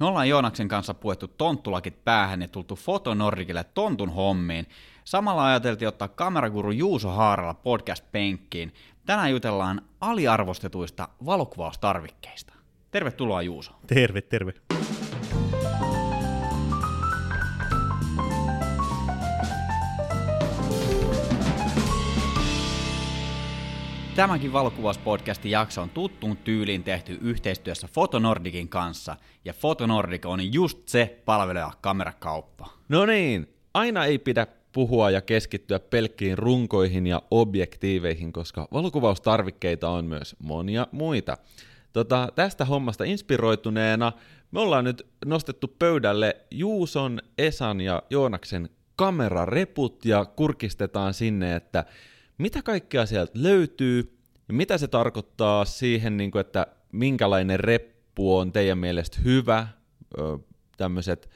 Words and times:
Me 0.00 0.06
ollaan 0.06 0.28
Joonaksen 0.28 0.68
kanssa 0.68 0.94
puettu 0.94 1.28
tonttulakit 1.28 2.04
päähän 2.04 2.42
ja 2.42 2.48
tultu 2.48 2.76
Fotonordikille 2.76 3.64
tontun 3.64 4.10
hommiin. 4.10 4.66
Samalla 5.04 5.46
ajateltiin 5.46 5.88
ottaa 5.88 6.08
kameraguru 6.08 6.70
Juuso 6.70 7.08
Haaralla 7.08 7.54
podcast-penkkiin. 7.54 8.74
Tänään 9.06 9.30
jutellaan 9.30 9.82
aliarvostetuista 10.00 11.08
valokuvaustarvikkeista. 11.26 12.54
Tervetuloa 12.90 13.42
Juuso. 13.42 13.72
Terve, 13.86 14.20
terve. 14.20 14.52
Tämäkin 24.16 24.52
valokuvauspodcastin 24.52 25.50
jakso 25.50 25.82
on 25.82 25.90
tuttuun 25.90 26.36
tyyliin 26.36 26.84
tehty 26.84 27.18
yhteistyössä 27.20 27.88
Fotonordikin 27.92 28.68
kanssa, 28.68 29.16
ja 29.44 29.52
Fotonordik 29.52 30.26
on 30.26 30.52
just 30.52 30.88
se 30.88 31.22
palveleva 31.24 31.72
kamerakauppa. 31.80 32.68
No 32.88 33.06
niin, 33.06 33.54
aina 33.74 34.04
ei 34.04 34.18
pidä 34.18 34.46
puhua 34.72 35.10
ja 35.10 35.20
keskittyä 35.20 35.78
pelkkiin 35.78 36.38
runkoihin 36.38 37.06
ja 37.06 37.22
objektiiveihin, 37.30 38.32
koska 38.32 38.68
valokuvaustarvikkeita 38.72 39.88
on 39.88 40.04
myös 40.04 40.36
monia 40.38 40.86
muita. 40.92 41.36
Tota, 41.92 42.28
tästä 42.34 42.64
hommasta 42.64 43.04
inspiroituneena 43.04 44.12
me 44.50 44.60
ollaan 44.60 44.84
nyt 44.84 45.06
nostettu 45.26 45.68
pöydälle 45.78 46.36
Juuson, 46.50 47.20
Esan 47.38 47.80
ja 47.80 48.02
Joonaksen 48.10 48.68
kamerareput 48.96 50.04
ja 50.04 50.24
kurkistetaan 50.24 51.14
sinne, 51.14 51.56
että 51.56 51.84
mitä 52.40 52.62
kaikkea 52.62 53.06
sieltä 53.06 53.32
löytyy 53.34 54.18
ja 54.48 54.54
mitä 54.54 54.78
se 54.78 54.88
tarkoittaa 54.88 55.64
siihen, 55.64 56.16
niin 56.16 56.30
kuin, 56.30 56.40
että 56.40 56.66
minkälainen 56.92 57.60
reppu 57.60 58.36
on 58.36 58.52
teidän 58.52 58.78
mielestä 58.78 59.18
hyvä, 59.24 59.66
tämmöiset 60.76 61.30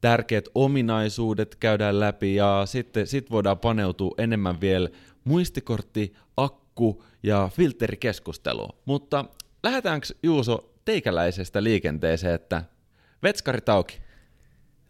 tärkeät 0.00 0.48
ominaisuudet 0.54 1.54
käydään 1.54 2.00
läpi 2.00 2.34
ja 2.34 2.62
sitten 2.64 3.06
sit 3.06 3.30
voidaan 3.30 3.58
paneutua 3.58 4.14
enemmän 4.18 4.60
vielä 4.60 4.88
muistikortti, 5.24 6.14
akku 6.36 7.04
ja 7.22 7.50
filterikeskusteluun. 7.52 8.76
Mutta 8.84 9.24
lähdetäänkö 9.62 10.06
Juuso 10.22 10.74
teikäläisestä 10.84 11.62
liikenteeseen, 11.62 12.34
että 12.34 12.64
vetskarit 13.22 13.68
auki? 13.68 13.98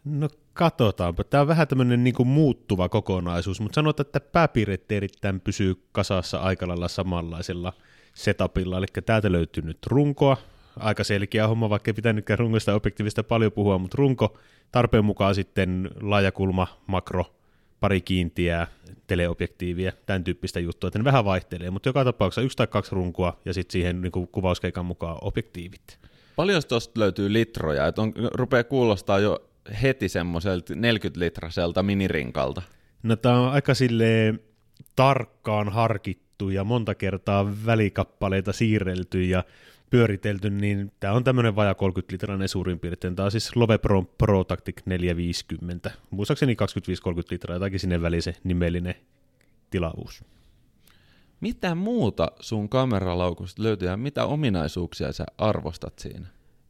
No 0.05 0.29
katsotaanpa. 0.57 1.23
Tämä 1.23 1.41
on 1.41 1.47
vähän 1.47 1.67
tämmöinen 1.67 2.03
niin 2.03 2.13
kuin 2.13 2.27
muuttuva 2.27 2.89
kokonaisuus, 2.89 3.61
mutta 3.61 3.75
sanotaan, 3.75 4.05
että 4.07 4.19
pääpiirret 4.19 4.91
erittäin 4.91 5.41
pysyy 5.41 5.75
kasassa 5.91 6.37
aika 6.37 6.67
lailla 6.67 6.87
samanlaisella 6.87 7.73
setupilla. 8.13 8.77
Eli 8.77 8.85
täältä 9.05 9.31
löytyy 9.31 9.63
nyt 9.63 9.77
runkoa, 9.85 10.37
aika 10.79 11.03
selkeä 11.03 11.47
homma, 11.47 11.69
vaikka 11.69 11.89
ei 11.89 11.93
pitänytkään 11.93 12.39
rungosta 12.39 12.73
objektiivista 12.73 13.23
paljon 13.23 13.51
puhua, 13.51 13.77
mutta 13.77 13.95
runko, 13.97 14.37
tarpeen 14.71 15.05
mukaan 15.05 15.35
sitten 15.35 15.89
laajakulma, 16.01 16.67
makro, 16.87 17.25
pari 17.79 18.01
kiintiää, 18.01 18.67
teleobjektiivia, 19.07 19.91
tämän 20.05 20.23
tyyppistä 20.23 20.59
juttua, 20.59 20.87
että 20.87 20.99
ne 20.99 21.05
vähän 21.05 21.25
vaihtelee, 21.25 21.71
mutta 21.71 21.89
joka 21.89 22.03
tapauksessa 22.03 22.41
yksi 22.41 22.57
tai 22.57 22.67
kaksi 22.67 22.95
runkoa 22.95 23.39
ja 23.45 23.53
sitten 23.53 23.71
siihen 23.71 24.01
niin 24.01 24.27
kuvauskeikan 24.31 24.85
mukaan 24.85 25.17
objektiivit. 25.21 25.99
Paljon 26.35 26.61
tuosta 26.69 26.99
löytyy 26.99 27.33
litroja, 27.33 27.87
että 27.87 28.01
on, 28.01 28.13
rupeaa 28.33 28.63
kuulostaa 28.63 29.19
jo 29.19 29.46
heti 29.81 30.09
semmoiselta 30.09 30.73
40-litraselta 30.73 31.83
minirinkalta? 31.83 32.61
No 33.03 33.15
tämä 33.15 33.39
on 33.39 33.51
aika 33.51 33.73
sille 33.73 34.33
tarkkaan 34.95 35.69
harkittu 35.69 36.49
ja 36.49 36.63
monta 36.63 36.95
kertaa 36.95 37.65
välikappaleita 37.65 38.53
siirrelty 38.53 39.23
ja 39.23 39.43
pyöritelty, 39.89 40.49
niin 40.49 40.91
tämä 40.99 41.13
on 41.13 41.23
tämmöinen 41.23 41.55
vaja 41.55 41.75
30 41.75 42.13
litrainen 42.13 42.49
suurin 42.49 42.79
piirtein. 42.79 43.15
Tämä 43.15 43.25
on 43.25 43.31
siis 43.31 43.55
Love 43.55 43.77
Pro 43.77 44.03
Pro 44.03 44.43
Tactic 44.43 44.81
450. 44.85 45.91
Muistaakseni 46.09 46.53
25-30 46.53 46.57
litraa, 47.31 47.55
jotakin 47.55 47.79
sinne 47.79 48.01
väliin 48.01 48.21
se 48.21 48.35
nimellinen 48.43 48.95
tilavuus. 49.69 50.23
Mitä 51.41 51.75
muuta 51.75 52.31
sun 52.39 52.69
kameralaukusta 52.69 53.63
löytyy 53.63 53.87
ja 53.87 53.97
mitä 53.97 54.25
ominaisuuksia 54.25 55.11
sä 55.11 55.25
arvostat 55.37 55.99
siinä? 55.99 56.27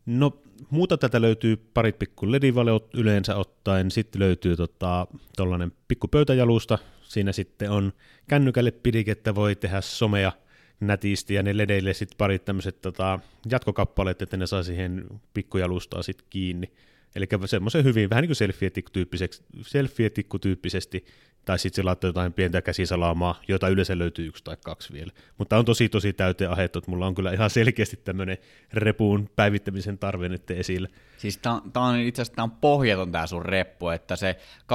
No 0.07 0.41
muuta 0.69 0.97
tätä 0.97 1.21
löytyy 1.21 1.57
parit 1.73 1.99
pikku 1.99 2.31
ledivaleot 2.31 2.93
yleensä 2.93 3.35
ottaen, 3.35 3.91
sitten 3.91 4.19
löytyy 4.19 4.55
tota, 4.55 5.07
tollanen 5.37 5.71
pikku 5.87 6.07
pöytäjalusta, 6.07 6.77
siinä 7.01 7.31
sitten 7.31 7.71
on 7.71 7.93
kännykälle 8.27 8.71
pidikettä, 8.71 9.35
voi 9.35 9.55
tehdä 9.55 9.81
somea 9.81 10.31
nätisti 10.79 11.33
ja 11.33 11.43
ne 11.43 11.57
ledeille 11.57 11.93
sitten 11.93 12.17
parit 12.17 12.45
tämmöiset 12.45 12.81
tota, 12.81 13.19
jatkokappaleet, 13.51 14.21
että 14.21 14.37
ne 14.37 14.47
saa 14.47 14.63
siihen 14.63 15.05
pikkujalustaa 15.33 16.03
sitten 16.03 16.27
kiinni. 16.29 16.71
Eli 17.15 17.25
semmoisen 17.45 17.83
hyvin, 17.83 18.09
vähän 18.09 18.21
niin 18.21 18.29
kuin 18.37 19.65
selfie-tikku-tyyppisesti 19.65 21.05
tai 21.47 21.59
sitten 21.59 21.75
se 21.75 21.83
laittaa 21.83 22.07
jotain 22.07 22.33
pientä 22.33 22.61
käsisalaamaa, 22.61 23.41
jota 23.47 23.67
yleensä 23.67 23.97
löytyy 23.97 24.27
yksi 24.27 24.43
tai 24.43 24.57
kaksi 24.65 24.93
vielä. 24.93 25.11
Mutta 25.37 25.57
on 25.57 25.65
tosi 25.65 25.89
tosi 25.89 26.13
täyteen 26.13 26.51
ahettu, 26.51 26.79
että 26.79 26.91
mulla 26.91 27.07
on 27.07 27.15
kyllä 27.15 27.31
ihan 27.31 27.49
selkeästi 27.49 27.97
tämmöinen 27.97 28.37
repuun 28.73 29.29
päivittämisen 29.35 29.97
tarve 29.97 30.29
nyt 30.29 30.51
esillä. 30.51 30.87
Siis 31.17 31.37
tää, 31.37 31.61
tää 31.73 31.83
on 31.83 31.99
itse 31.99 32.21
asiassa 32.21 32.35
tää 32.35 32.43
on 32.43 32.51
pohjaton 32.51 33.11
tää 33.11 33.27
sun 33.27 33.45
reppu, 33.45 33.89
että 33.89 34.15
se 34.15 34.37
25-30 34.61 34.67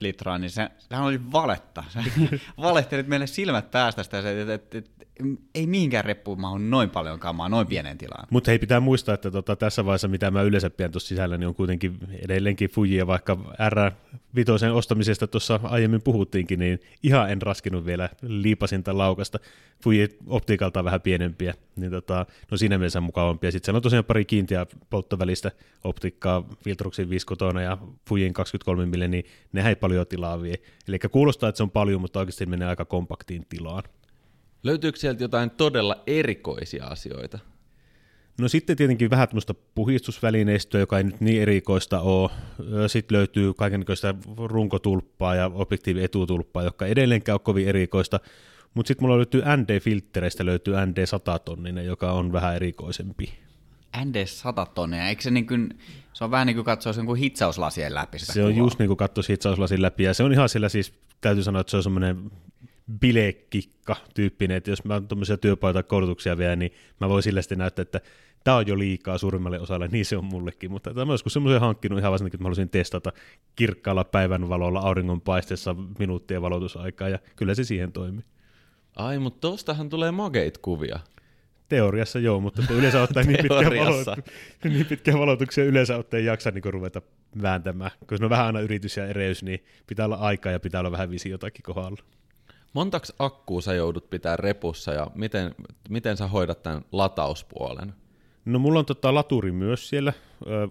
litraa, 0.00 0.38
niin 0.38 0.50
se, 0.50 0.70
sehän 0.78 1.04
oli 1.04 1.32
valetta. 1.32 1.84
Sä 1.88 2.04
valehtelit 2.62 3.06
meille 3.06 3.26
silmät 3.26 3.70
päästä 3.70 4.02
sitä, 4.02 4.18
että 4.18 4.54
et, 4.54 4.74
et, 4.74 5.05
ei 5.54 5.66
mihinkään 5.66 6.04
reppuun 6.04 6.40
mahu 6.40 6.58
noin 6.58 6.90
paljon 6.90 7.18
kamaa, 7.18 7.48
noin 7.48 7.66
pienen 7.66 7.98
tilaan. 7.98 8.26
Mutta 8.30 8.50
hei, 8.50 8.58
pitää 8.58 8.80
muistaa, 8.80 9.14
että 9.14 9.30
tota, 9.30 9.56
tässä 9.56 9.84
vaiheessa, 9.84 10.08
mitä 10.08 10.30
mä 10.30 10.42
yleensä 10.42 10.70
pidän 10.70 10.92
tuossa 10.92 11.08
sisällä, 11.08 11.38
niin 11.38 11.48
on 11.48 11.54
kuitenkin 11.54 11.98
edelleenkin 12.24 12.70
Fujia, 12.70 13.06
vaikka 13.06 13.38
R5 13.52 14.72
ostamisesta 14.72 15.26
tuossa 15.26 15.60
aiemmin 15.62 16.02
puhuttiinkin, 16.02 16.58
niin 16.58 16.80
ihan 17.02 17.30
en 17.30 17.42
raskinut 17.42 17.86
vielä 17.86 18.08
liipasinta 18.22 18.98
laukasta. 18.98 19.38
Fuji 19.82 20.18
optiikalta 20.26 20.84
vähän 20.84 21.00
pienempiä, 21.00 21.54
niin 21.76 21.90
tota, 21.90 22.26
no 22.50 22.56
siinä 22.56 22.78
mielessä 22.78 23.00
mukavampia. 23.00 23.52
Sitten 23.52 23.66
siellä 23.66 23.78
on 23.78 23.82
tosiaan 23.82 24.04
pari 24.04 24.24
kiintiä 24.24 24.66
polttovälistä 24.90 25.52
optiikkaa, 25.84 26.48
Filtruxin 26.64 27.10
5 27.10 27.26
ja 27.64 27.78
Fujin 28.08 28.32
23 28.32 28.86
mm, 28.86 29.10
niin 29.10 29.24
ne 29.52 29.68
ei 29.68 29.76
paljon 29.76 30.06
tilaa 30.06 30.42
vie. 30.42 30.54
Eli 30.88 30.98
kuulostaa, 30.98 31.48
että 31.48 31.56
se 31.56 31.62
on 31.62 31.70
paljon, 31.70 32.00
mutta 32.00 32.18
oikeasti 32.18 32.46
menee 32.46 32.68
aika 32.68 32.84
kompaktiin 32.84 33.46
tilaan. 33.48 33.82
Löytyykö 34.66 34.98
sieltä 34.98 35.24
jotain 35.24 35.50
todella 35.50 36.02
erikoisia 36.06 36.86
asioita? 36.86 37.38
No 38.40 38.48
sitten 38.48 38.76
tietenkin 38.76 39.10
vähän 39.10 39.28
tämmöistä 39.28 39.54
puhistusvälineistöä, 39.74 40.80
joka 40.80 40.98
ei 40.98 41.04
nyt 41.04 41.20
niin 41.20 41.42
erikoista 41.42 42.00
ole. 42.00 42.30
Sitten 42.86 43.16
löytyy 43.16 43.54
kaikenlaista 43.54 44.14
runkotulppaa 44.36 45.34
ja 45.34 45.50
objektiivietutulppaa, 45.54 46.62
joka 46.62 46.86
edelleenkään 46.86 47.34
ole 47.34 47.40
kovin 47.40 47.68
erikoista. 47.68 48.20
Mutta 48.74 48.88
sitten 48.88 49.04
mulla 49.04 49.16
löytyy 49.16 49.42
ND-filttereistä 49.42 50.46
löytyy 50.46 50.74
ND 50.86 51.06
100 51.06 51.38
tonninen, 51.38 51.86
joka 51.86 52.12
on 52.12 52.32
vähän 52.32 52.56
erikoisempi. 52.56 53.34
ND 54.04 54.26
100 54.26 54.66
tonnia, 54.66 55.08
eikö 55.08 55.22
se 55.22 55.30
niin 55.30 55.46
kuin, 55.46 55.78
se 56.12 56.24
on 56.24 56.30
vähän 56.30 56.46
niin 56.46 56.56
kuin 56.56 56.64
katsoa 56.64 56.92
sen 56.92 57.06
kuin 57.06 57.20
hitsauslasien 57.20 57.94
läpi 57.94 58.18
sitä 58.18 58.32
Se 58.32 58.40
kuvaa. 58.40 58.48
on 58.48 58.56
just 58.56 58.78
niin 58.78 58.86
kuin 58.86 58.96
katsoisi 58.96 59.32
hitsauslasien 59.32 59.82
läpi, 59.82 60.02
ja 60.02 60.14
se 60.14 60.22
on 60.22 60.32
ihan 60.32 60.48
sillä 60.48 60.68
siis, 60.68 60.94
täytyy 61.20 61.44
sanoa, 61.44 61.60
että 61.60 61.70
se 61.70 61.76
on 61.76 61.82
semmoinen 61.82 62.30
bilekikka 63.00 63.96
tyyppinen, 64.14 64.56
että 64.56 64.70
jos 64.70 64.84
mä 64.84 65.00
tuommoisia 65.00 65.36
työpaita 65.36 65.82
koulutuksia 65.82 66.38
vielä, 66.38 66.56
niin 66.56 66.72
mä 67.00 67.08
voin 67.08 67.22
sillä 67.22 67.42
sitten 67.42 67.58
näyttää, 67.58 67.82
että 67.82 68.00
tämä 68.44 68.56
on 68.56 68.66
jo 68.66 68.78
liikaa 68.78 69.18
suurimmalle 69.18 69.60
osalle, 69.60 69.88
niin 69.88 70.04
se 70.04 70.16
on 70.16 70.24
mullekin, 70.24 70.70
mutta 70.70 70.94
tämä 70.94 71.12
joskus 71.12 71.32
semmoisen 71.32 71.60
hankkinut 71.60 71.98
ihan 71.98 72.12
varsinkin, 72.12 72.28
että 72.28 72.42
mä 72.42 72.46
haluaisin 72.46 72.68
testata 72.68 73.12
kirkkaalla 73.56 74.04
päivänvalolla 74.04 74.80
auringonpaisteessa 74.80 75.76
minuuttien 75.98 76.42
valotusaikaa, 76.42 77.08
ja 77.08 77.18
kyllä 77.36 77.54
se 77.54 77.64
siihen 77.64 77.92
toimii. 77.92 78.24
Ai, 78.96 79.18
mutta 79.18 79.40
tostahan 79.40 79.88
tulee 79.88 80.10
mageit 80.10 80.58
kuvia. 80.58 80.98
Teoriassa 81.68 82.18
joo, 82.18 82.40
mutta 82.40 82.62
yleensä 82.70 83.02
ottaen 83.02 83.26
niin 83.26 83.38
pitkä, 83.42 83.70
valotu- 83.70 84.22
niin 84.64 84.86
pitkä 84.86 85.12
valotuksia 85.12 85.64
yleensä 85.64 85.96
ottaen 85.96 86.24
jaksa 86.24 86.50
niin 86.50 86.64
ruveta 86.64 87.02
vääntämään. 87.42 87.90
Kun 88.06 88.18
se 88.18 88.24
on 88.24 88.30
vähän 88.30 88.46
aina 88.46 88.60
yritys 88.60 88.96
ja 88.96 89.06
ereys, 89.06 89.42
niin 89.42 89.64
pitää 89.86 90.06
olla 90.06 90.16
aikaa 90.16 90.52
ja 90.52 90.60
pitää 90.60 90.80
olla 90.80 90.92
vähän 90.92 91.10
visiotakin 91.10 91.62
kohdalla. 91.62 92.02
Montaks 92.72 93.12
akkuu 93.18 93.60
sä 93.60 93.74
joudut 93.74 94.10
pitää 94.10 94.36
repussa 94.36 94.92
ja 94.92 95.06
miten, 95.14 95.54
miten 95.88 96.16
sä 96.16 96.26
hoidat 96.26 96.62
tämän 96.62 96.84
latauspuolen? 96.92 97.94
No 98.44 98.58
mulla 98.58 98.78
on 98.78 98.86
tota 98.86 99.14
laturi 99.14 99.52
myös 99.52 99.88
siellä, 99.88 100.12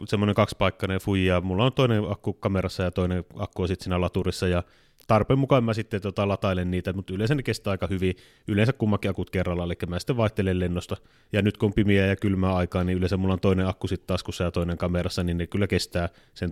semmoinen 0.08 0.36
kaksipaikkainen 0.36 1.00
fuji, 1.00 1.26
ja 1.26 1.42
mulla 1.42 1.66
on 1.66 1.74
toinen 1.74 2.12
akku 2.12 2.34
kamerassa 2.34 2.84
ja 2.84 2.92
toinen 2.92 3.26
akku 3.36 3.62
on 3.62 3.68
sitten 3.68 3.84
siinä 3.84 4.02
laturissa, 4.02 4.48
ja 4.48 4.64
tarpeen 5.08 5.40
mukaan 5.40 5.64
mä 5.64 5.74
sitten 5.74 6.02
tota 6.02 6.28
latailen 6.28 6.72
niitä, 6.72 6.94
mutta 6.94 7.14
yleensä 7.14 7.36
ne 7.36 7.44
kestää 7.44 7.72
aika 7.72 7.88
hyvin, 7.88 8.16
yleensä 8.48 8.74
kummakin 8.74 9.12
akut 9.12 9.30
kerralla, 9.30 9.64
eli 9.64 9.74
mä 9.88 10.00
sitten 10.00 10.18
vaihtelen 10.18 10.60
lennosta, 10.60 10.98
ja 11.34 11.42
nyt 11.42 11.58
kun 11.58 11.68
on 11.68 11.74
pimiä 11.74 12.06
ja 12.06 12.16
kylmää 12.16 12.56
aikaa, 12.56 12.84
niin 12.84 12.98
yleensä 12.98 13.18
mulla 13.18 13.34
on 13.34 13.40
toinen 13.40 13.68
akku 13.68 13.88
sitten 13.88 14.08
taskussa 14.08 14.44
ja 14.44 14.52
toinen 14.52 14.78
kamerassa, 14.78 15.24
niin 15.24 15.38
ne 15.38 15.48
kyllä 15.48 15.68
kestää 15.68 16.10
sen 16.34 16.50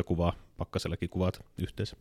1000-2000 0.00 0.04
kuvaa, 0.04 0.32
pakkasellakin 0.56 1.10
kuvat 1.10 1.44
yhteensä. 1.58 1.96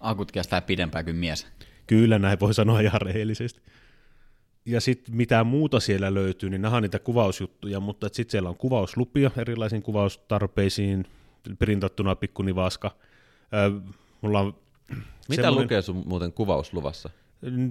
Akut 0.00 0.32
kestää 0.32 0.60
pidempään 0.60 1.04
kuin 1.04 1.16
mies. 1.16 1.46
Kyllä 1.86 2.18
näin 2.18 2.40
voi 2.40 2.54
sanoa 2.54 2.80
ihan 2.80 3.00
rehellisesti. 3.00 3.60
ja 4.66 4.80
sitten 4.80 5.16
mitä 5.16 5.44
muuta 5.44 5.80
siellä 5.80 6.14
löytyy, 6.14 6.50
niin 6.50 6.62
nämä 6.62 6.76
on 6.76 6.82
niitä 6.82 6.98
kuvausjuttuja, 6.98 7.80
mutta 7.80 8.08
sitten 8.12 8.30
siellä 8.30 8.48
on 8.48 8.56
kuvauslupia 8.56 9.30
erilaisiin 9.36 9.82
kuvaustarpeisiin, 9.82 11.04
printattuna 11.58 12.16
pikkunivaska. 12.16 12.90
mulla 14.20 14.40
on 14.40 14.54
Mitä 15.28 15.42
semmoinen... 15.42 15.62
lukee 15.62 15.82
sun 15.82 16.02
muuten 16.06 16.32
kuvausluvassa? 16.32 17.10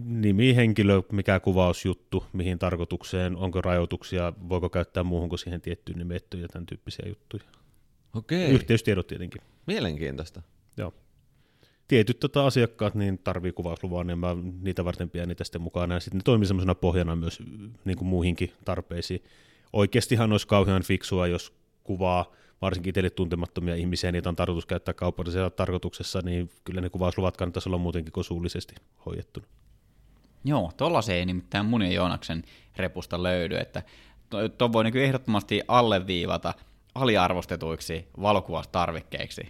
Nimi, 0.06 0.56
henkilö, 0.56 1.02
mikä 1.12 1.40
kuvausjuttu, 1.40 2.26
mihin 2.34 2.60
tarkoitukseen, 2.60 3.36
onko 3.36 3.62
rajoituksia, 3.62 4.34
voiko 4.50 4.70
käyttää 4.70 5.04
muuhun 5.04 5.30
kuin 5.30 5.40
siihen 5.40 5.62
tiettyyn 5.62 5.98
nimettyyn 5.98 6.42
ja 6.42 6.48
tämän 6.48 6.66
tyyppisiä 6.66 7.06
juttuja. 7.08 7.44
Okei. 8.14 8.52
Yhteystiedot 8.52 9.08
tietenkin. 9.08 9.42
Mielenkiintoista. 9.68 10.42
Joo. 10.78 10.94
Tietyt 11.88 12.20
tota, 12.20 12.46
asiakkaat 12.46 12.96
niin 12.96 13.18
tarvii 13.18 13.52
kuvausluvaa, 13.52 14.04
niin 14.04 14.20
mä 14.20 14.36
niitä 14.62 14.86
varten 14.86 15.10
pidän 15.10 15.28
niitä 15.28 15.44
sitten 15.44 15.62
mukana, 15.62 15.94
ja 15.94 16.00
sitten 16.00 16.18
ne 16.18 16.24
toimii 16.24 16.48
semmoisena 16.48 16.76
pohjana 16.76 17.16
myös 17.16 17.40
niin 17.86 17.98
kuin 17.98 18.08
muihinkin 18.08 18.54
tarpeisiin. 18.66 19.24
Oikeastihan 19.74 20.32
olisi 20.32 20.48
kauhean 20.48 20.84
fiksua, 20.84 21.28
jos 21.28 21.54
kuvaa 21.84 22.32
varsinkin 22.62 22.90
itselle 22.90 23.10
tuntemattomia 23.10 23.76
ihmisiä, 23.76 24.12
niitä 24.12 24.30
on 24.30 24.36
tarkoitus 24.36 24.66
käyttää 24.66 24.94
kaupallisessa 24.94 25.50
tarkoituksessa, 25.50 26.22
niin 26.24 26.50
kyllä 26.64 26.82
ne 26.82 26.90
kuvausluvat 26.90 27.38
kannattaisi 27.38 27.70
olla 27.70 27.78
muutenkin 27.78 28.14
kuin 28.14 28.24
suullisesti 28.24 28.76
hoidettuna. 29.06 29.46
Joo, 30.44 30.72
se 31.02 31.14
ei 31.14 31.26
nimittäin 31.26 31.66
mun 31.66 31.82
ja 31.82 31.92
Joonaksen 31.92 32.44
repusta 32.78 33.24
löydy, 33.24 33.56
että 33.56 33.84
tuon 34.58 34.74
voi 34.74 34.84
niin 34.84 34.98
ehdottomasti 34.98 35.62
alleviivata 35.68 36.54
aliarvostetuiksi 36.96 38.08
valokuvaustarvikkeiksi. 38.22 39.50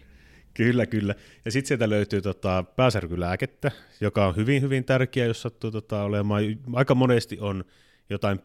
Kyllä, 0.55 0.85
kyllä. 0.85 1.15
Ja 1.45 1.51
sitten 1.51 1.67
sieltä 1.67 1.89
löytyy 1.89 2.21
tota, 2.21 2.63
pääsärkylääkettä, 2.75 3.71
joka 4.01 4.27
on 4.27 4.35
hyvin, 4.35 4.61
hyvin 4.61 4.85
tärkeä, 4.85 5.25
jos 5.25 5.41
sattuu 5.41 5.71
tota, 5.71 6.03
olemaan. 6.03 6.43
Aika 6.73 6.95
monesti 6.95 7.37
on 7.39 7.65
jotain 8.09 8.39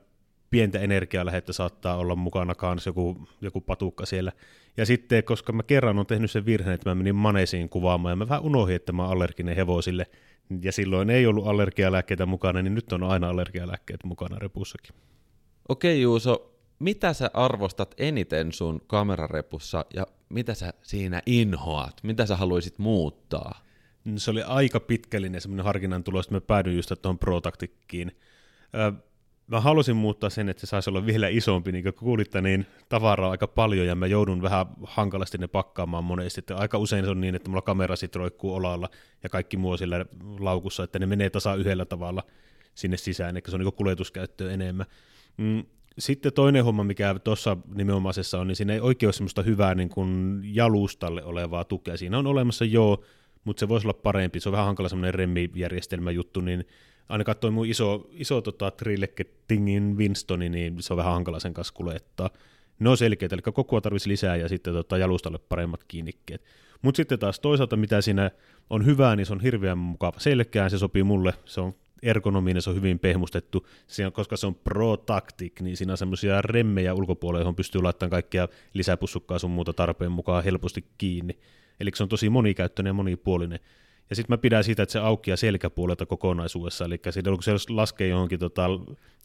pientä 0.50 0.78
energialähettä 0.78 1.52
saattaa 1.52 1.96
olla 1.96 2.16
mukana 2.16 2.54
kanssa 2.54 2.88
joku, 2.88 3.28
joku 3.40 3.60
patukka 3.60 4.06
siellä. 4.06 4.32
Ja 4.76 4.86
sitten, 4.86 5.24
koska 5.24 5.52
mä 5.52 5.62
kerran 5.62 5.98
on 5.98 6.06
tehnyt 6.06 6.30
sen 6.30 6.46
virheen, 6.46 6.74
että 6.74 6.90
mä 6.90 6.94
menin 6.94 7.14
maneesiin 7.14 7.68
kuvaamaan, 7.68 8.12
ja 8.12 8.16
mä 8.16 8.28
vähän 8.28 8.42
unohdin, 8.42 8.76
että 8.76 8.92
mä 8.92 9.08
allerginen 9.08 9.56
hevosille, 9.56 10.06
ja 10.62 10.72
silloin 10.72 11.10
ei 11.10 11.26
ollut 11.26 11.46
allergialääkkeitä 11.46 12.26
mukana, 12.26 12.62
niin 12.62 12.74
nyt 12.74 12.92
on 12.92 13.02
aina 13.02 13.28
allergialääkkeet 13.28 14.04
mukana 14.04 14.38
repussakin. 14.38 14.94
Okei 15.68 16.02
Juuso, 16.02 16.59
mitä 16.80 17.12
sä 17.12 17.30
arvostat 17.34 17.94
eniten 17.98 18.52
sun 18.52 18.80
kamerarepussa, 18.86 19.84
ja 19.94 20.06
mitä 20.28 20.54
sä 20.54 20.72
siinä 20.82 21.22
inhoat? 21.26 22.00
Mitä 22.02 22.26
sä 22.26 22.36
haluaisit 22.36 22.78
muuttaa? 22.78 23.64
Se 24.16 24.30
oli 24.30 24.42
aika 24.42 24.80
pitkällinen 24.80 25.40
semmoinen 25.40 25.64
harkinnan 25.64 26.04
tulos, 26.04 26.26
että 26.26 26.34
mä 26.34 26.40
päädyin 26.40 26.76
just 26.76 26.92
tuohon 27.02 27.18
Protaktikkiin 27.18 28.12
mä 29.50 29.60
halusin 29.60 29.96
muuttaa 29.96 30.30
sen, 30.30 30.48
että 30.48 30.60
se 30.60 30.66
saisi 30.66 30.90
olla 30.90 31.06
vielä 31.06 31.28
isompi, 31.28 31.72
niin 31.72 31.82
kuin 31.82 31.94
kuulitte, 31.94 32.40
niin 32.40 32.66
tavaraa 32.88 33.30
aika 33.30 33.46
paljon, 33.46 33.86
ja 33.86 33.94
mä 33.94 34.06
joudun 34.06 34.42
vähän 34.42 34.66
hankalasti 34.82 35.38
ne 35.38 35.46
pakkaamaan 35.46 36.04
monesti. 36.04 36.38
Että 36.38 36.56
aika 36.56 36.78
usein 36.78 37.04
se 37.04 37.10
on 37.10 37.20
niin, 37.20 37.34
että 37.34 37.50
mulla 37.50 37.62
kamera 37.62 37.96
sitten 37.96 38.20
roikkuu 38.20 38.54
olalla, 38.54 38.88
ja 39.22 39.28
kaikki 39.28 39.56
muu 39.56 39.76
sillä 39.76 40.04
laukussa, 40.38 40.82
että 40.82 40.98
ne 40.98 41.06
menee 41.06 41.30
tasa 41.30 41.54
yhdellä 41.54 41.84
tavalla 41.84 42.22
sinne 42.74 42.96
sisään, 42.96 43.36
eli 43.36 43.42
se 43.48 43.56
on 43.56 43.60
niin 43.60 43.72
kuljetuskäyttöä 43.72 44.52
enemmän. 44.52 44.86
Mm, 45.36 45.64
sitten 45.98 46.32
toinen 46.32 46.64
homma, 46.64 46.84
mikä 46.84 47.14
tuossa 47.24 47.56
nimenomaisessa 47.74 48.40
on, 48.40 48.46
niin 48.46 48.56
siinä 48.56 48.72
ei 48.72 48.80
oikein 48.80 49.08
ole 49.08 49.12
semmoista 49.12 49.42
hyvää 49.42 49.74
niin 49.74 49.88
kuin 49.88 50.40
jalustalle 50.44 51.24
olevaa 51.24 51.64
tukea. 51.64 51.96
Siinä 51.96 52.18
on 52.18 52.26
olemassa 52.26 52.64
joo, 52.64 53.04
mutta 53.44 53.60
se 53.60 53.68
voisi 53.68 53.86
olla 53.86 54.00
parempi. 54.02 54.40
Se 54.40 54.48
on 54.48 54.52
vähän 54.52 54.66
hankala 54.66 54.88
semmoinen 54.88 55.14
remmijärjestelmä 55.14 56.10
juttu, 56.10 56.40
niin 56.40 56.64
ainakaan 57.08 57.36
toi 57.36 57.50
mun 57.50 57.66
iso, 57.66 58.08
iso 58.12 58.40
tota, 58.40 58.70
Trilleketingin 58.70 59.96
Winstoni, 59.96 60.48
niin 60.48 60.82
se 60.82 60.92
on 60.92 60.96
vähän 60.96 61.12
hankala 61.12 61.40
sen 61.40 61.54
kanssa 61.54 61.74
kuljettaa. 61.74 62.30
Ne 62.78 62.88
on 62.88 62.96
selkeitä, 62.96 63.34
eli 63.34 63.42
koko 63.42 63.80
tarvitsisi 63.80 64.10
lisää 64.10 64.36
ja 64.36 64.48
sitten 64.48 64.74
tota, 64.74 64.98
jalustalle 64.98 65.38
paremmat 65.38 65.84
kiinnikkeet. 65.84 66.44
Mutta 66.82 66.96
sitten 66.96 67.18
taas 67.18 67.40
toisaalta, 67.40 67.76
mitä 67.76 68.00
siinä 68.00 68.30
on 68.70 68.86
hyvää, 68.86 69.16
niin 69.16 69.26
se 69.26 69.32
on 69.32 69.40
hirveän 69.40 69.78
mukava 69.78 70.18
selkeä, 70.20 70.68
se 70.68 70.78
sopii 70.78 71.02
mulle, 71.02 71.34
se 71.44 71.60
on 71.60 71.74
ergonominen, 72.02 72.62
se 72.62 72.70
on 72.70 72.76
hyvin 72.76 72.98
pehmustettu, 72.98 73.66
siinä, 73.86 74.10
koska 74.10 74.36
se 74.36 74.46
on 74.46 74.54
Pro 74.54 74.96
Tactic, 74.96 75.60
niin 75.60 75.76
siinä 75.76 75.92
on 75.92 75.98
semmoisia 75.98 76.42
remmejä 76.42 76.94
ulkopuolella, 76.94 77.42
johon 77.42 77.56
pystyy 77.56 77.82
laittamaan 77.82 78.10
kaikkia 78.10 78.48
lisäpussukkaa 78.74 79.38
sun 79.38 79.50
muuta 79.50 79.72
tarpeen 79.72 80.12
mukaan 80.12 80.44
helposti 80.44 80.84
kiinni. 80.98 81.38
Eli 81.80 81.90
se 81.94 82.02
on 82.02 82.08
tosi 82.08 82.28
monikäyttöinen 82.28 82.90
ja 82.90 82.94
monipuolinen. 82.94 83.60
Ja 84.10 84.16
sitten 84.16 84.32
mä 84.32 84.38
pidän 84.38 84.64
siitä, 84.64 84.82
että 84.82 84.92
se 84.92 84.98
aukeaa 84.98 85.36
selkäpuolelta 85.36 86.06
kokonaisuudessa, 86.06 86.84
eli 86.84 87.00
siitä, 87.10 87.30
kun 87.30 87.42
se 87.42 87.52
laskee 87.68 88.08
johonkin 88.08 88.38
tota, 88.38 88.66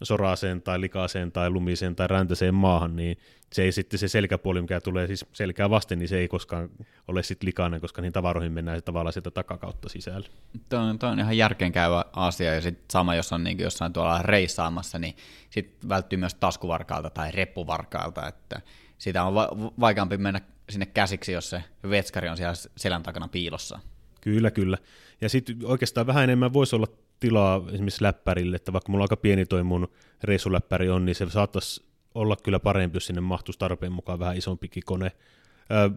soraaseen 0.04 0.62
tai 0.62 0.82
likaaseen 0.82 1.32
tai 1.32 1.50
lumiseen 1.50 1.96
tai 1.96 2.08
räntäiseen 2.08 2.56
maahan, 2.56 2.96
niin 2.96 3.18
se 3.54 3.64
ei 3.64 3.72
sitten 3.72 4.00
se 4.00 4.08
selkäpuoli, 4.08 4.62
mikä 4.62 4.82
tulee 4.82 5.08
siis 5.08 5.26
selkää 5.34 5.70
vasten, 5.70 6.00
niin 6.00 6.10
se 6.10 6.18
ei 6.18 6.28
koskaan 6.28 6.70
ole 7.08 7.24
sitten 7.24 7.48
likainen, 7.48 7.82
koska 7.82 8.02
niin 8.02 8.14
tavaroihin 8.14 8.52
mennään 8.52 8.84
tavallaan 8.84 9.14
sieltä 9.14 9.32
takakautta 9.32 9.90
sisällä. 9.90 10.28
Tuo 10.70 10.80
on, 10.80 11.00
tuo 11.00 11.10
on 11.10 11.20
ihan 11.20 11.38
järkeenkäyvä 11.38 12.06
asia, 12.14 12.54
ja 12.54 12.62
sitten 12.62 12.86
sama, 12.92 13.16
jos 13.16 13.34
on 13.34 13.44
niin 13.44 13.60
jossain 13.60 13.94
tuolla 13.94 14.22
reissaamassa, 14.22 15.00
niin 15.00 15.16
sitten 15.50 15.90
välttyy 15.90 16.20
myös 16.20 16.36
taskuvarkaalta 16.36 17.10
tai 17.10 17.32
reppuvarkaalta, 17.32 18.28
että 18.28 18.62
sitä 18.98 19.24
on 19.24 19.36
va- 19.36 19.50
vaikeampi 19.80 20.18
mennä 20.18 20.42
sinne 20.70 20.86
käsiksi, 20.86 21.32
jos 21.32 21.50
se 21.50 21.64
vetskari 21.90 22.30
on 22.30 22.38
siellä 22.38 22.54
selän 22.78 23.04
takana 23.04 23.28
piilossa. 23.28 23.80
Kyllä, 24.26 24.52
kyllä. 24.52 24.78
Ja 25.22 25.30
sitten 25.30 25.58
oikeastaan 25.64 26.08
vähän 26.08 26.24
enemmän 26.24 26.54
voisi 26.54 26.76
olla 26.76 26.88
tilaa 27.20 27.64
esimerkiksi 27.72 28.04
läppärille, 28.04 28.56
että 28.56 28.74
vaikka 28.74 28.92
mulla 28.92 29.04
aika 29.04 29.18
pieni 29.18 29.46
toi 29.46 29.64
mun 29.64 29.88
reissuläppäri 30.24 30.90
on, 30.90 31.06
niin 31.06 31.16
se 31.16 31.30
saattaisi 31.30 31.84
olla 32.16 32.36
kyllä 32.44 32.60
parempi, 32.60 32.96
jos 32.96 33.06
sinne 33.06 33.22
mahtuisi 33.22 33.60
tarpeen 33.60 33.92
mukaan 33.92 34.20
vähän 34.20 34.38
isompikin 34.38 34.84
kone. 34.86 35.12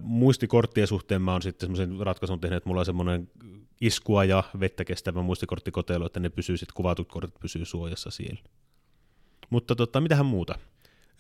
muistikorttien 0.01 0.87
suhteen 0.87 1.23
mä 1.23 1.33
oon 1.33 1.43
sitten 1.43 1.67
semmoisen 1.67 2.07
ratkaisun 2.07 2.41
tehnyt, 2.41 2.57
että 2.57 2.69
mulla 2.69 2.81
on 2.81 2.87
semmoinen 2.87 3.31
iskua 3.81 4.25
ja 4.25 4.45
vettä 4.61 4.85
kestävä 4.85 5.23
muistikorttikotelo, 5.23 6.07
että 6.07 6.21
ne 6.21 6.29
pysyy 6.29 6.57
sitten, 6.57 6.75
kuvatut 6.75 7.09
kortit 7.09 7.41
pysyy 7.41 7.65
suojassa 7.65 8.11
siellä. 8.11 8.41
Mutta 9.51 9.77
tota, 9.77 10.01
mitähän 10.01 10.27
muuta? 10.27 10.59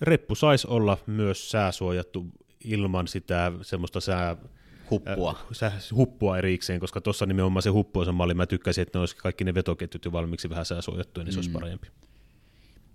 Reppu 0.00 0.34
saisi 0.34 0.66
olla 0.70 0.98
myös 1.06 1.50
sääsuojattu 1.50 2.26
ilman 2.64 3.08
sitä 3.08 3.52
semmoista 3.62 4.00
sää, 4.00 4.36
Huppua. 4.90 5.38
Äh, 5.62 5.72
huppua 5.94 6.38
erikseen, 6.38 6.80
koska 6.80 7.00
tuossa 7.00 7.26
nimenomaan 7.26 7.62
se 7.62 7.70
huppu 7.70 8.00
on 8.00 8.06
se 8.06 8.12
malli. 8.12 8.34
Mä 8.34 8.46
tykkäsin, 8.46 8.82
että 8.82 8.98
ne 8.98 9.00
olisi 9.00 9.16
kaikki 9.16 9.44
ne 9.44 9.54
vetoketjut 9.54 10.04
jo 10.04 10.12
valmiiksi 10.12 10.50
vähän 10.50 10.66
sääsuojattuja, 10.66 11.24
niin 11.24 11.32
se 11.32 11.36
mm. 11.36 11.40
olisi 11.40 11.50
parempi. 11.50 11.88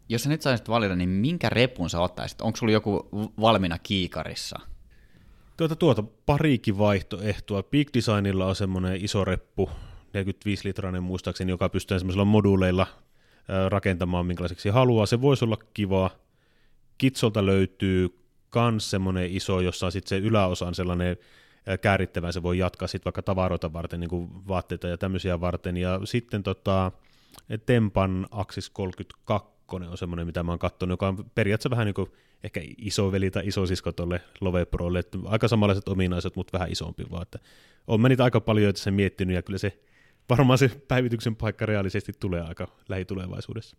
Jos 0.09 0.23
sä 0.23 0.29
nyt 0.29 0.41
saisit 0.41 0.69
valita, 0.69 0.95
niin 0.95 1.09
minkä 1.09 1.49
repun 1.49 1.89
sä 1.89 1.99
ottaisit? 1.99 2.41
Onko 2.41 2.57
sulla 2.57 2.73
joku 2.73 3.09
valmiina 3.41 3.79
kiikarissa? 3.79 4.59
Tuota, 5.57 5.75
tuota 5.75 6.03
parikin 6.25 6.77
vaihtoehtoa. 6.77 7.63
Big 7.63 7.89
Designilla 7.93 8.45
on 8.45 8.55
semmoinen 8.55 9.05
iso 9.05 9.25
reppu, 9.25 9.69
45 10.13 10.67
litrainen 10.67 11.03
muistaakseni, 11.03 11.51
joka 11.51 11.69
pystyy 11.69 12.00
semmoisilla 12.00 12.25
moduuleilla 12.25 12.88
rakentamaan 13.69 14.25
minkälaiseksi 14.25 14.69
haluaa. 14.69 15.05
Se 15.05 15.21
voisi 15.21 15.45
olla 15.45 15.57
kiva. 15.73 16.09
Kitsolta 16.97 17.45
löytyy 17.45 18.09
kans 18.50 18.89
semmoinen 18.89 19.31
iso, 19.31 19.62
jossa 19.62 19.85
on 19.85 19.91
sitten 19.91 20.09
se 20.09 20.17
yläosa 20.27 20.67
on 20.67 20.75
sellainen 20.75 21.17
käärittävän, 21.82 22.34
se 22.34 22.43
voi 22.43 22.58
jatkaa 22.58 22.88
sitten 22.88 23.05
vaikka 23.05 23.22
tavaroita 23.22 23.74
varten, 23.74 24.00
niin 24.00 24.10
kuin 24.10 24.48
vaatteita 24.48 24.88
ja 24.88 24.98
tämmöisiä 24.98 25.41
varten. 25.41 25.77
Ja 25.77 26.00
sitten 26.03 26.43
tota, 26.43 26.91
Tempan 27.65 28.27
Axis 28.32 28.70
32 28.70 29.53
on 29.72 29.98
semmoinen, 29.98 30.25
mitä 30.25 30.43
mä 30.43 30.51
oon 30.51 30.60
katsonut, 30.60 30.93
joka 30.93 31.08
on 31.08 31.25
periaatteessa 31.36 31.70
vähän 31.70 31.86
niin 31.86 31.93
kuin 31.93 32.12
ehkä 32.43 32.62
isoveli 32.77 33.32
tai 33.32 33.48
isosisko 33.48 33.91
tuolle 33.91 34.22
Love 34.41 34.65
Prolle, 34.65 35.00
että 35.00 35.17
aika 35.25 35.48
samanlaiset 35.48 35.88
ominaiset, 35.88 36.36
mutta 36.36 36.58
vähän 36.58 36.72
isompi 36.72 37.05
vaan, 37.12 37.22
että 37.22 37.39
on 37.88 38.01
mä 38.01 38.10
niitä 38.10 38.24
aika 38.24 38.41
paljon 38.41 38.75
sen 38.75 38.93
miettinyt, 38.93 39.36
ja 39.36 39.41
kyllä 39.41 39.60
se 39.60 39.79
varmaan 40.29 40.58
se 40.58 40.72
päivityksen 40.88 41.36
paikka 41.36 41.65
reaalisesti 41.65 42.13
tulee 42.20 42.41
aika 42.41 42.67
lähitulevaisuudessa 42.89 43.77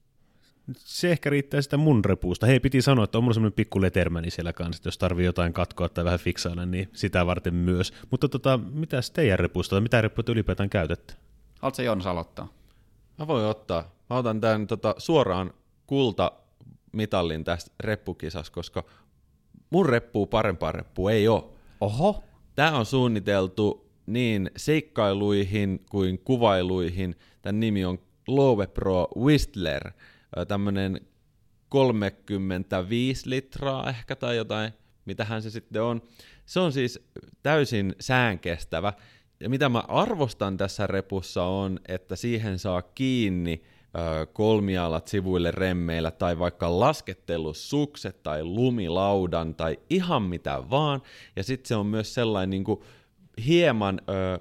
se 0.74 1.10
ehkä 1.12 1.30
riittää 1.30 1.62
sitä 1.62 1.76
mun 1.76 2.04
repuusta. 2.04 2.46
Hei, 2.46 2.60
piti 2.60 2.82
sanoa, 2.82 3.04
että 3.04 3.18
on 3.18 3.24
mulla 3.24 3.34
semmoinen 3.34 3.56
pikku 3.56 3.80
letermäni 3.80 4.30
siellä 4.30 4.52
kanssa, 4.52 4.78
että 4.80 4.86
jos 4.86 4.98
tarvii 4.98 5.26
jotain 5.26 5.52
katkoa 5.52 5.88
tai 5.88 6.04
vähän 6.04 6.18
fiksailla, 6.18 6.66
niin 6.66 6.88
sitä 6.92 7.26
varten 7.26 7.54
myös. 7.54 7.92
Mutta 8.10 8.28
tota, 8.28 8.58
mitä 8.72 9.00
teidän 9.12 9.38
repuusta, 9.38 9.80
mitä 9.80 10.00
repuita 10.00 10.32
ylipäätään 10.32 10.70
käytätte? 10.70 11.14
Haluatko 11.60 11.82
Joonas 11.82 12.06
aloittaa? 12.06 12.48
Mä 13.18 13.26
voin 13.26 13.44
ottaa. 13.44 13.94
Mä 14.10 14.16
otan 14.16 14.40
tämän 14.40 14.66
tota, 14.66 14.94
suoraan 14.98 15.50
kultamitalin 15.86 17.44
tästä 17.44 17.70
reppukisassa, 17.80 18.52
koska 18.52 18.84
mun 19.70 19.86
reppuu 19.86 20.26
parempaa 20.26 20.72
reppua 20.72 21.12
ei 21.12 21.28
ole. 21.28 21.44
Oho. 21.80 22.24
Tämä 22.54 22.78
on 22.78 22.86
suunniteltu 22.86 23.90
niin 24.06 24.50
seikkailuihin 24.56 25.84
kuin 25.90 26.18
kuvailuihin. 26.18 27.16
Tämän 27.42 27.60
nimi 27.60 27.84
on 27.84 27.98
Lowe 28.28 28.66
Pro 28.66 29.08
Whistler– 29.16 29.90
tämmöinen 30.48 31.00
35 31.68 33.30
litraa 33.30 33.88
ehkä 33.88 34.16
tai 34.16 34.36
jotain, 34.36 34.72
mitähän 35.04 35.42
se 35.42 35.50
sitten 35.50 35.82
on. 35.82 36.02
Se 36.46 36.60
on 36.60 36.72
siis 36.72 37.08
täysin 37.42 37.94
säänkestävä. 38.00 38.92
Ja 39.40 39.48
mitä 39.48 39.68
mä 39.68 39.78
arvostan 39.88 40.56
tässä 40.56 40.86
repussa 40.86 41.44
on, 41.44 41.80
että 41.88 42.16
siihen 42.16 42.58
saa 42.58 42.82
kiinni 42.82 43.62
kolmialat 44.32 45.08
sivuille 45.08 45.50
remmeillä 45.50 46.10
tai 46.10 46.38
vaikka 46.38 46.80
laskettelusukset 46.80 48.22
tai 48.22 48.44
lumilaudan 48.44 49.54
tai 49.54 49.78
ihan 49.90 50.22
mitä 50.22 50.62
vaan. 50.70 51.02
Ja 51.36 51.42
sitten 51.42 51.68
se 51.68 51.76
on 51.76 51.86
myös 51.86 52.14
sellainen 52.14 52.50
niin 52.50 52.64
kuin 52.64 52.80
hieman 53.46 54.00
ö, 54.08 54.38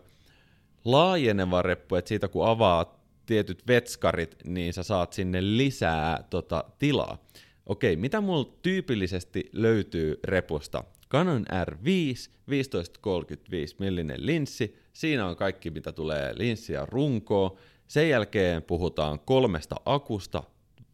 laajeneva 0.85 1.61
reppu, 1.61 1.95
että 1.95 2.09
siitä 2.09 2.27
kun 2.27 2.47
avaat 2.47 3.02
tietyt 3.25 3.67
vetskarit, 3.67 4.35
niin 4.45 4.73
sä 4.73 4.83
saat 4.83 5.13
sinne 5.13 5.41
lisää 5.41 6.23
tota, 6.29 6.63
tilaa. 6.79 7.17
Okei, 7.65 7.95
mitä 7.95 8.21
mulla 8.21 8.53
tyypillisesti 8.61 9.49
löytyy 9.53 10.19
repusta? 10.23 10.83
Canon 11.09 11.45
R5, 11.45 12.31
1535 12.45 13.75
mm 13.79 14.09
linssi, 14.15 14.79
siinä 14.93 15.25
on 15.25 15.35
kaikki 15.35 15.71
mitä 15.71 15.91
tulee 15.91 16.33
linssiä 16.37 16.85
runkoon. 16.85 17.57
Sen 17.87 18.09
jälkeen 18.09 18.63
puhutaan 18.63 19.19
kolmesta 19.19 19.75
akusta, 19.85 20.43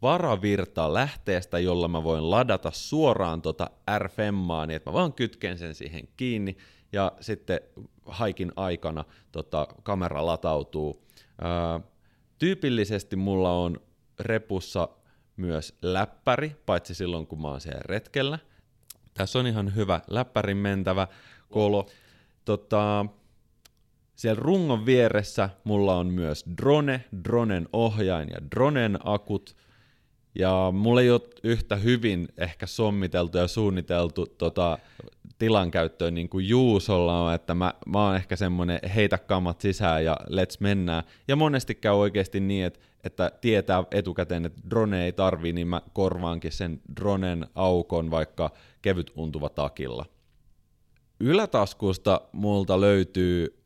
varavirta 0.01 0.93
lähteestä, 0.93 1.59
jolla 1.59 1.87
mä 1.87 2.03
voin 2.03 2.31
ladata 2.31 2.71
suoraan 2.71 3.41
tota 3.41 3.69
r 3.97 4.09
niin 4.67 4.75
että 4.75 4.89
mä 4.89 4.93
vaan 4.93 5.13
kytken 5.13 5.57
sen 5.57 5.75
siihen 5.75 6.07
kiinni, 6.17 6.57
ja 6.91 7.11
sitten 7.19 7.59
haikin 8.05 8.51
aikana 8.55 9.05
tota, 9.31 9.67
kamera 9.83 10.25
latautuu. 10.25 11.05
Ää, 11.41 11.79
tyypillisesti 12.39 13.15
mulla 13.15 13.53
on 13.53 13.81
repussa 14.19 14.89
myös 15.37 15.77
läppäri, 15.81 16.55
paitsi 16.65 16.95
silloin 16.95 17.27
kun 17.27 17.41
mä 17.41 17.47
oon 17.47 17.61
siellä 17.61 17.81
retkellä. 17.85 18.39
Tässä 19.13 19.39
on 19.39 19.47
ihan 19.47 19.75
hyvä 19.75 20.01
läppärin 20.07 20.57
mentävä 20.57 21.07
kolo. 21.49 21.89
Tota, 22.45 23.05
siellä 24.15 24.41
rungon 24.41 24.85
vieressä 24.85 25.49
mulla 25.63 25.95
on 25.95 26.07
myös 26.07 26.45
drone, 26.57 27.05
dronen 27.23 27.69
ohjain 27.73 28.29
ja 28.29 28.37
dronen 28.55 28.99
akut. 29.03 29.55
Ja 30.35 30.71
mulla 30.75 31.01
ei 31.01 31.11
ole 31.11 31.21
yhtä 31.43 31.75
hyvin 31.75 32.27
ehkä 32.37 32.65
sommiteltu 32.65 33.37
ja 33.37 33.47
suunniteltu 33.47 34.25
tota, 34.25 34.77
tilan 35.39 35.71
käyttöön 35.71 36.13
niin 36.13 36.29
kuin 36.29 36.47
Juusolla 36.47 37.21
on, 37.21 37.33
että 37.33 37.53
mä, 37.53 37.73
mä 37.85 38.05
oon 38.05 38.15
ehkä 38.15 38.35
semmoinen 38.35 38.79
heitä 38.95 39.17
kammat 39.17 39.61
sisään 39.61 40.05
ja 40.05 40.17
let's 40.29 40.57
mennään. 40.59 41.03
Ja 41.27 41.35
monesti 41.35 41.75
käy 41.75 41.93
oikeasti 41.93 42.39
niin, 42.39 42.65
että, 42.65 42.79
että 43.03 43.31
tietää 43.41 43.83
etukäteen, 43.91 44.45
että 44.45 44.61
drone 44.69 45.05
ei 45.05 45.11
tarvii, 45.11 45.53
niin 45.53 45.67
mä 45.67 45.81
korvaankin 45.93 46.51
sen 46.51 46.81
dronen 46.95 47.47
aukon 47.55 48.11
vaikka 48.11 48.51
kevyt 48.81 49.11
untuva 49.15 49.49
takilla. 49.49 50.05
Ylätaskusta 51.19 52.21
multa 52.31 52.81
löytyy 52.81 53.59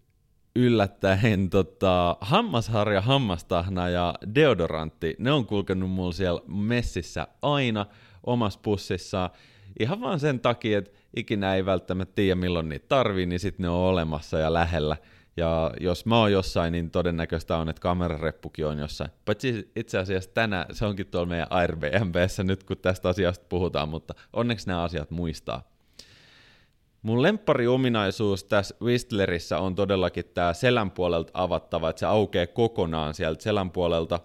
yllättäen 0.55 1.49
tota, 1.49 2.17
hammasharja, 2.21 3.01
hammastahna 3.01 3.89
ja 3.89 4.15
deodorantti. 4.35 5.15
Ne 5.19 5.31
on 5.31 5.45
kulkenut 5.45 5.89
mulla 5.89 6.11
siellä 6.11 6.41
messissä 6.47 7.27
aina 7.41 7.85
omassa 8.23 8.59
pussissaan. 8.63 9.29
Ihan 9.79 10.01
vaan 10.01 10.19
sen 10.19 10.39
takia, 10.39 10.77
että 10.77 10.91
ikinä 11.15 11.55
ei 11.55 11.65
välttämättä 11.65 12.15
tiedä 12.15 12.35
milloin 12.35 12.69
niitä 12.69 12.85
tarvii, 12.89 13.25
niin 13.25 13.39
sitten 13.39 13.63
ne 13.63 13.69
on 13.69 13.75
olemassa 13.75 14.39
ja 14.39 14.53
lähellä. 14.53 14.97
Ja 15.37 15.71
jos 15.79 16.05
mä 16.05 16.19
oon 16.19 16.31
jossain, 16.31 16.71
niin 16.71 16.91
todennäköistä 16.91 17.57
on, 17.57 17.69
että 17.69 17.79
kamerareppukin 17.79 18.65
on 18.65 18.79
jossain. 18.79 19.11
Paitsi 19.25 19.71
itse 19.75 19.97
asiassa 19.97 20.29
tänään 20.33 20.65
se 20.71 20.85
onkin 20.85 21.07
tuolla 21.07 21.29
meidän 21.29 21.47
Airbnbssä 21.49 22.43
nyt, 22.43 22.63
kun 22.63 22.77
tästä 22.77 23.09
asiasta 23.09 23.45
puhutaan, 23.49 23.89
mutta 23.89 24.13
onneksi 24.33 24.67
nämä 24.67 24.83
asiat 24.83 25.11
muistaa. 25.11 25.73
Mun 27.01 27.21
lemppari-ominaisuus 27.21 28.43
tässä 28.43 28.75
Whistlerissä 28.81 29.59
on 29.59 29.75
todellakin 29.75 30.25
tämä 30.33 30.53
selän 30.53 30.91
puolelta 30.91 31.31
avattava, 31.33 31.89
että 31.89 31.99
se 31.99 32.05
aukeaa 32.05 32.47
kokonaan 32.47 33.13
sieltä 33.13 33.43
selän 33.43 33.71
puolelta, 33.71 34.19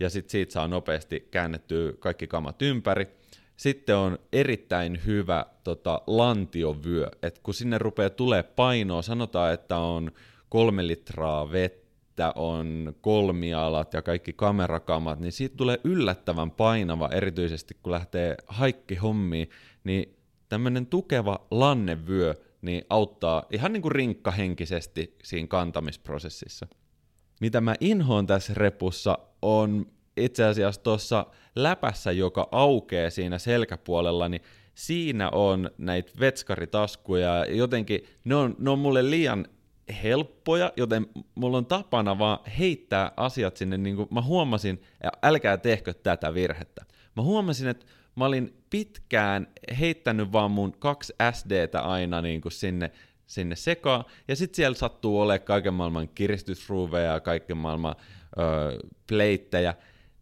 ja 0.00 0.10
sitten 0.10 0.30
siitä 0.30 0.52
saa 0.52 0.68
nopeasti 0.68 1.28
käännettyä 1.30 1.92
kaikki 1.98 2.26
kamat 2.26 2.62
ympäri. 2.62 3.16
Sitten 3.56 3.96
on 3.96 4.18
erittäin 4.32 5.00
hyvä 5.06 5.46
tota, 5.64 6.02
lantiovyö, 6.06 7.08
että 7.22 7.40
kun 7.42 7.54
sinne 7.54 7.78
rupeaa 7.78 8.10
tulee 8.10 8.42
painoa, 8.42 9.02
sanotaan, 9.02 9.54
että 9.54 9.76
on 9.76 10.10
kolme 10.48 10.86
litraa 10.86 11.52
vettä, 11.52 12.32
on 12.36 12.94
kolmialat 13.00 13.92
ja 13.92 14.02
kaikki 14.02 14.32
kamerakamat, 14.32 15.20
niin 15.20 15.32
siitä 15.32 15.56
tulee 15.56 15.80
yllättävän 15.84 16.50
painava, 16.50 17.08
erityisesti 17.08 17.76
kun 17.82 17.92
lähtee 17.92 18.34
haikki 18.46 18.94
hommiin, 18.94 19.50
niin 19.84 20.16
tämmöinen 20.48 20.86
tukeva 20.86 21.46
lannevyö 21.50 22.34
niin 22.62 22.84
auttaa 22.90 23.42
ihan 23.50 23.72
niin 23.72 23.82
kuin 23.82 23.92
rinkkahenkisesti 23.92 25.16
siinä 25.22 25.48
kantamisprosessissa. 25.48 26.66
Mitä 27.40 27.60
mä 27.60 27.74
inhoon 27.80 28.26
tässä 28.26 28.54
repussa 28.56 29.18
on 29.42 29.86
itse 30.16 30.44
asiassa 30.44 30.82
tuossa 30.82 31.26
läpässä, 31.56 32.12
joka 32.12 32.48
aukeaa 32.52 33.10
siinä 33.10 33.38
selkäpuolella, 33.38 34.28
niin 34.28 34.42
siinä 34.74 35.30
on 35.30 35.70
näitä 35.78 36.12
vetskaritaskuja, 36.20 37.44
jotenkin 37.44 38.00
ne 38.24 38.34
on, 38.34 38.56
ne 38.58 38.70
on 38.70 38.78
mulle 38.78 39.10
liian 39.10 39.46
helppoja, 40.02 40.72
joten 40.76 41.06
mulla 41.34 41.58
on 41.58 41.66
tapana 41.66 42.18
vaan 42.18 42.38
heittää 42.58 43.12
asiat 43.16 43.56
sinne, 43.56 43.78
niin 43.78 43.96
kuin 43.96 44.08
mä 44.10 44.22
huomasin, 44.22 44.82
ja 45.04 45.10
älkää 45.22 45.56
tehkö 45.56 45.94
tätä 45.94 46.34
virhettä. 46.34 46.84
Mä 47.16 47.22
huomasin, 47.22 47.68
että 47.68 47.86
mä 48.16 48.24
olin 48.24 48.62
pitkään 48.70 49.46
heittänyt 49.78 50.32
vaan 50.32 50.50
mun 50.50 50.72
kaksi 50.72 51.14
SDtä 51.32 51.80
aina 51.80 52.22
niin 52.22 52.40
kuin 52.40 52.52
sinne, 52.52 52.92
sinne 53.26 53.56
sekaan, 53.56 54.04
ja 54.28 54.36
sitten 54.36 54.56
siellä 54.56 54.74
sattuu 54.74 55.20
olemaan 55.20 55.46
kaiken 55.46 55.74
maailman 55.74 56.08
kiristysruuveja 56.08 57.12
ja 57.12 57.20
kaiken 57.20 57.56
maailman 57.56 57.94
öö, 58.38 58.78
pleittejä, 59.06 59.74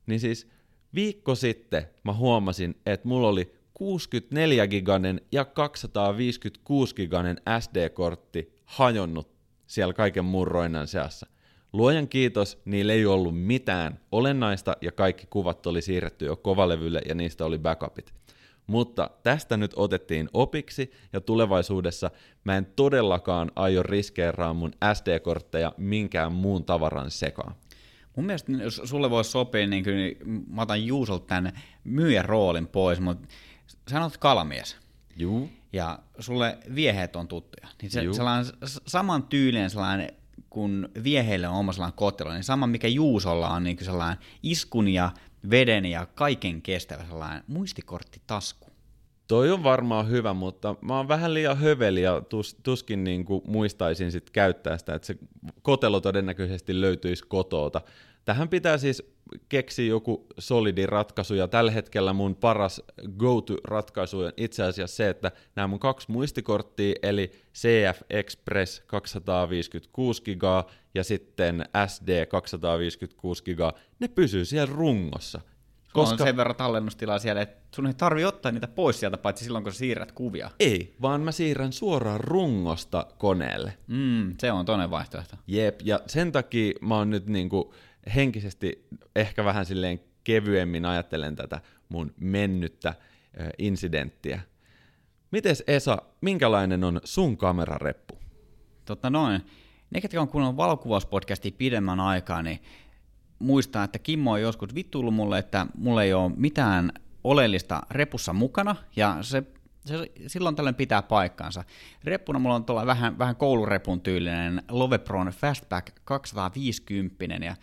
niin 0.07 0.21
siis 0.21 0.49
viikko 0.95 1.35
sitten 1.35 1.87
mä 2.05 2.13
huomasin, 2.13 2.75
että 2.87 3.09
mulla 3.09 3.29
oli 3.29 3.55
64 3.75 4.67
giganen 4.67 5.21
ja 5.33 5.45
256 5.45 6.95
giganen 6.95 7.41
SD-kortti 7.61 8.59
hajonnut 8.65 9.35
siellä 9.67 9.95
kaiken 9.95 10.25
muun 10.25 10.47
roinnan 10.47 10.89
seassa. 10.89 11.27
Luojan 11.73 12.09
kiitos, 12.09 12.63
niillä 12.65 12.93
ei 12.93 13.07
ollut 13.07 13.41
mitään 13.41 14.01
olennaista 14.13 14.77
ja 14.81 14.93
kaikki 14.93 15.27
kuvat 15.31 15.67
oli 15.67 15.83
siirretty 15.83 16.25
jo 16.25 16.37
kovalevylle 16.37 17.01
ja 17.09 17.15
niistä 17.15 17.45
oli 17.45 17.59
backupit. 17.59 18.15
Mutta 18.67 19.11
tästä 19.23 19.57
nyt 19.57 19.73
otettiin 19.77 20.29
opiksi 20.33 20.93
ja 21.13 21.21
tulevaisuudessa 21.21 22.11
mä 22.45 22.57
en 22.57 22.67
todellakaan 22.77 23.53
aio 23.57 23.83
riskeeraa 23.83 24.55
mun 24.55 24.73
SD-kortteja 24.95 25.73
minkään 25.77 26.33
muun 26.33 26.65
tavaran 26.65 27.11
sekaan. 27.11 27.55
Mun 28.17 28.27
mielestä 28.27 28.53
jos 28.53 28.83
sulle 28.85 29.11
voisi 29.11 29.31
sopia, 29.31 29.67
niin 29.67 29.85
kyllä 29.85 30.15
mä 30.49 30.63
otan 30.63 30.87
Juusolta 30.87 31.27
tämän 31.27 31.53
myyjän 31.85 32.25
roolin 32.25 32.67
pois, 32.67 33.01
mutta 33.01 33.29
sä 33.91 34.03
oot 34.03 34.17
kalamies. 34.17 34.77
Juu. 35.17 35.51
Ja 35.73 35.99
sulle 36.19 36.59
vieheet 36.75 37.17
on 37.17 37.29
tuttuja. 37.29 37.69
Niin 37.83 37.91
se, 37.91 38.01
sellainen 38.13 38.53
saman 38.87 39.23
tyylinen 39.23 39.71
sellainen, 39.71 40.13
kun 40.51 40.89
vieheille 41.05 41.49
on 41.49 41.55
oma 41.55 41.73
sellainen 41.73 41.97
kotelo, 41.97 42.33
niin 42.33 42.45
sama 42.45 42.67
mikä 42.67 42.89
Juusolla 42.89 43.49
on 43.49 43.65
niin 43.65 43.85
sellainen 43.85 44.25
iskun 44.43 44.89
ja 44.89 45.13
veden 45.51 45.85
ja 45.85 46.07
kaiken 46.07 46.63
kestävä 46.63 47.05
sellainen 47.05 47.45
muistikorttitasku. 47.47 48.64
Toi 49.29 49.51
on 49.51 49.63
varmaan 49.63 50.11
hyvä, 50.11 50.35
mutta 50.35 50.77
mä 50.81 50.97
oon 50.97 51.09
vähän 51.09 51.35
liian 51.35 51.59
höveli 51.59 52.03
ja 52.03 52.21
tus, 52.21 52.57
tuskin 52.63 53.05
niin 53.05 53.25
kuin 53.25 53.43
muistaisin 53.47 54.13
sit 54.13 54.31
käyttää 54.31 54.79
sitä, 54.79 54.95
että 54.95 55.07
se 55.07 55.17
kotelo 55.63 56.01
todennäköisesti 56.01 56.81
löytyisi 56.81 57.25
kotoota. 57.29 57.81
Tähän 58.25 58.49
pitää 58.49 58.79
siis 58.79 59.03
keksiä 59.49 59.87
joku 59.87 60.27
solidi 60.39 60.87
ratkaisu, 60.87 61.35
ja 61.35 61.49
tällä 61.49 61.71
hetkellä 61.71 62.13
mun 62.13 62.37
paras 62.37 62.83
go-to-ratkaisu 63.19 64.21
on 64.21 64.33
itse 64.37 64.63
asiassa 64.63 64.97
se, 64.97 65.09
että 65.09 65.33
nämä 65.57 65.67
mun 65.67 65.81
kaksi 65.81 66.11
muistikorttia, 66.11 66.95
eli 67.03 67.31
CF 67.55 68.03
Express 68.11 68.83
256 68.87 70.23
gigaa 70.23 70.67
ja 70.95 71.05
sitten 71.05 71.65
SD 71.87 72.27
256 72.27 73.45
gigaa, 73.45 73.73
ne 74.01 74.09
pysyy 74.09 74.45
siellä 74.45 74.75
rungossa– 74.75 75.41
koska... 75.95 76.25
on 76.25 76.29
sen 76.29 76.37
verran 76.37 76.57
tallennustilaa 76.57 77.19
siellä, 77.19 77.43
että 77.43 77.63
sun 77.75 77.87
ei 77.87 77.95
tarvi 77.95 78.25
ottaa 78.25 78.53
niitä 78.53 78.69
pois 78.69 79.01
sieltä, 79.01 79.19
paitsi 79.19 79.45
silloin, 79.45 79.65
kun 79.65 79.73
sä 79.73 79.79
siirrät 79.79 80.13
kuvia. 80.13 80.51
Ei, 80.61 80.97
vaan 81.03 81.21
mä 81.21 81.33
siirrän 81.33 81.73
suoraan 81.73 82.21
rungosta 82.21 83.07
koneelle. 83.19 83.79
Mm, 83.87 84.35
se 84.39 84.53
on 84.53 84.67
toinen 84.67 84.91
vaihtoehto. 84.91 85.37
Jep, 85.47 85.81
ja 85.85 86.01
sen 86.07 86.33
takia 86.33 86.73
mä 86.81 86.97
oon 86.97 87.11
nyt 87.11 87.27
niinku 87.27 87.75
henkisesti 88.15 88.87
ehkä 89.17 89.45
vähän 89.45 89.67
silleen 89.67 90.01
kevyemmin 90.25 90.85
ajattelen 90.85 91.37
tätä 91.37 91.61
mun 91.89 92.15
mennyttä 92.21 92.95
insidenttiä. 93.59 94.41
Mites 95.31 95.65
Esa, 95.67 96.03
minkälainen 96.21 96.85
on 96.85 97.01
sun 97.05 97.37
kamerareppu? 97.37 98.19
Totta 98.85 99.11
noin. 99.11 99.43
Ne, 99.91 100.01
ketkä 100.01 100.21
on 100.21 100.29
kuunnellut 100.29 100.57
valokuvauspodcastia 100.57 101.53
pidemmän 101.59 102.01
aikaa, 102.01 102.43
niin 102.43 102.61
muistaa, 103.45 103.85
että 103.85 103.99
Kimmo 103.99 104.33
on 104.33 104.43
joskus 104.43 104.75
vittuillut 104.75 105.15
mulle, 105.15 105.39
että 105.39 105.67
mulla 105.79 106.03
ei 106.03 106.15
ole 106.15 106.33
mitään 106.37 106.93
oleellista 107.25 107.83
repussa 107.91 108.33
mukana, 108.33 108.77
ja 108.97 109.19
se, 109.21 109.43
se 109.85 110.11
silloin 110.27 110.57
tällöin 110.57 110.75
pitää 110.75 111.03
paikkaansa. 111.03 111.65
Reppuna 112.05 112.39
mulla 112.39 112.55
on 112.55 112.65
tuolla 112.65 112.87
vähän, 112.87 113.19
vähän 113.19 113.37
koulurepun 113.37 114.01
tyylinen 114.01 114.63
Lovepron 114.71 115.27
Fastback 115.27 115.87
250, 116.05 117.47
ja 117.47 117.57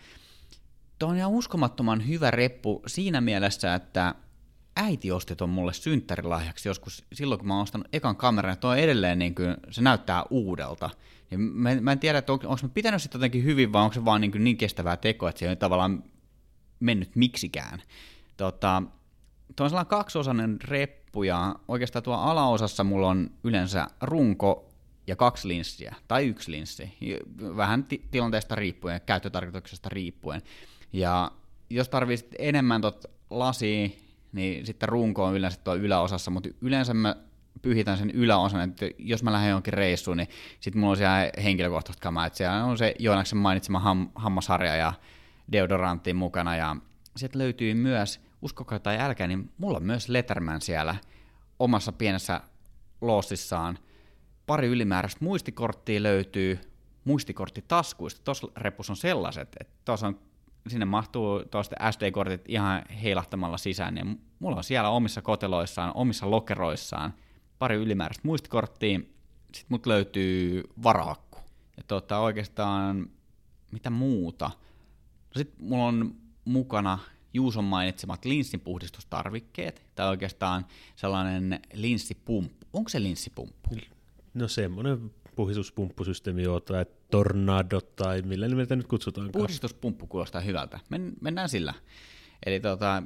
Tuo 1.02 1.08
on 1.08 1.16
ihan 1.16 1.30
uskomattoman 1.30 2.08
hyvä 2.08 2.30
reppu 2.30 2.82
siinä 2.86 3.20
mielessä, 3.20 3.74
että 3.74 4.14
äiti 4.76 5.12
osti 5.12 5.36
ton 5.36 5.50
mulle 5.50 5.72
synttärilahjaksi 5.72 6.68
joskus 6.68 7.04
silloin, 7.12 7.38
kun 7.38 7.48
mä 7.48 7.54
oon 7.54 7.62
ostanut 7.62 7.88
ekan 7.92 8.16
kameran, 8.16 8.52
ja 8.52 8.56
tuo 8.56 8.74
edelleen 8.74 9.18
niin 9.18 9.34
kuin, 9.34 9.56
se 9.70 9.82
näyttää 9.82 10.24
uudelta. 10.30 10.90
Ja 11.32 11.38
mä, 11.38 11.74
mä 11.80 11.92
en 11.92 11.98
tiedä, 11.98 12.18
että 12.18 12.32
on, 12.32 12.38
onko 12.44 12.60
mä 12.62 12.68
pitänyt 12.68 13.02
sitä 13.02 13.16
jotenkin 13.16 13.44
hyvin, 13.44 13.72
vai 13.72 13.82
onko 13.82 13.94
se 13.94 14.04
vaan 14.04 14.20
niin, 14.20 14.32
niin 14.44 14.56
kestävää 14.56 14.96
tekoa, 14.96 15.28
että 15.28 15.38
se 15.38 15.48
ei 15.48 15.56
tavallaan 15.56 16.04
mennyt 16.80 17.16
miksikään. 17.16 17.82
Tota, 18.36 18.82
tuo 19.56 19.64
on 19.64 19.70
sellainen 19.70 19.90
kaksiosainen 19.90 20.58
reppu, 20.64 21.22
ja 21.22 21.54
oikeastaan 21.68 22.02
tuo 22.02 22.14
alaosassa 22.14 22.84
mulla 22.84 23.08
on 23.08 23.30
yleensä 23.44 23.86
runko 24.00 24.72
ja 25.06 25.16
kaksi 25.16 25.48
linssiä, 25.48 25.94
tai 26.08 26.26
yksi 26.26 26.50
linssi, 26.50 26.92
vähän 27.56 27.84
ti- 27.84 28.08
tilanteesta 28.10 28.54
riippuen, 28.54 29.00
käyttötarkoituksesta 29.06 29.88
riippuen. 29.88 30.42
Ja 30.92 31.30
jos 31.70 31.88
tarvitset 31.88 32.34
enemmän 32.38 32.80
tot 32.80 33.04
lasia, 33.30 33.88
niin 34.32 34.66
sitten 34.66 34.88
runko 34.88 35.24
on 35.24 35.36
yleensä 35.36 35.60
tuo 35.64 35.74
yläosassa, 35.74 36.30
mutta 36.30 36.48
yleensä 36.60 36.94
mä 36.94 37.16
pyhitän 37.62 37.98
sen 37.98 38.10
yläosan, 38.10 38.60
että 38.60 38.86
jos 38.98 39.22
mä 39.22 39.32
lähden 39.32 39.50
johonkin 39.50 39.72
reissuun, 39.72 40.16
niin 40.16 40.28
sitten 40.60 40.80
mulla 40.80 40.90
on 40.90 40.96
siellä 40.96 41.30
henkilökohtaiset 41.44 42.00
kamaa, 42.00 42.26
että 42.26 42.36
siellä 42.36 42.64
on 42.64 42.78
se 42.78 42.94
Joonaksen 42.98 43.38
mainitsema 43.38 43.78
ham, 43.78 44.08
hammasharja 44.14 44.76
ja 44.76 44.92
deodorantti 45.52 46.14
mukana, 46.14 46.56
ja 46.56 46.76
sitten 47.16 47.38
löytyy 47.38 47.74
myös, 47.74 48.20
uskokaa 48.42 48.78
tai 48.78 49.00
älkää, 49.00 49.26
niin 49.26 49.50
mulla 49.58 49.76
on 49.76 49.84
myös 49.84 50.08
Letterman 50.08 50.60
siellä 50.60 50.96
omassa 51.58 51.92
pienessä 51.92 52.40
lossissaan. 53.00 53.78
Pari 54.46 54.68
ylimääräistä 54.68 55.24
muistikorttia 55.24 56.02
löytyy, 56.02 56.60
muistikortti 57.04 57.64
taskuista. 57.68 58.20
Tuossa 58.24 58.48
repussa 58.56 58.92
on 58.92 58.96
sellaiset, 58.96 59.48
että 59.60 59.74
tuossa 59.84 60.06
on 60.06 60.18
sinne 60.68 60.84
mahtuu 60.84 61.44
tuosta 61.44 61.90
SD-kortit 61.90 62.44
ihan 62.48 62.82
heilahtamalla 63.02 63.58
sisään, 63.58 63.94
niin 63.94 64.20
mulla 64.38 64.56
on 64.56 64.64
siellä 64.64 64.88
omissa 64.88 65.22
koteloissaan, 65.22 65.92
omissa 65.94 66.30
lokeroissaan 66.30 67.14
pari 67.62 67.76
ylimääräistä 67.76 68.22
muistikorttia, 68.24 68.98
sitten 69.52 69.66
mut 69.68 69.86
löytyy 69.86 70.62
varaakku. 70.82 71.38
Ja 71.76 71.82
tota, 71.86 72.18
oikeastaan 72.18 73.10
mitä 73.72 73.90
muuta. 73.90 74.50
No 75.34 75.38
sitten 75.38 75.66
mulla 75.66 75.84
on 75.84 76.14
mukana 76.44 76.98
Juuson 77.34 77.64
mainitsemat 77.64 78.24
linssinpuhdistustarvikkeet, 78.24 79.82
tai 79.94 80.08
oikeastaan 80.08 80.66
sellainen 80.96 81.60
linssipumppu. 81.72 82.66
Onko 82.72 82.88
se 82.88 83.02
linssipumppu? 83.02 83.76
No 84.34 84.48
semmoinen 84.48 85.10
puhdistuspumppusysteemi 85.36 86.42
joo, 86.42 86.60
tai 86.60 86.86
tornado, 87.10 87.80
tai 87.80 88.22
millä 88.22 88.48
nimeltä 88.48 88.76
nyt 88.76 88.86
kutsutaan. 88.86 89.30
Puhdistuspumppu 89.32 90.06
kuulostaa 90.06 90.40
hyvältä. 90.40 90.80
Men, 90.88 91.12
mennään 91.20 91.48
sillä. 91.48 91.74
Eli 92.46 92.60
tota, 92.60 93.02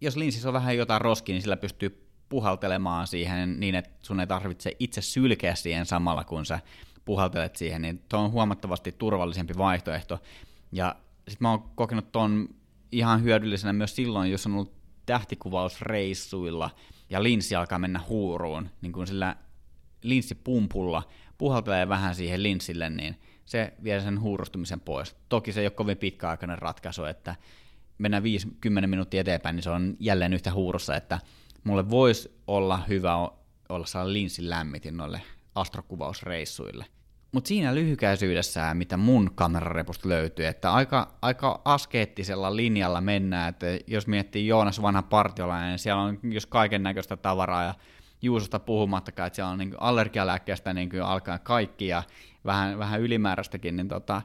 jos 0.00 0.16
linssissä 0.16 0.48
on 0.48 0.54
vähän 0.54 0.76
jotain 0.76 1.00
roskia, 1.00 1.32
niin 1.32 1.42
sillä 1.42 1.56
pystyy 1.56 2.03
puhaltelemaan 2.34 3.06
siihen 3.06 3.60
niin, 3.60 3.74
että 3.74 3.90
sun 4.02 4.20
ei 4.20 4.26
tarvitse 4.26 4.76
itse 4.78 5.02
sylkeä 5.02 5.54
siihen 5.54 5.86
samalla, 5.86 6.24
kun 6.24 6.46
sä 6.46 6.60
puhaltelet 7.04 7.56
siihen, 7.56 7.82
niin 7.82 8.02
tuo 8.08 8.20
on 8.20 8.30
huomattavasti 8.30 8.92
turvallisempi 8.92 9.54
vaihtoehto. 9.58 10.18
Ja 10.72 10.96
sitten 11.28 11.36
mä 11.44 11.50
oon 11.50 11.62
kokenut 11.74 12.12
ton 12.12 12.48
ihan 12.92 13.22
hyödyllisenä 13.22 13.72
myös 13.72 13.96
silloin, 13.96 14.30
jos 14.30 14.46
on 14.46 14.54
ollut 14.54 14.72
tähtikuvausreissuilla 15.06 16.70
ja 17.10 17.22
linssi 17.22 17.54
alkaa 17.54 17.78
mennä 17.78 18.00
huuruun, 18.08 18.68
niin 18.80 18.92
kun 18.92 19.06
sillä 19.06 19.36
linssipumpulla 20.02 21.02
puhaltelee 21.38 21.88
vähän 21.88 22.14
siihen 22.14 22.42
linssille, 22.42 22.90
niin 22.90 23.16
se 23.44 23.72
vie 23.84 24.00
sen 24.00 24.20
huurustumisen 24.20 24.80
pois. 24.80 25.16
Toki 25.28 25.52
se 25.52 25.60
ei 25.60 25.66
ole 25.66 25.70
kovin 25.70 25.96
pitkäaikainen 25.96 26.58
ratkaisu, 26.58 27.04
että 27.04 27.36
mennään 27.98 28.22
5-10 28.22 28.86
minuuttia 28.86 29.20
eteenpäin, 29.20 29.56
niin 29.56 29.64
se 29.64 29.70
on 29.70 29.96
jälleen 30.00 30.32
yhtä 30.32 30.52
huurussa, 30.52 30.96
että 30.96 31.18
mulle 31.64 31.90
voisi 31.90 32.40
olla 32.46 32.80
hyvä 32.88 33.14
olla 33.68 33.86
saa 33.86 34.12
linssin 34.12 34.50
lämmitin 34.50 34.96
noille 34.96 35.20
astrokuvausreissuille. 35.54 36.86
Mutta 37.32 37.48
siinä 37.48 37.74
lyhykäisyydessä, 37.74 38.74
mitä 38.74 38.96
mun 38.96 39.30
kamerarepusta 39.34 40.08
löytyy, 40.08 40.46
että 40.46 40.72
aika, 40.72 41.14
aika 41.22 41.60
askeettisella 41.64 42.56
linjalla 42.56 43.00
mennään, 43.00 43.48
että 43.48 43.66
jos 43.86 44.06
miettii 44.06 44.46
Joonas 44.46 44.82
vanha 44.82 45.02
partiolainen, 45.02 45.70
niin 45.70 45.78
siellä 45.78 46.02
on 46.02 46.18
jos 46.22 46.46
kaiken 46.46 46.82
näköistä 46.82 47.16
tavaraa 47.16 47.62
ja 47.62 47.74
Juusosta 48.22 48.58
puhumattakaan, 48.58 49.26
että 49.26 49.34
siellä 49.34 49.50
on 49.50 49.58
niin 49.58 49.74
allergialääkkeestä 49.78 50.74
niin 50.74 51.02
alkaen 51.02 51.40
kaikki 51.40 51.86
ja 51.86 52.02
vähän, 52.44 52.78
vähän 52.78 53.00
ylimääräistäkin, 53.00 53.76
niin 53.76 53.88
tota, 53.88 54.22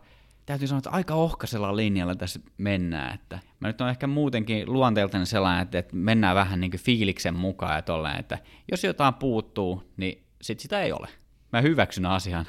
täytyy 0.50 0.68
sanoa, 0.68 0.78
että 0.78 0.90
aika 0.90 1.14
ohkaisella 1.14 1.76
linjalla 1.76 2.16
tässä 2.16 2.40
mennään. 2.58 3.16
Että 3.16 3.40
mä 3.60 3.68
nyt 3.68 3.82
on 3.82 3.90
ehkä 3.90 4.08
muutenkin 4.08 4.74
luonteeltani 4.74 5.26
sellainen, 5.26 5.62
että, 5.62 5.80
että 5.80 5.96
mennään 5.96 6.36
vähän 6.36 6.60
niin 6.60 6.72
fiiliksen 6.78 7.36
mukaan 7.36 7.76
ja 7.76 7.82
tolleen, 7.82 8.20
että 8.20 8.38
jos 8.72 8.84
jotain 8.84 9.14
puuttuu, 9.14 9.84
niin 9.98 10.24
sit 10.42 10.60
sitä 10.60 10.82
ei 10.82 10.92
ole. 10.92 11.08
Mä 11.54 11.62
hyväksyn 11.62 12.06
asian. 12.06 12.46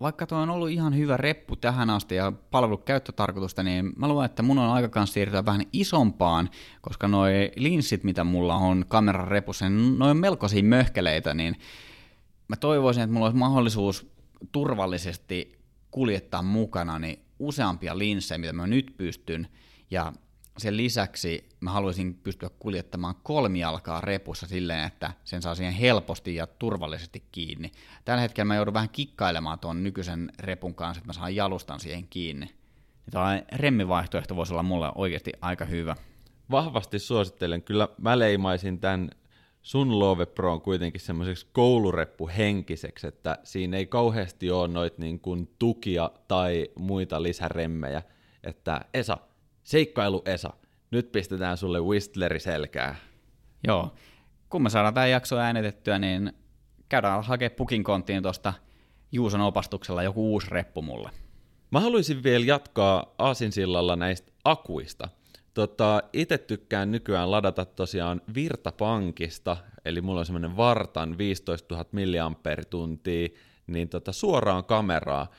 Vaikka 0.00 0.26
tuo 0.26 0.38
on 0.38 0.50
ollut 0.50 0.70
ihan 0.70 0.96
hyvä 0.96 1.16
reppu 1.16 1.56
tähän 1.56 1.90
asti 1.90 2.14
ja 2.14 2.32
palvellut 2.50 2.84
käyttötarkoitusta, 2.84 3.62
niin 3.62 3.92
mä 3.96 4.08
luulen, 4.08 4.26
että 4.26 4.42
mun 4.42 4.58
on 4.58 4.70
aika 4.70 4.88
kanssa 4.88 5.14
siirtyä 5.14 5.44
vähän 5.44 5.66
isompaan, 5.72 6.50
koska 6.80 7.08
noi 7.08 7.52
linssit, 7.56 8.04
mitä 8.04 8.24
mulla 8.24 8.54
on 8.54 8.84
kameran 8.88 9.28
repussa, 9.28 9.68
niin 9.68 9.98
noin 9.98 10.16
melkoisia 10.16 10.62
möhkeleitä, 10.62 11.34
niin 11.34 11.56
mä 12.48 12.56
toivoisin, 12.56 13.02
että 13.02 13.14
mulla 13.14 13.26
olisi 13.26 13.38
mahdollisuus 13.38 14.12
turvallisesti 14.52 15.61
kuljettaa 15.92 16.42
mukana 16.42 16.98
niin 16.98 17.24
useampia 17.38 17.98
linssejä, 17.98 18.38
mitä 18.38 18.52
mä 18.52 18.66
nyt 18.66 18.94
pystyn, 18.96 19.48
ja 19.90 20.12
sen 20.58 20.76
lisäksi 20.76 21.48
mä 21.60 21.70
haluaisin 21.70 22.14
pystyä 22.14 22.50
kuljettamaan 22.58 23.14
kolmijalkaa 23.22 24.00
repussa 24.00 24.46
silleen, 24.46 24.84
että 24.84 25.12
sen 25.24 25.42
saa 25.42 25.54
siihen 25.54 25.72
helposti 25.72 26.34
ja 26.34 26.46
turvallisesti 26.46 27.24
kiinni. 27.32 27.72
Tällä 28.04 28.20
hetkellä 28.20 28.44
mä 28.44 28.56
joudun 28.56 28.74
vähän 28.74 28.88
kikkailemaan 28.88 29.58
tuon 29.58 29.82
nykyisen 29.82 30.32
repun 30.38 30.74
kanssa, 30.74 30.98
että 30.98 31.08
mä 31.08 31.12
saan 31.12 31.34
jalustan 31.34 31.80
siihen 31.80 32.08
kiinni. 32.08 32.50
Tällainen 33.10 33.44
remmivaihtoehto 33.52 34.36
voisi 34.36 34.52
olla 34.52 34.62
mulle 34.62 34.92
oikeasti 34.94 35.32
aika 35.40 35.64
hyvä. 35.64 35.96
Vahvasti 36.50 36.98
suosittelen. 36.98 37.62
Kyllä 37.62 37.88
mä 37.98 38.18
leimaisin 38.18 38.80
tämän 38.80 39.10
sun 39.62 39.98
Love 39.98 40.26
Pro 40.26 40.52
on 40.52 40.60
kuitenkin 40.60 41.00
semmoiseksi 41.00 41.46
koulureppuhenkiseksi, 41.52 43.06
että 43.06 43.38
siinä 43.44 43.76
ei 43.76 43.86
kauheasti 43.86 44.50
ole 44.50 44.68
noita 44.68 44.96
niin 45.02 45.20
kuin 45.20 45.54
tukia 45.58 46.10
tai 46.28 46.68
muita 46.78 47.22
lisäremmejä, 47.22 48.02
että 48.44 48.80
Esa, 48.94 49.18
seikkailu 49.62 50.22
Esa, 50.24 50.50
nyt 50.90 51.12
pistetään 51.12 51.56
sulle 51.56 51.80
Whistleri 51.80 52.40
selkää. 52.40 52.96
Joo, 53.66 53.94
kun 54.48 54.62
me 54.62 54.70
saadaan 54.70 54.94
tämä 54.94 55.06
jakso 55.06 55.38
äänitettyä, 55.38 55.98
niin 55.98 56.32
käydään 56.88 57.24
hakemaan 57.24 57.56
pukin 57.56 57.84
konttiin 57.84 58.22
tuosta 58.22 58.52
Juuson 59.12 59.40
opastuksella 59.40 60.02
joku 60.02 60.32
uusi 60.32 60.46
reppu 60.50 60.82
mulle. 60.82 61.10
Mä 61.70 61.80
haluaisin 61.80 62.22
vielä 62.22 62.44
jatkaa 62.44 63.14
Aasinsillalla 63.18 63.96
näistä 63.96 64.32
akuista– 64.44 65.08
Tota, 65.54 66.02
itse 66.12 66.38
tykkään 66.38 66.90
nykyään 66.90 67.30
ladata 67.30 67.64
tosiaan 67.64 68.20
Virtapankista, 68.34 69.56
eli 69.84 70.00
mulla 70.00 70.20
on 70.20 70.26
semmoinen 70.26 70.56
Vartan 70.56 71.18
15 71.18 71.74
000 71.74 71.86
mAh, 71.92 72.36
niin 73.66 73.88
tota, 73.88 74.12
suoraan 74.12 74.64
kameraa. 74.64 75.30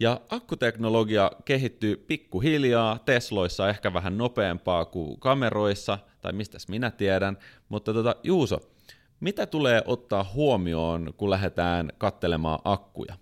Ja 0.00 0.20
akkuteknologia 0.28 1.30
kehittyy 1.44 1.96
pikkuhiljaa, 1.96 2.98
Tesloissa 2.98 3.68
ehkä 3.68 3.92
vähän 3.92 4.18
nopeampaa 4.18 4.84
kuin 4.84 5.20
kameroissa, 5.20 5.98
tai 6.22 6.32
mistäs 6.32 6.68
minä 6.68 6.90
tiedän, 6.90 7.38
mutta 7.68 7.92
tota, 7.92 8.16
Juuso, 8.22 8.60
mitä 9.20 9.46
tulee 9.46 9.82
ottaa 9.86 10.30
huomioon, 10.34 11.14
kun 11.16 11.30
lähdetään 11.30 11.92
kattelemaan 11.98 12.58
akkuja? 12.64 13.16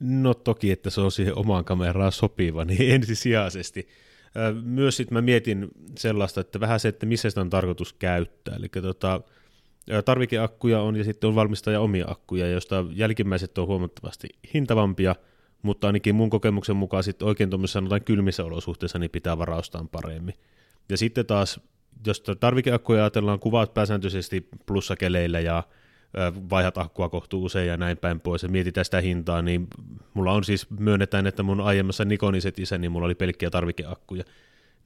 No 0.00 0.34
toki, 0.34 0.70
että 0.70 0.90
se 0.90 1.00
on 1.00 1.12
siihen 1.12 1.38
omaan 1.38 1.64
kameraan 1.64 2.12
sopiva, 2.12 2.64
niin 2.64 2.92
ensisijaisesti– 2.94 3.88
myös 4.62 4.96
sitten 4.96 5.14
mä 5.14 5.22
mietin 5.22 5.68
sellaista, 5.98 6.40
että 6.40 6.60
vähän 6.60 6.80
se, 6.80 6.88
että 6.88 7.06
missä 7.06 7.30
sitä 7.30 7.40
on 7.40 7.50
tarkoitus 7.50 7.92
käyttää. 7.92 8.56
Eli 8.56 8.68
tota, 8.68 9.20
tarvikeakkuja 10.04 10.80
on 10.80 10.96
ja 10.96 11.04
sitten 11.04 11.28
on 11.28 11.34
valmistaja 11.34 11.80
omia 11.80 12.04
akkuja, 12.08 12.48
joista 12.48 12.84
jälkimmäiset 12.90 13.58
on 13.58 13.66
huomattavasti 13.66 14.28
hintavampia, 14.54 15.16
mutta 15.62 15.86
ainakin 15.86 16.14
mun 16.14 16.30
kokemuksen 16.30 16.76
mukaan 16.76 17.04
sitten 17.04 17.28
oikein 17.28 17.50
tuommoisissa 17.50 17.76
sanotaan 17.76 18.04
kylmissä 18.04 18.44
olosuhteissa 18.44 18.98
niin 18.98 19.10
pitää 19.10 19.38
varaustaan 19.38 19.88
paremmin. 19.88 20.34
Ja 20.88 20.96
sitten 20.96 21.26
taas, 21.26 21.60
jos 22.06 22.22
tarvikeakkuja 22.40 23.02
ajatellaan, 23.02 23.40
kuvaat 23.40 23.74
pääsääntöisesti 23.74 24.48
plussakeleillä 24.66 25.40
ja 25.40 25.62
vaihdat 26.50 26.78
akkua 26.78 27.08
kohtuu 27.08 27.44
usein 27.44 27.68
ja 27.68 27.76
näin 27.76 27.96
päin 27.96 28.20
pois 28.20 28.42
ja 28.42 28.48
mietitään 28.48 28.84
sitä 28.84 29.00
hintaa, 29.00 29.42
niin 29.42 29.66
mulla 30.14 30.32
on 30.32 30.44
siis, 30.44 30.70
myönnetään, 30.70 31.26
että 31.26 31.42
mun 31.42 31.60
aiemmassa 31.60 32.04
Nikonin 32.04 32.42
setissä, 32.42 32.78
niin 32.78 32.92
mulla 32.92 33.06
oli 33.06 33.14
pelkkiä 33.14 33.50
tarvikeakkuja. 33.50 34.24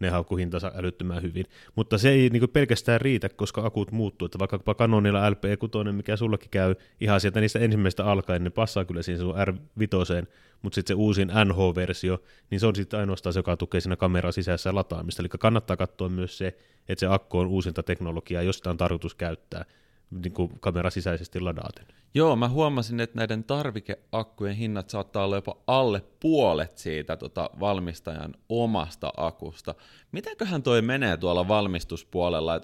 ne 0.01 0.11
haukkuu 0.11 0.39
hintansa 0.39 0.73
älyttömän 0.75 1.23
hyvin. 1.23 1.47
Mutta 1.75 1.99
se 1.99 2.11
ei 2.11 2.31
niin 2.31 2.49
pelkästään 2.49 3.01
riitä, 3.01 3.29
koska 3.29 3.67
akut 3.67 3.93
muuttuu, 3.93 4.27
että 4.27 4.39
vaikkapa 4.39 4.75
Canonilla 4.75 5.31
LP6, 5.31 5.93
mikä 5.93 6.17
sullakin 6.17 6.51
käy 6.51 6.75
ihan 7.01 7.21
sieltä 7.21 7.41
niistä 7.41 7.59
ensimmäistä 7.59 8.05
alkaen, 8.05 8.45
ne 8.45 8.51
passaa 8.51 8.85
kyllä 8.85 9.03
siihen 9.03 9.21
sun 9.21 9.35
R5, 9.35 10.27
mutta 10.63 10.75
sitten 10.75 10.97
se 10.97 11.01
uusin 11.01 11.29
NH-versio, 11.29 12.23
niin 12.51 12.61
se 12.61 12.67
on 12.67 12.77
sitten 12.77 13.01
ainoastaan 13.01 13.33
se, 13.33 13.39
joka 13.39 13.57
tukee 13.57 13.81
siinä 13.81 13.97
kameran 13.97 14.33
sisässä 14.33 14.75
lataamista. 14.75 15.23
Eli 15.23 15.29
kannattaa 15.29 15.77
katsoa 15.77 16.09
myös 16.09 16.39
se, 16.39 16.47
että 16.89 17.01
se 17.01 17.07
akku 17.07 17.39
on 17.39 17.47
uusinta 17.47 17.83
teknologiaa, 17.83 18.43
jos 18.43 18.57
sitä 18.57 18.71
on 18.71 18.77
tarkoitus 18.77 19.15
käyttää 19.15 19.65
niin 20.11 20.33
kuin 20.33 20.61
kamera 20.61 20.91
sisäisesti 20.91 21.41
ladaaten. 21.41 21.87
Joo, 22.15 22.37
mä 22.37 22.49
huomasin, 22.49 23.01
että 23.01 23.17
näiden 23.17 23.45
tarvikeakkujen 23.45 24.57
hinnat 24.57 24.91
saattaa 24.91 25.25
olla 25.25 25.37
jopa 25.37 25.57
alle 25.67 26.03
puolet 26.21 26.79
siitä 26.79 27.17
tota, 27.17 27.51
valmistajan 27.61 28.35
omasta 28.49 29.13
akusta. 29.17 29.75
Mitenköhän 30.13 30.63
toi 30.63 30.83
menee 30.83 31.17
tuolla 31.17 31.49
valmistuspuolella? 31.49 32.61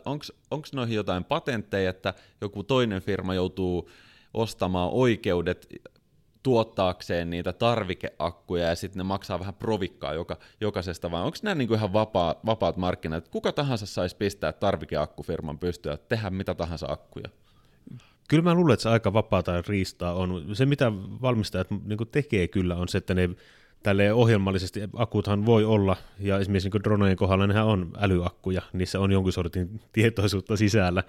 Onko 0.50 0.66
noihin 0.74 0.96
jotain 0.96 1.24
patentteja, 1.24 1.90
että 1.90 2.14
joku 2.40 2.62
toinen 2.62 3.02
firma 3.02 3.34
joutuu 3.34 3.90
ostamaan 4.34 4.90
oikeudet 4.92 5.66
tuottaakseen 6.42 7.30
niitä 7.30 7.52
tarvikeakkuja 7.52 8.68
ja 8.68 8.74
sitten 8.74 8.98
ne 8.98 9.04
maksaa 9.04 9.38
vähän 9.38 9.54
provikkaa 9.54 10.14
joka, 10.14 10.36
jokaisesta, 10.60 11.10
vai 11.10 11.22
onko 11.22 11.38
nämä 11.42 11.54
niinku 11.54 11.74
ihan 11.74 11.92
vapaa, 11.92 12.34
vapaat 12.46 12.76
markkinat, 12.76 13.28
kuka 13.28 13.52
tahansa 13.52 13.86
saisi 13.86 14.16
pistää 14.16 14.52
tarvikeakkufirman 14.52 15.58
pystyä 15.58 15.96
tehdä 15.96 16.30
mitä 16.30 16.54
tahansa 16.54 16.86
akkuja? 16.90 17.28
Kyllä 18.28 18.42
mä 18.42 18.54
luulen, 18.54 18.74
että 18.74 18.82
se 18.82 18.88
aika 18.88 19.12
vapaata 19.12 19.62
riistaa 19.68 20.14
on. 20.14 20.44
Se, 20.52 20.66
mitä 20.66 20.92
valmistajat 21.22 21.70
niin 21.70 21.98
tekee 22.12 22.48
kyllä, 22.48 22.76
on 22.76 22.88
se, 22.88 22.98
että 22.98 23.14
ne 23.14 23.30
tälle 23.82 24.12
ohjelmallisesti 24.12 24.80
akuthan 24.96 25.46
voi 25.46 25.64
olla, 25.64 25.96
ja 26.18 26.38
esimerkiksi 26.38 26.68
niin 26.72 26.84
dronejen 26.84 27.16
kohdalla 27.16 27.46
nehän 27.46 27.66
on 27.66 27.92
älyakkuja, 27.98 28.62
niissä 28.72 29.00
on 29.00 29.12
jonkin 29.12 29.32
sortin 29.32 29.80
tietoisuutta 29.92 30.56
sisällä, 30.56 31.02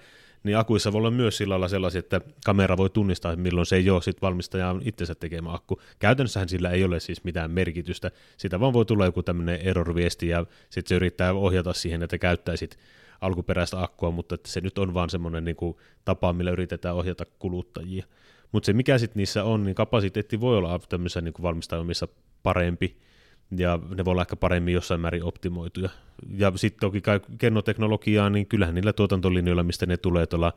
niin 0.44 0.58
akuissa 0.58 0.92
voi 0.92 0.98
olla 0.98 1.10
myös 1.10 1.36
sillä 1.36 1.52
lailla 1.52 1.68
sellaisia, 1.68 1.98
että 1.98 2.20
kamera 2.44 2.76
voi 2.76 2.90
tunnistaa, 2.90 3.36
milloin 3.36 3.66
se 3.66 3.76
ei 3.76 3.90
ole 3.90 4.02
sit 4.02 4.22
valmistajan 4.22 4.80
itsensä 4.84 5.14
tekemä 5.14 5.52
akku. 5.52 5.80
Käytännössähän 5.98 6.48
sillä 6.48 6.70
ei 6.70 6.84
ole 6.84 7.00
siis 7.00 7.24
mitään 7.24 7.50
merkitystä, 7.50 8.10
sitä 8.36 8.60
vaan 8.60 8.72
voi 8.72 8.84
tulla 8.84 9.04
joku 9.04 9.22
tämmöinen 9.22 9.60
error-viesti, 9.60 10.28
ja 10.28 10.46
sitten 10.70 10.88
se 10.88 10.94
yrittää 10.94 11.32
ohjata 11.32 11.72
siihen, 11.72 12.02
että 12.02 12.18
käyttäisit 12.18 12.78
alkuperäistä 13.20 13.82
akkua, 13.82 14.10
mutta 14.10 14.34
että 14.34 14.48
se 14.48 14.60
nyt 14.60 14.78
on 14.78 14.94
vaan 14.94 15.10
semmoinen 15.10 15.44
niin 15.44 15.56
kuin 15.56 15.76
tapa, 16.04 16.32
millä 16.32 16.50
yritetään 16.50 16.96
ohjata 16.96 17.24
kuluttajia. 17.38 18.04
Mutta 18.52 18.66
se 18.66 18.72
mikä 18.72 18.98
sitten 18.98 19.20
niissä 19.20 19.44
on, 19.44 19.64
niin 19.64 19.74
kapasiteetti 19.74 20.40
voi 20.40 20.56
olla 20.56 20.80
tämmöisissä 20.88 21.20
niin 21.20 21.34
valmistajissa 21.42 22.08
parempi, 22.44 22.96
ja 23.56 23.78
ne 23.96 24.04
voi 24.04 24.12
olla 24.12 24.22
ehkä 24.22 24.36
paremmin 24.36 24.74
jossain 24.74 25.00
määrin 25.00 25.24
optimoituja. 25.24 25.88
Ja 26.36 26.52
sitten 26.56 26.80
toki 26.80 27.02
kennoteknologiaa, 27.38 28.30
niin 28.30 28.46
kyllähän 28.46 28.74
niillä 28.74 28.92
tuotantolinjoilla, 28.92 29.62
mistä 29.62 29.86
ne 29.86 29.96
tulee 29.96 30.26
tuolla 30.26 30.52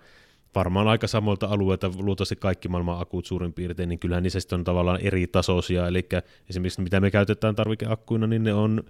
varmaan 0.55 0.87
aika 0.87 1.07
samoilta 1.07 1.47
alueilta, 1.47 1.91
luultavasti 1.99 2.35
kaikki 2.35 2.67
maailman 2.67 3.01
akut 3.01 3.25
suurin 3.25 3.53
piirtein, 3.53 3.89
niin 3.89 3.99
kyllähän 3.99 4.23
niissä 4.23 4.55
on 4.55 4.63
tavallaan 4.63 5.01
eri 5.01 5.27
tasoisia, 5.27 5.87
eli 5.87 6.09
esimerkiksi 6.49 6.81
mitä 6.81 6.99
me 6.99 7.11
käytetään 7.11 7.55
tarvikeakkuina, 7.55 8.27
niin 8.27 8.43
ne 8.43 8.53
on 8.53 8.83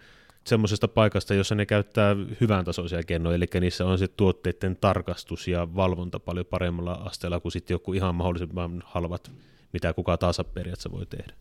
semmoisesta 0.43 0.87
paikasta, 0.87 1.33
jossa 1.33 1.55
ne 1.55 1.65
käyttää 1.65 2.15
hyvän 2.41 2.65
tasoisia 2.65 3.03
kennoja, 3.03 3.35
eli 3.35 3.45
niissä 3.59 3.85
on 3.85 3.97
se 3.97 4.07
tuotteiden 4.07 4.77
tarkastus 4.81 5.47
ja 5.47 5.75
valvonta 5.75 6.19
paljon 6.19 6.45
paremmalla 6.45 6.93
asteella 6.93 7.39
kuin 7.39 7.51
sitten 7.51 7.75
joku 7.75 7.93
ihan 7.93 8.15
mahdollisimman 8.15 8.83
halvat, 8.85 9.31
mitä 9.73 9.93
kuka 9.93 10.17
taas 10.17 10.41
periaatteessa 10.53 10.91
voi 10.91 11.05
tehdä. 11.05 11.33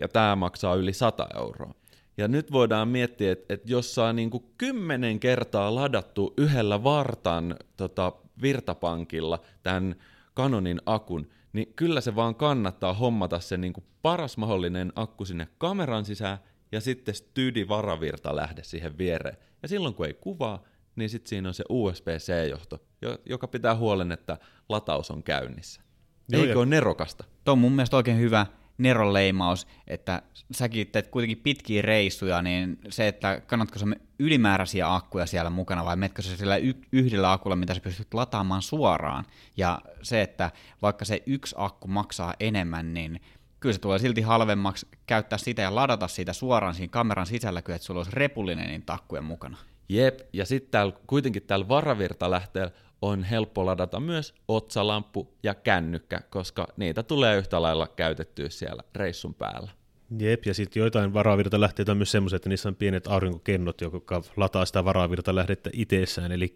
ja 0.00 0.08
tämä 0.08 0.36
maksaa 0.36 0.74
yli 0.74 0.92
100 0.92 1.26
euroa. 1.36 1.74
Ja 2.16 2.28
nyt 2.28 2.52
voidaan 2.52 2.88
miettiä, 2.88 3.32
että, 3.32 3.54
että 3.54 3.72
jos 3.72 3.94
saa 3.94 4.12
niin 4.12 4.30
kuin 4.30 4.44
kymmenen 4.58 5.20
kertaa 5.20 5.74
ladattu 5.74 6.34
yhdellä 6.36 6.84
vartan 6.84 7.56
tota, 7.76 8.12
virtapankilla 8.42 9.38
tämän 9.62 9.96
Canonin 10.36 10.80
akun, 10.86 11.26
niin 11.56 11.72
kyllä 11.76 12.00
se 12.00 12.16
vaan 12.16 12.34
kannattaa 12.34 12.94
hommata 12.94 13.40
se 13.40 13.56
niin 13.56 13.72
kuin 13.72 13.84
paras 14.02 14.36
mahdollinen 14.36 14.92
akku 14.96 15.24
sinne 15.24 15.48
kameran 15.58 16.04
sisään 16.04 16.38
ja 16.72 16.80
sitten 16.80 17.14
stydi 17.14 17.68
varavirta 17.68 18.36
lähde 18.36 18.62
siihen 18.62 18.98
viereen. 18.98 19.36
Ja 19.62 19.68
silloin 19.68 19.94
kun 19.94 20.06
ei 20.06 20.14
kuvaa, 20.14 20.62
niin 20.96 21.10
sitten 21.10 21.28
siinä 21.28 21.48
on 21.48 21.54
se 21.54 21.64
USB-C-johto, 21.68 22.78
joka 23.26 23.48
pitää 23.48 23.76
huolen, 23.76 24.12
että 24.12 24.38
lataus 24.68 25.10
on 25.10 25.22
käynnissä. 25.22 25.80
Joo, 26.28 26.42
Eikö 26.42 26.58
ole 26.58 26.66
nerokasta? 26.66 27.24
Tuo 27.44 27.52
on 27.52 27.58
mun 27.58 27.72
mielestä 27.72 27.96
oikein 27.96 28.18
hyvä 28.18 28.46
Neron 28.78 29.12
leimaus, 29.12 29.66
että 29.86 30.22
säkin 30.52 30.86
teet 30.86 31.08
kuitenkin 31.08 31.42
pitkiä 31.42 31.82
reissuja, 31.82 32.42
niin 32.42 32.78
se, 32.88 33.08
että 33.08 33.40
kannatko 33.46 33.78
sä 33.78 33.86
ylimääräisiä 34.18 34.94
akkuja 34.94 35.26
siellä 35.26 35.50
mukana 35.50 35.84
vai 35.84 35.96
metkö 35.96 36.22
sä 36.22 36.36
sillä 36.36 36.56
yhdellä 36.92 37.32
akulla, 37.32 37.56
mitä 37.56 37.74
sä 37.74 37.80
pystyt 37.80 38.14
lataamaan 38.14 38.62
suoraan. 38.62 39.24
Ja 39.56 39.80
se, 40.02 40.22
että 40.22 40.50
vaikka 40.82 41.04
se 41.04 41.22
yksi 41.26 41.54
akku 41.58 41.88
maksaa 41.88 42.34
enemmän, 42.40 42.94
niin 42.94 43.20
kyllä 43.60 43.72
se 43.72 43.80
tulee 43.80 43.98
silti 43.98 44.20
halvemmaksi 44.20 44.88
käyttää 45.06 45.38
sitä 45.38 45.62
ja 45.62 45.74
ladata 45.74 46.08
sitä 46.08 46.32
suoraan 46.32 46.74
siinä 46.74 46.90
kameran 46.90 47.26
sisällä, 47.26 47.58
että 47.58 47.78
sulla 47.78 48.00
olisi 48.00 48.16
repullinen 48.16 48.66
niin 48.66 48.82
takkujen 48.82 49.24
mukana. 49.24 49.56
Jep, 49.88 50.20
ja 50.32 50.46
sitten 50.46 50.70
täällä, 50.70 50.92
kuitenkin 51.06 51.42
täällä 51.42 51.68
varavirtalähteellä 51.68 52.72
on 53.02 53.24
helppo 53.24 53.66
ladata 53.66 54.00
myös 54.00 54.34
otsalamppu 54.48 55.34
ja 55.42 55.54
kännykkä, 55.54 56.20
koska 56.30 56.66
niitä 56.76 57.02
tulee 57.02 57.38
yhtä 57.38 57.62
lailla 57.62 57.86
käytettyä 57.86 58.48
siellä 58.48 58.82
reissun 58.94 59.34
päällä. 59.34 59.70
Jep, 60.18 60.46
ja 60.46 60.54
sitten 60.54 60.80
joitain 60.80 61.14
varavirta 61.14 61.60
lähteitä 61.60 61.92
on 61.92 61.98
myös 61.98 62.12
semmoiset, 62.12 62.36
että 62.36 62.48
niissä 62.48 62.68
on 62.68 62.76
pienet 62.76 63.06
aurinkokennot, 63.06 63.80
jotka 63.80 64.22
lataa 64.36 64.64
sitä 64.64 64.84
varavirta 64.84 65.34
lähdettä 65.34 65.70
itsessään, 65.72 66.32
eli 66.32 66.54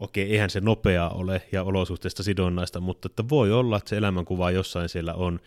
okei, 0.00 0.32
eihän 0.32 0.50
se 0.50 0.60
nopeaa 0.60 1.10
ole 1.10 1.42
ja 1.52 1.62
olosuhteista 1.62 2.22
sidonnaista, 2.22 2.80
mutta 2.80 3.06
että 3.06 3.28
voi 3.28 3.52
olla, 3.52 3.76
että 3.76 3.90
se 3.90 3.96
elämänkuva 3.96 4.50
jossain 4.50 4.88
siellä 4.88 5.14
on 5.14 5.40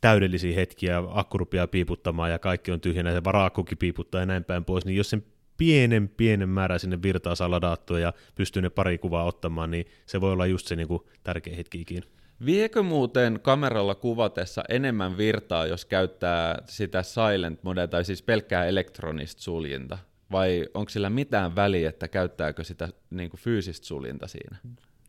täydellisiä 0.00 0.54
hetkiä, 0.54 1.02
akku 1.08 1.38
rupeaa 1.38 1.66
piiputtamaan 1.66 2.30
ja 2.30 2.38
kaikki 2.38 2.72
on 2.72 2.80
tyhjänä 2.80 3.10
ja 3.10 3.24
varaakkukin 3.24 3.78
piiputtaa 3.78 4.20
ja 4.20 4.26
näin 4.26 4.44
päin 4.44 4.64
pois, 4.64 4.84
niin 4.84 4.96
jos 4.96 5.10
sen 5.10 5.24
pienen, 5.58 6.08
pienen 6.08 6.48
määrän 6.48 6.80
sinne 6.80 7.02
virtaa 7.02 7.34
saa 7.34 7.50
ladattua 7.50 7.98
ja 7.98 8.12
pystyy 8.34 8.62
ne 8.62 8.70
pari 8.70 8.98
kuvaa 8.98 9.24
ottamaan, 9.24 9.70
niin 9.70 9.86
se 10.06 10.20
voi 10.20 10.32
olla 10.32 10.46
just 10.46 10.66
se 10.66 10.76
niin 10.76 10.88
kuin, 10.88 11.02
tärkeä 11.22 11.56
hetki 11.56 11.80
ikinä. 11.80 12.06
Viekö 12.44 12.82
muuten 12.82 13.40
kameralla 13.42 13.94
kuvatessa 13.94 14.64
enemmän 14.68 15.16
virtaa, 15.16 15.66
jos 15.66 15.84
käyttää 15.84 16.62
sitä 16.66 17.02
silent 17.02 17.62
mode 17.62 17.86
tai 17.86 18.04
siis 18.04 18.22
pelkkää 18.22 18.66
elektronista 18.66 19.42
suljinta? 19.42 19.98
Vai 20.32 20.66
onko 20.74 20.88
sillä 20.88 21.10
mitään 21.10 21.56
väliä, 21.56 21.88
että 21.88 22.08
käyttääkö 22.08 22.64
sitä 22.64 22.88
niin 23.10 23.30
kuin 23.30 23.40
fyysistä 23.40 23.86
suljinta 23.86 24.28
siinä? 24.28 24.56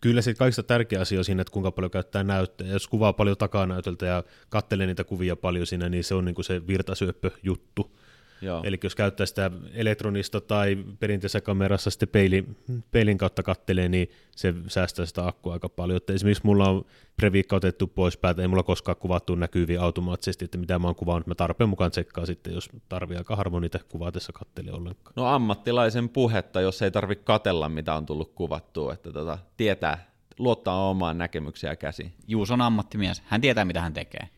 Kyllä 0.02 0.22
se 0.22 0.34
kaikista 0.34 0.64
tärkeä 0.64 1.02
asia 1.02 1.20
on 1.20 1.26
siinä, 1.26 1.42
että 1.42 1.52
kuinka 1.52 1.72
paljon 1.72 1.92
käyttää 1.92 2.24
näyttöä. 2.24 2.68
Jos 2.68 2.88
kuvaa 2.88 3.14
paljon 3.14 3.38
takanäytöltä 3.38 4.06
ja 4.06 4.24
katselee 4.50 4.88
niitä 4.88 5.04
kuvia 5.04 5.36
paljon 5.36 5.68
siinä, 5.68 5.90
niin 5.90 6.04
se 6.04 6.16
on 6.16 6.26
niin 6.26 6.36
kuin 6.36 6.46
se 6.46 6.68
virtasyöppö 6.68 7.32
juttu 7.44 7.96
Joo. 8.42 8.62
Eli 8.64 8.80
jos 8.84 8.96
käyttää 8.96 9.26
sitä 9.26 9.52
elektronista 9.74 10.42
tai 10.42 10.78
perinteisessä 11.00 11.42
kamerassa 11.42 11.90
sitten 11.90 12.10
peili, 12.10 12.46
peilin 12.92 13.18
kautta 13.18 13.44
kattelee, 13.44 13.90
niin 13.90 14.10
se 14.36 14.54
säästää 14.68 15.06
sitä 15.06 15.28
akkua 15.28 15.54
aika 15.54 15.70
paljon. 15.70 15.98
Että 15.98 16.14
esimerkiksi 16.14 16.46
mulla 16.46 16.70
on 16.70 16.86
previikka 17.18 17.56
otettu 17.56 17.88
pois 17.88 18.18
päältä, 18.18 18.42
ei 18.42 18.48
mulla 18.48 18.64
koskaan 18.64 18.98
kuvattu 18.98 19.36
näkyviä 19.36 19.82
automaattisesti, 19.82 20.46
että 20.46 20.58
mitä 20.58 20.80
mä 20.80 20.88
oon 20.88 20.96
kuvannut. 20.96 21.28
Mä 21.28 21.36
tarpeen 21.36 21.70
mukaan 21.70 21.92
tsekkaa 21.92 22.26
sitten, 22.26 22.54
jos 22.54 22.70
tarvii 22.90 23.18
aika 23.18 23.36
harvoin 23.36 23.62
niitä 23.62 23.80
kuvatessa 23.90 24.34
kattelee 24.34 24.74
ollenkaan. 24.74 25.14
No 25.16 25.26
ammattilaisen 25.26 26.10
puhetta, 26.10 26.62
jos 26.62 26.82
ei 26.82 26.92
tarvitse 26.92 27.24
katella, 27.24 27.70
mitä 27.70 27.96
on 27.96 28.06
tullut 28.06 28.32
kuvattua, 28.36 28.94
että 28.94 29.12
tota, 29.12 29.38
tietää, 29.58 30.12
luottaa 30.38 30.90
omaan 30.90 31.18
näkemyksiä 31.18 31.76
käsiin. 31.76 32.14
Juus 32.28 32.52
on 32.52 32.62
ammattimies, 32.62 33.22
hän 33.26 33.42
tietää 33.42 33.66
mitä 33.66 33.82
hän 33.82 33.94
tekee. 33.94 34.30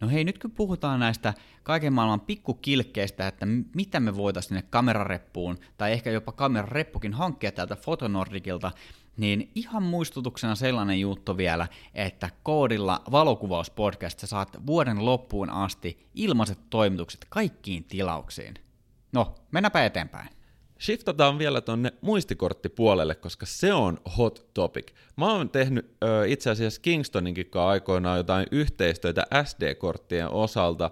No 0.00 0.08
hei, 0.08 0.24
nyt 0.24 0.38
kun 0.38 0.50
puhutaan 0.50 1.00
näistä 1.00 1.34
kaiken 1.62 1.92
maailman 1.92 2.20
pikkukilkkeistä, 2.20 3.26
että 3.26 3.46
mitä 3.74 4.00
me 4.00 4.16
voitaisiin 4.16 4.48
sinne 4.48 4.62
kamerareppuun, 4.62 5.58
tai 5.78 5.92
ehkä 5.92 6.10
jopa 6.10 6.32
kamerareppukin 6.32 7.12
hankkia 7.12 7.52
täältä 7.52 7.76
Fotonordikilta, 7.76 8.70
niin 9.16 9.50
ihan 9.54 9.82
muistutuksena 9.82 10.54
sellainen 10.54 11.00
juttu 11.00 11.36
vielä, 11.36 11.68
että 11.94 12.30
koodilla 12.42 13.02
valokuvauspodcast 13.10 14.18
sä 14.18 14.26
saat 14.26 14.66
vuoden 14.66 15.04
loppuun 15.04 15.50
asti 15.50 16.06
ilmaiset 16.14 16.58
toimitukset 16.70 17.26
kaikkiin 17.28 17.84
tilauksiin. 17.84 18.54
No, 19.12 19.34
mennäpä 19.50 19.84
eteenpäin. 19.84 20.28
Shiftataan 20.80 21.38
vielä 21.38 21.60
tonne 21.60 21.92
muistikorttipuolelle, 22.00 23.14
koska 23.14 23.46
se 23.46 23.72
on 23.72 23.98
hot 24.18 24.50
topic. 24.54 24.92
Mä 25.16 25.32
oon 25.32 25.50
tehnyt 25.50 25.96
ö, 26.04 26.26
itse 26.26 26.50
asiassa 26.50 26.80
Kingstoninkin 26.80 27.50
aikoinaan 27.54 28.18
jotain 28.18 28.46
yhteistyötä 28.50 29.26
SD-korttien 29.44 30.30
osalta, 30.30 30.90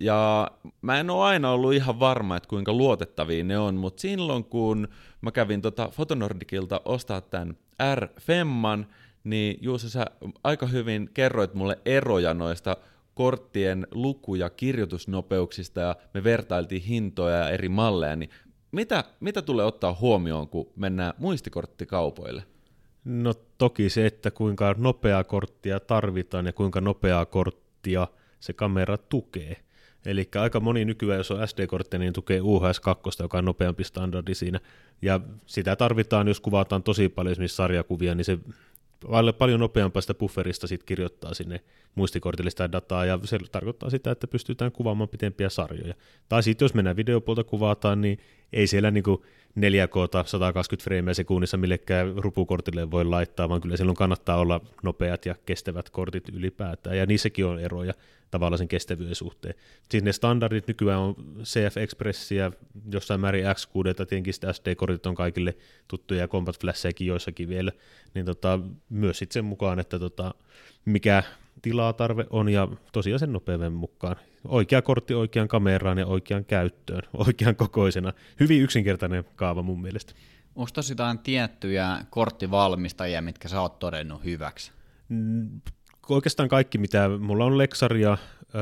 ja 0.00 0.50
mä 0.82 1.00
en 1.00 1.10
ole 1.10 1.24
aina 1.24 1.50
ollut 1.50 1.72
ihan 1.74 2.00
varma, 2.00 2.36
että 2.36 2.48
kuinka 2.48 2.72
luotettavia 2.72 3.44
ne 3.44 3.58
on, 3.58 3.74
mutta 3.74 4.00
silloin 4.00 4.44
kun 4.44 4.88
mä 5.20 5.32
kävin 5.32 5.62
tota 5.62 5.88
Fotonordikilta 5.88 6.80
ostaa 6.84 7.20
tämän 7.20 7.56
r 7.94 8.08
Femman, 8.20 8.86
niin 9.24 9.58
Juuso, 9.60 9.88
sä 9.88 10.06
aika 10.44 10.66
hyvin 10.66 11.10
kerroit 11.14 11.54
mulle 11.54 11.78
eroja 11.84 12.34
noista 12.34 12.76
korttien 13.14 13.86
luku- 13.90 14.34
ja 14.34 14.50
kirjoitusnopeuksista, 14.50 15.80
ja 15.80 15.96
me 16.14 16.24
vertailtiin 16.24 16.82
hintoja 16.82 17.36
ja 17.36 17.50
eri 17.50 17.68
malleja, 17.68 18.16
niin 18.16 18.30
mitä, 18.76 19.04
mitä 19.20 19.42
tulee 19.42 19.66
ottaa 19.66 19.96
huomioon, 20.00 20.48
kun 20.48 20.68
mennään 20.76 21.14
muistikorttikaupoille? 21.18 22.42
No 23.04 23.34
toki 23.58 23.90
se, 23.90 24.06
että 24.06 24.30
kuinka 24.30 24.74
nopeaa 24.78 25.24
korttia 25.24 25.80
tarvitaan 25.80 26.46
ja 26.46 26.52
kuinka 26.52 26.80
nopeaa 26.80 27.26
korttia 27.26 28.08
se 28.40 28.52
kamera 28.52 28.98
tukee. 28.98 29.56
Eli 30.06 30.28
aika 30.40 30.60
moni 30.60 30.84
nykyään, 30.84 31.18
jos 31.18 31.30
on 31.30 31.48
SD-kortti, 31.48 31.98
niin 31.98 32.12
tukee 32.12 32.40
UHS 32.40 32.80
2, 32.80 33.02
joka 33.22 33.38
on 33.38 33.44
nopeampi 33.44 33.84
standardi 33.84 34.34
siinä. 34.34 34.60
Ja 35.02 35.20
sitä 35.46 35.76
tarvitaan, 35.76 36.28
jos 36.28 36.40
kuvataan 36.40 36.82
tosi 36.82 37.08
paljon 37.08 37.32
esimerkiksi 37.32 37.56
sarjakuvia, 37.56 38.14
niin 38.14 38.24
se 38.24 38.38
paljon 39.38 39.60
nopeampaa 39.60 40.00
sitä 40.00 40.14
bufferista 40.14 40.66
sit 40.66 40.82
kirjoittaa 40.82 41.34
sinne 41.34 41.60
muistikortille 41.94 42.50
sitä 42.50 42.72
dataa, 42.72 43.04
ja 43.04 43.18
se 43.24 43.38
tarkoittaa 43.52 43.90
sitä, 43.90 44.10
että 44.10 44.26
pystytään 44.26 44.72
kuvaamaan 44.72 45.08
pitempiä 45.08 45.48
sarjoja. 45.48 45.94
Tai 46.28 46.42
sitten 46.42 46.64
jos 46.64 46.74
mennään 46.74 46.96
videopuolta 46.96 47.44
kuvataan, 47.44 48.00
niin 48.00 48.18
ei 48.52 48.66
siellä 48.66 48.90
niinku 48.90 49.24
4K 49.60 50.26
120 50.26 50.84
freimejä 50.84 51.14
sekunnissa 51.14 51.56
millekään 51.56 52.14
rupukortille 52.16 52.90
voi 52.90 53.04
laittaa, 53.04 53.48
vaan 53.48 53.60
kyllä 53.60 53.76
silloin 53.76 53.96
kannattaa 53.96 54.36
olla 54.36 54.60
nopeat 54.82 55.26
ja 55.26 55.34
kestävät 55.46 55.90
kortit 55.90 56.28
ylipäätään, 56.28 56.96
ja 56.96 57.06
niissäkin 57.06 57.46
on 57.46 57.60
eroja 57.60 57.94
tavallaan 58.30 58.58
sen 58.58 58.68
kestävyyden 58.68 59.14
suhteen. 59.14 59.54
Siis 59.90 60.04
ne 60.04 60.12
standardit 60.12 60.68
nykyään 60.68 61.00
on 61.00 61.14
CF 61.42 61.76
Expressia, 61.76 62.52
jossain 62.92 63.20
määrin 63.20 63.44
X6, 63.44 63.94
tietenkin 63.96 64.34
SD-kortit 64.34 65.06
on 65.06 65.14
kaikille 65.14 65.56
tuttuja 65.88 66.20
ja 66.20 66.28
Combat 66.28 66.60
Flashejakin 66.60 67.06
joissakin 67.06 67.48
vielä, 67.48 67.72
niin 68.14 68.26
tota, 68.26 68.60
myös 68.88 69.18
sitten 69.18 69.34
sen 69.34 69.44
mukaan, 69.44 69.78
että 69.78 69.98
tota, 69.98 70.34
mikä 70.84 71.22
tilaa 71.62 71.92
tarve 71.92 72.26
on 72.30 72.48
ja 72.48 72.68
tosiaan 72.92 73.18
sen 73.18 73.32
nopeuden 73.32 73.72
mukaan. 73.72 74.16
Oikea 74.48 74.82
kortti 74.82 75.14
oikean 75.14 75.48
kameraan 75.48 75.98
ja 75.98 76.06
oikean 76.06 76.44
käyttöön, 76.44 77.02
oikean 77.26 77.56
kokoisena. 77.56 78.12
Hyvin 78.40 78.62
yksinkertainen 78.62 79.24
kaava 79.36 79.62
mun 79.62 79.82
mielestä. 79.82 80.12
Onko 80.56 80.70
tosi 80.72 80.92
jotain 80.92 81.18
tiettyjä 81.18 81.98
korttivalmistajia, 82.10 83.22
mitkä 83.22 83.48
sä 83.48 83.60
oot 83.60 83.78
todennut 83.78 84.24
hyväksi? 84.24 84.72
Mm, 85.08 85.60
oikeastaan 86.08 86.48
kaikki, 86.48 86.78
mitä 86.78 87.08
mulla 87.18 87.44
on 87.44 87.58
Lexaria, 87.58 88.18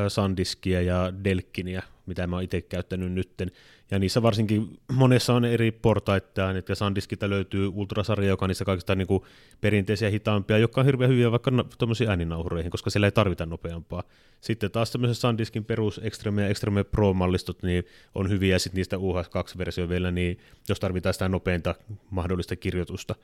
Sandiskia 0.08 0.82
ja 0.82 1.12
Delkiniä, 1.24 1.82
mitä 2.06 2.26
mä 2.26 2.36
oon 2.36 2.42
itse 2.42 2.60
käyttänyt 2.60 3.12
nytten. 3.12 3.50
Ja 3.90 3.98
niissä 3.98 4.22
varsinkin 4.22 4.78
monessa 4.92 5.34
on 5.34 5.44
eri 5.44 5.72
portaita, 5.72 6.50
että 6.50 6.74
Sandiskita 6.74 7.30
löytyy 7.30 7.68
ultrasarja, 7.68 8.28
joka 8.28 8.44
on 8.44 8.48
niissä 8.48 8.64
kaikista 8.64 8.94
niin 8.94 9.06
kuin 9.06 9.22
perinteisiä 9.60 10.10
hitaampia, 10.10 10.58
jotka 10.58 10.80
on 10.80 10.84
hirveän 10.84 11.10
hyviä 11.10 11.30
vaikka 11.30 11.50
tuommoisiin 11.78 12.10
ääninauhureihin, 12.10 12.70
koska 12.70 12.90
siellä 12.90 13.06
ei 13.06 13.12
tarvita 13.12 13.46
nopeampaa. 13.46 14.02
Sitten 14.40 14.70
taas 14.70 14.90
tämmöisen 14.90 15.14
Sandiskin 15.14 15.64
perus 15.64 16.00
Extreme 16.02 16.42
ja 16.42 16.48
Extreme 16.48 16.84
Pro-mallistot 16.84 17.62
niin 17.62 17.84
on 18.14 18.28
hyviä, 18.28 18.54
ja 18.54 18.58
sitten 18.58 18.76
niistä 18.76 18.96
UH2-versio 18.96 19.88
vielä, 19.88 20.10
niin 20.10 20.38
jos 20.68 20.80
tarvitaan 20.80 21.12
sitä 21.12 21.28
nopeinta 21.28 21.74
mahdollista 22.10 22.56
kirjoitusta. 22.56 23.14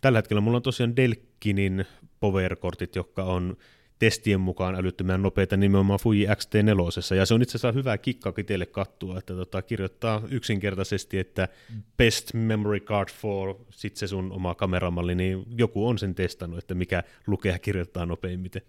Tällä 0.00 0.18
hetkellä 0.18 0.40
mulla 0.40 0.56
on 0.56 0.62
tosiaan 0.62 0.96
Delkinin 0.96 1.86
Power-kortit, 2.20 2.96
jotka 2.96 3.24
on 3.24 3.56
testien 3.98 4.40
mukaan 4.40 4.74
älyttömän 4.74 5.22
nopeita 5.22 5.56
nimenomaan 5.56 5.98
Fuji 5.98 6.26
XT4, 6.26 7.14
ja 7.16 7.26
se 7.26 7.34
on 7.34 7.42
itse 7.42 7.58
asiassa 7.58 7.72
hyvä 7.72 7.98
kikka 7.98 8.34
itselle 8.38 8.66
kattua, 8.66 9.18
että 9.18 9.34
tota, 9.34 9.62
kirjoittaa 9.62 10.22
yksinkertaisesti, 10.30 11.18
että 11.18 11.48
best 11.96 12.34
memory 12.34 12.80
card 12.80 13.08
for 13.08 13.54
sit 13.70 13.96
se 13.96 14.06
sun 14.06 14.32
oma 14.32 14.54
kameramalli, 14.54 15.14
niin 15.14 15.44
joku 15.58 15.88
on 15.88 15.98
sen 15.98 16.14
testannut, 16.14 16.58
että 16.58 16.74
mikä 16.74 17.02
lukee 17.26 17.52
ja 17.52 17.58
kirjoittaa 17.58 18.06
nopeimmiten. 18.06 18.62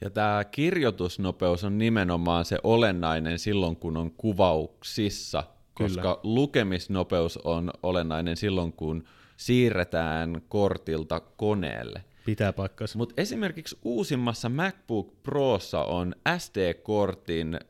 Ja 0.00 0.10
tämä 0.10 0.44
kirjoitusnopeus 0.44 1.64
on 1.64 1.78
nimenomaan 1.78 2.44
se 2.44 2.58
olennainen 2.62 3.38
silloin, 3.38 3.76
kun 3.76 3.96
on 3.96 4.10
kuvauksissa, 4.10 5.44
koska 5.74 6.02
Kyllä. 6.02 6.20
lukemisnopeus 6.22 7.36
on 7.36 7.70
olennainen 7.82 8.36
silloin, 8.36 8.72
kun 8.72 9.04
siirretään 9.36 10.42
kortilta 10.48 11.20
koneelle. 11.20 12.04
Pitää 12.26 12.52
paikkansa. 12.52 12.98
Mutta 12.98 13.14
esimerkiksi 13.16 13.78
uusimmassa 13.84 14.48
MacBook 14.48 15.22
Prossa 15.22 15.80
on 15.80 16.14
SD-kortin 16.38 17.54
äh, 17.54 17.60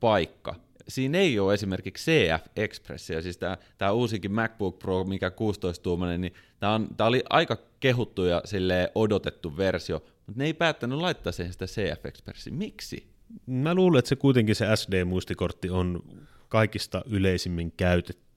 paikka. 0.00 0.54
Siinä 0.88 1.18
ei 1.18 1.38
ole 1.38 1.54
esimerkiksi 1.54 2.10
CF 2.10 2.46
Expressia, 2.56 3.22
siis 3.22 3.38
tämä 3.78 3.92
uusikin 3.92 4.32
MacBook 4.32 4.78
Pro, 4.78 5.04
mikä 5.04 5.28
16-tuumainen, 5.28 6.20
niin 6.20 6.34
tämä 6.96 7.08
oli 7.08 7.22
aika 7.30 7.56
kehuttu 7.80 8.24
ja 8.24 8.42
odotettu 8.94 9.56
versio, 9.56 10.02
mutta 10.26 10.38
ne 10.38 10.44
ei 10.44 10.54
päättänyt 10.54 10.98
laittaa 10.98 11.32
sen 11.32 11.52
sitä 11.52 11.66
CF 11.66 12.06
Expressia. 12.06 12.52
Miksi? 12.52 13.08
Mä 13.46 13.74
luulen, 13.74 13.98
että 13.98 14.08
se 14.08 14.16
kuitenkin 14.16 14.54
se 14.54 14.66
SD-muistikortti 14.76 15.70
on 15.70 16.02
kaikista 16.48 17.02
yleisimmin 17.10 17.72
käytetty 17.76 18.27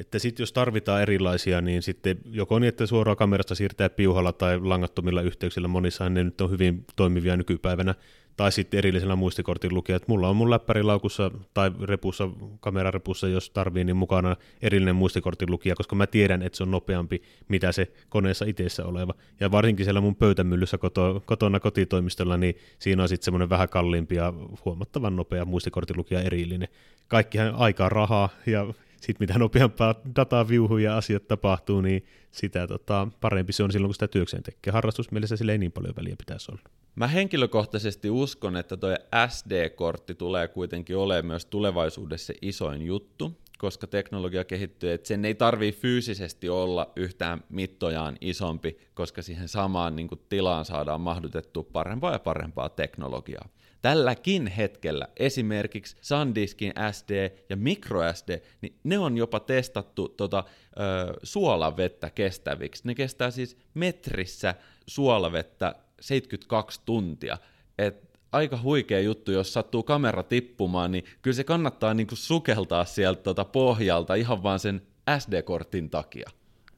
että 0.00 0.18
sitten 0.18 0.42
jos 0.42 0.52
tarvitaan 0.52 1.02
erilaisia, 1.02 1.60
niin 1.60 1.82
sitten 1.82 2.18
joko 2.30 2.58
niin, 2.58 2.68
että 2.68 2.86
suoraan 2.86 3.16
kamerasta 3.16 3.54
siirtää 3.54 3.88
piuhalla 3.88 4.32
tai 4.32 4.60
langattomilla 4.60 5.22
yhteyksillä, 5.22 5.68
monissahan 5.68 6.14
ne 6.14 6.24
nyt 6.24 6.40
on 6.40 6.50
hyvin 6.50 6.84
toimivia 6.96 7.36
nykypäivänä, 7.36 7.94
tai 8.36 8.52
sitten 8.52 8.78
erillisellä 8.78 9.16
muistikortin 9.16 9.74
lukija, 9.74 9.96
että 9.96 10.06
mulla 10.08 10.28
on 10.28 10.36
mun 10.36 10.50
läppärilaukussa 10.50 11.30
tai 11.54 11.72
repussa, 11.82 12.28
kamerarepussa, 12.60 13.28
jos 13.28 13.50
tarvii, 13.50 13.84
niin 13.84 13.96
mukana 13.96 14.36
erillinen 14.62 14.96
muistikortin 14.96 15.50
lukija, 15.50 15.74
koska 15.74 15.96
mä 15.96 16.06
tiedän, 16.06 16.42
että 16.42 16.56
se 16.56 16.62
on 16.62 16.70
nopeampi, 16.70 17.22
mitä 17.48 17.72
se 17.72 17.92
koneessa 18.08 18.44
itseessä 18.44 18.84
oleva. 18.84 19.14
Ja 19.40 19.50
varsinkin 19.50 19.86
siellä 19.86 20.00
mun 20.00 20.16
pöytämyllyssä 20.16 20.78
koto, 20.78 21.22
kotona 21.26 21.60
kotitoimistolla, 21.60 22.36
niin 22.36 22.56
siinä 22.78 23.02
on 23.02 23.08
sitten 23.08 23.24
semmoinen 23.24 23.50
vähän 23.50 23.68
kalliimpi 23.68 24.14
ja 24.14 24.32
huomattavan 24.64 25.16
nopea 25.16 25.44
muistikortin 25.44 25.96
lukija 25.96 26.22
erillinen. 26.22 26.68
Kaikkihan 27.08 27.54
aikaa 27.54 27.88
rahaa 27.88 28.28
ja 28.46 28.66
sitten 29.06 29.26
mitä 29.26 29.38
nopeampaa 29.38 29.94
dataa 30.16 30.48
viuhuu 30.48 30.78
ja 30.78 30.96
asiat 30.96 31.28
tapahtuu, 31.28 31.80
niin 31.80 32.06
sitä 32.30 32.66
tota, 32.66 33.08
parempi 33.20 33.52
se 33.52 33.62
on 33.62 33.72
silloin, 33.72 33.88
kun 33.88 33.94
sitä 33.94 34.08
työkseen 34.08 34.42
tekee. 34.42 34.72
Harrastusmielessä 34.72 35.36
sille 35.36 35.52
ei 35.52 35.58
niin 35.58 35.72
paljon 35.72 35.96
väliä 35.96 36.14
pitäisi 36.18 36.52
olla. 36.52 36.62
Mä 36.94 37.06
henkilökohtaisesti 37.06 38.10
uskon, 38.10 38.56
että 38.56 38.76
tuo 38.76 38.96
SD-kortti 39.28 40.14
tulee 40.14 40.48
kuitenkin 40.48 40.96
olemaan 40.96 41.26
myös 41.26 41.46
tulevaisuudessa 41.46 42.32
isoin 42.42 42.82
juttu, 42.82 43.38
koska 43.58 43.86
teknologia 43.86 44.44
kehittyy, 44.44 44.92
että 44.92 45.08
sen 45.08 45.24
ei 45.24 45.34
tarvii 45.34 45.72
fyysisesti 45.72 46.48
olla 46.48 46.92
yhtään 46.96 47.44
mittojaan 47.48 48.16
isompi, 48.20 48.78
koska 48.94 49.22
siihen 49.22 49.48
samaan 49.48 49.96
niin 49.96 50.08
tilaan 50.28 50.64
saadaan 50.64 51.00
mahdutettu 51.00 51.62
parempaa 51.62 52.12
ja 52.12 52.18
parempaa 52.18 52.68
teknologiaa. 52.68 53.48
Tälläkin 53.84 54.46
hetkellä 54.46 55.08
esimerkiksi 55.16 55.96
SanDiskin 56.00 56.72
SD 56.92 57.30
ja 57.50 57.56
MicroSD, 57.56 58.40
niin 58.60 58.76
ne 58.84 58.98
on 58.98 59.16
jopa 59.16 59.40
testattu 59.40 60.08
tota, 60.08 60.44
ö, 60.46 61.14
suolavettä 61.22 62.10
kestäviksi. 62.10 62.82
Ne 62.86 62.94
kestää 62.94 63.30
siis 63.30 63.56
metrissä 63.74 64.54
suolavettä 64.86 65.74
72 66.00 66.80
tuntia. 66.84 67.38
Et 67.78 68.18
aika 68.32 68.58
huikea 68.62 69.00
juttu, 69.00 69.32
jos 69.32 69.52
sattuu 69.52 69.82
kamera 69.82 70.22
tippumaan, 70.22 70.92
niin 70.92 71.04
kyllä 71.22 71.34
se 71.34 71.44
kannattaa 71.44 71.94
niin 71.94 72.06
kuin 72.06 72.18
sukeltaa 72.18 72.84
sieltä 72.84 73.22
tuota 73.22 73.44
pohjalta 73.44 74.14
ihan 74.14 74.42
vaan 74.42 74.60
sen 74.60 74.82
SD-kortin 75.18 75.90
takia. 75.90 76.30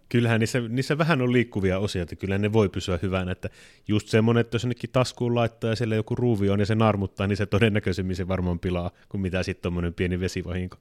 Kyllähän 0.09 0.41
niissä, 0.41 0.61
niissä 0.69 0.99
vähän 0.99 1.23
on 1.23 1.33
liikkuvia 1.33 1.79
osia, 1.79 2.03
että 2.03 2.17
kyllä 2.17 2.39
ne 2.39 2.53
voi 2.53 2.69
pysyä 2.69 2.99
hyvänä, 3.03 3.33
että 3.33 3.51
just 3.89 4.09
semmoinen, 4.09 4.41
että 4.41 4.55
jos 4.55 4.63
jonnekin 4.63 4.91
taskuun 4.91 5.35
laittaa 5.35 5.71
ja 5.71 5.77
siellä 5.77 5.95
joku 5.95 6.15
ruuvi 6.15 6.51
on 6.51 6.61
ja 6.61 6.67
se 6.67 6.75
narmuttaa, 6.75 7.27
niin 7.27 7.37
se 7.37 7.47
todennäköisemmin 7.47 8.17
se 8.17 8.29
varmaan 8.29 8.59
pilaa, 8.59 8.91
kuin 9.09 9.21
mitä 9.21 9.43
sitten 9.43 9.63
tuommoinen 9.63 9.95
pieni 9.95 10.21
vesivahinko. 10.21 10.77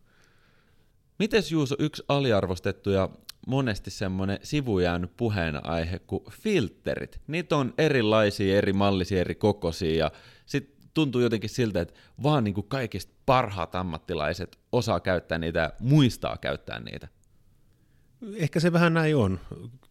Mites 1.19 1.51
Juuso, 1.51 1.75
yksi 1.79 2.03
aliarvostettu 2.07 2.89
ja 2.89 3.09
monesti 3.47 3.91
semmoinen 3.91 4.39
sivujäänyt 4.43 5.11
puheenaihe 5.17 5.99
kuin 5.99 6.23
filterit. 6.31 7.21
Niitä 7.27 7.57
on 7.57 7.73
erilaisia, 7.77 8.57
eri 8.57 8.73
mallisia, 8.73 9.21
eri 9.21 9.35
kokoisia 9.35 9.97
ja 9.97 10.11
sitten 10.45 10.75
tuntuu 10.93 11.21
jotenkin 11.21 11.49
siltä, 11.49 11.81
että 11.81 11.93
vaan 12.23 12.43
niin 12.43 12.53
kuin 12.53 12.67
kaikista 12.67 13.13
parhaat 13.25 13.75
ammattilaiset 13.75 14.57
osaa 14.71 14.99
käyttää 14.99 15.37
niitä 15.37 15.59
ja 15.59 15.73
muistaa 15.79 16.37
käyttää 16.37 16.79
niitä. 16.79 17.07
Ehkä 18.35 18.59
se 18.59 18.73
vähän 18.73 18.93
näin 18.93 19.15
on. 19.15 19.39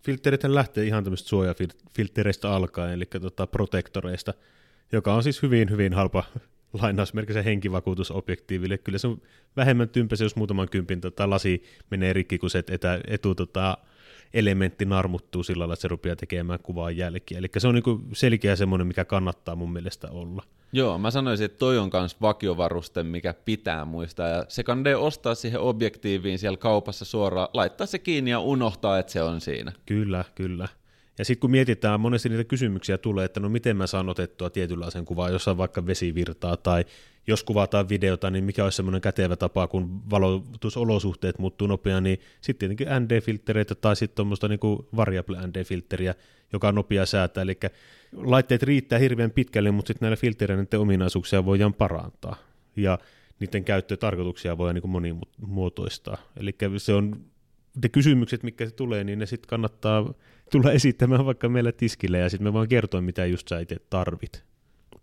Filterit 0.05 0.45
lähtee 0.45 0.85
ihan 0.85 1.05
tämmöistä 1.05 1.29
suojafiltereistä 1.29 2.51
alkaen, 2.51 2.93
eli 2.93 3.05
tota 3.21 3.47
protektoreista, 3.47 4.35
joka 4.93 5.15
on 5.15 5.23
siis 5.23 5.43
hyvin, 5.43 5.71
hyvin 5.71 5.93
halpa 5.93 6.25
lainausmerkissä 6.83 7.43
henkivakuutus 7.43 8.11
objektiiville. 8.11 8.79
Kyllä 8.79 8.99
se 8.99 9.07
on 9.07 9.23
vähemmän 9.57 9.89
tympäsi, 9.89 10.25
jos 10.25 10.37
muutaman 10.37 10.69
kympin 10.69 11.01
tota, 11.01 11.31
lasi 11.31 11.63
menee 11.91 12.13
rikki, 12.13 12.39
kun 12.39 12.51
se 12.51 12.65
etä, 12.71 13.01
etu 13.07 13.35
tota, 13.35 13.79
elementti 14.35 14.85
narmuttuu 14.85 15.43
sillä 15.43 15.63
lailla, 15.63 15.75
että 15.75 15.83
se 15.83 15.89
rupeaa 15.89 16.17
tekemään 16.17 16.59
kuvaa 16.63 16.91
jälkiä. 16.91 17.39
Eli 17.39 17.49
se 17.59 17.69
on 17.69 17.75
niinku 17.75 18.01
selkeä 18.13 18.57
semmoinen, 18.57 18.87
mikä 18.87 19.05
kannattaa 19.05 19.57
mun 19.57 19.73
mielestä 19.73 20.11
olla. 20.11 20.43
Joo, 20.73 20.99
mä 20.99 21.11
sanoisin, 21.11 21.45
että 21.45 21.59
toi 21.59 21.79
on 21.79 21.91
myös 21.93 22.21
vakiovaruste, 22.21 23.03
mikä 23.03 23.35
pitää 23.45 23.85
muistaa. 23.85 24.29
Ja 24.29 24.45
se 24.49 24.63
kannattaa 24.63 25.01
ostaa 25.01 25.35
siihen 25.35 25.61
objektiiviin 25.61 26.39
siellä 26.39 26.57
kaupassa 26.57 27.05
suoraan, 27.05 27.49
laittaa 27.55 27.87
se 27.87 27.99
kiinni 27.99 28.31
ja 28.31 28.41
unohtaa, 28.41 28.99
että 28.99 29.13
se 29.13 29.23
on 29.23 29.41
siinä. 29.41 29.73
Kyllä, 29.87 30.25
kyllä. 30.35 30.69
Ja 31.19 31.25
sitten 31.25 31.41
kun 31.41 31.51
mietitään, 31.51 32.01
monesti 32.01 32.29
niitä 32.29 32.45
kysymyksiä 32.45 32.99
tulee, 32.99 33.25
että 33.25 33.41
no 33.41 33.49
miten 33.49 33.77
mä 33.77 33.87
saan 33.87 34.09
otettua 34.09 34.51
tietynlaisen 34.51 35.05
kuvaa, 35.05 35.31
jos 35.31 35.49
on 35.49 35.57
vaikka 35.57 35.87
vesivirtaa 35.87 36.57
tai 36.57 36.85
jos 37.27 37.45
kuvataan 37.45 37.89
videota, 37.89 38.31
niin 38.31 38.45
mikä 38.45 38.65
olisi 38.65 38.77
semmoinen 38.77 39.01
kätevä 39.01 39.37
tapa, 39.37 39.67
kun 39.67 40.11
valotusolosuhteet 40.11 41.39
muuttuu 41.39 41.67
nopeasti, 41.67 42.01
niin 42.01 42.21
sitten 42.41 42.59
tietenkin 42.59 42.89
ND-filtreitä 43.03 43.75
tai 43.75 43.97
sitten 43.97 44.17
tuommoista 44.17 44.49
niin 44.49 44.61
variable 44.97 45.39
ND-filteriä, 45.47 46.15
joka 46.53 46.69
on 46.69 46.75
nopea 46.75 47.07
säätää, 47.07 47.43
eli 47.43 47.59
laitteet 48.13 48.63
riittää 48.63 48.99
hirveän 48.99 49.31
pitkälle, 49.31 49.71
mutta 49.71 49.89
sitten 49.89 50.07
näillä 50.07 50.21
filtereiden 50.21 50.81
ominaisuuksia 50.81 51.45
voidaan 51.45 51.75
parantaa, 51.75 52.37
ja 52.77 52.99
niiden 53.41 53.65
käyttötarkoituksia 53.65 54.59
voidaan 54.59 54.75
niin 54.75 54.91
monimuotoistaa. 54.91 56.17
Eli 56.37 56.57
se 56.77 56.95
on 56.95 57.25
ne 57.83 57.89
kysymykset, 57.89 58.43
mitkä 58.43 58.67
se 58.67 58.75
tulee, 58.75 59.05
niin 59.05 59.19
ne 59.19 59.27
sitten 59.27 59.49
kannattaa 59.49 60.15
tulla 60.53 60.73
esittämään 60.73 61.27
vaikka 61.27 61.49
meillä 61.49 61.73
tiskille, 61.73 62.19
ja 62.19 62.31
sitten 62.31 62.47
me 62.47 62.53
voin 62.53 62.69
kertoa, 62.69 63.01
mitä 63.01 63.27
just 63.27 63.49
sä 63.49 63.59
itse 63.59 63.77
tarvit. 63.91 64.45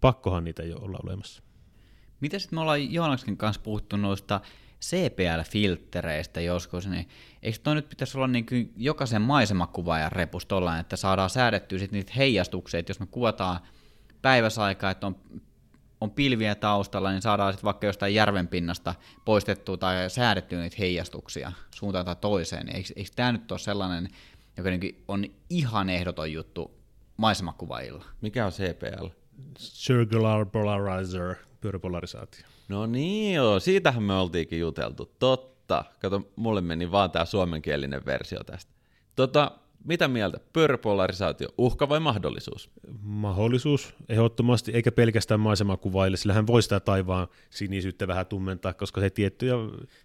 Pakkohan 0.02 0.44
niitä 0.44 0.64
jo 0.64 0.78
olla 0.78 1.00
olemassa. 1.04 1.44
Mitä 2.22 2.40
sitten 2.40 2.58
me 2.58 2.62
ollaan 2.62 2.94
Joonaksen 2.94 3.38
kanssa 3.38 3.62
puhuttu 3.62 3.98
noista 3.98 4.42
CPL-filttereistä 4.82 6.42
joskus, 6.42 6.88
niin 6.88 7.08
eikö 7.44 7.58
toi 7.64 7.76
nyt 7.76 7.90
pitäisi 7.90 8.18
olla 8.18 8.28
niin 8.28 8.46
kuin 8.46 8.74
jokaisen 8.78 9.22
maisemakuvaajan 9.22 10.12
repus 10.12 10.48
että 10.80 10.96
saadaan 10.96 11.30
säädettyä 11.30 11.80
sitten 11.80 11.98
niitä 11.98 12.14
heijastuksia, 12.18 12.80
että 12.80 12.90
jos 12.90 13.00
me 13.00 13.06
kuvataan 13.06 13.60
päiväsaikaa, 14.22 14.92
että 14.92 15.08
on, 15.08 15.16
on 16.02 16.12
pilviä 16.12 16.56
taustalla, 16.56 17.12
niin 17.12 17.22
saadaan 17.22 17.54
sitten 17.54 17.66
vaikka 17.66 17.88
jostain 17.88 18.14
järven 18.16 18.48
pinnasta 18.48 18.96
poistettua 19.26 19.78
tai 19.78 20.10
säädettyä 20.10 20.62
niitä 20.62 20.76
heijastuksia 20.80 21.52
suuntaan 21.76 22.06
tai 22.06 22.16
toiseen. 22.16 22.76
Eikö, 22.76 22.94
eikö 22.96 23.10
tämä 23.16 23.32
nyt 23.32 23.52
ole 23.52 23.60
sellainen, 23.60 24.10
joka 24.58 24.70
niin 24.70 25.04
on 25.08 25.26
ihan 25.50 25.90
ehdoton 25.90 26.32
juttu 26.32 26.72
maisemakuvailla? 27.18 28.06
Mikä 28.22 28.46
on 28.46 28.52
CPL? 28.52 29.06
Circular 29.60 30.46
Polarizer 30.46 31.36
pyöräpolarisaatio. 31.62 32.46
No 32.68 32.86
niin 32.86 33.36
joo, 33.36 33.60
siitähän 33.60 34.04
me 34.04 34.14
oltiinkin 34.14 34.60
juteltu. 34.60 35.16
Totta. 35.20 35.86
Kato, 36.00 36.32
mulle 36.36 36.62
meni 36.62 36.92
vaan 36.92 37.12
tämä 37.12 37.26
suomenkielinen 37.26 38.06
versio 38.06 38.44
tästä. 38.44 38.72
Tota, 39.16 39.52
mitä 39.86 40.08
mieltä? 40.08 40.40
Pyöräpolarisaatio, 40.54 41.48
uhka 41.58 41.90
vai 41.90 42.00
mahdollisuus? 42.00 42.70
Mahdollisuus, 43.02 43.96
ehdottomasti, 44.10 44.72
eikä 44.72 44.92
pelkästään 44.92 45.40
maisemakuvaille, 45.40 46.18
sillä 46.18 46.34
hän 46.34 46.48
voi 46.48 46.62
sitä 46.62 46.80
taivaan 46.80 47.28
sinisyyttä 47.50 48.08
vähän 48.08 48.26
tummentaa, 48.26 48.74
koska 48.74 49.02
se 49.02 49.10
tiettyjä, 49.10 49.54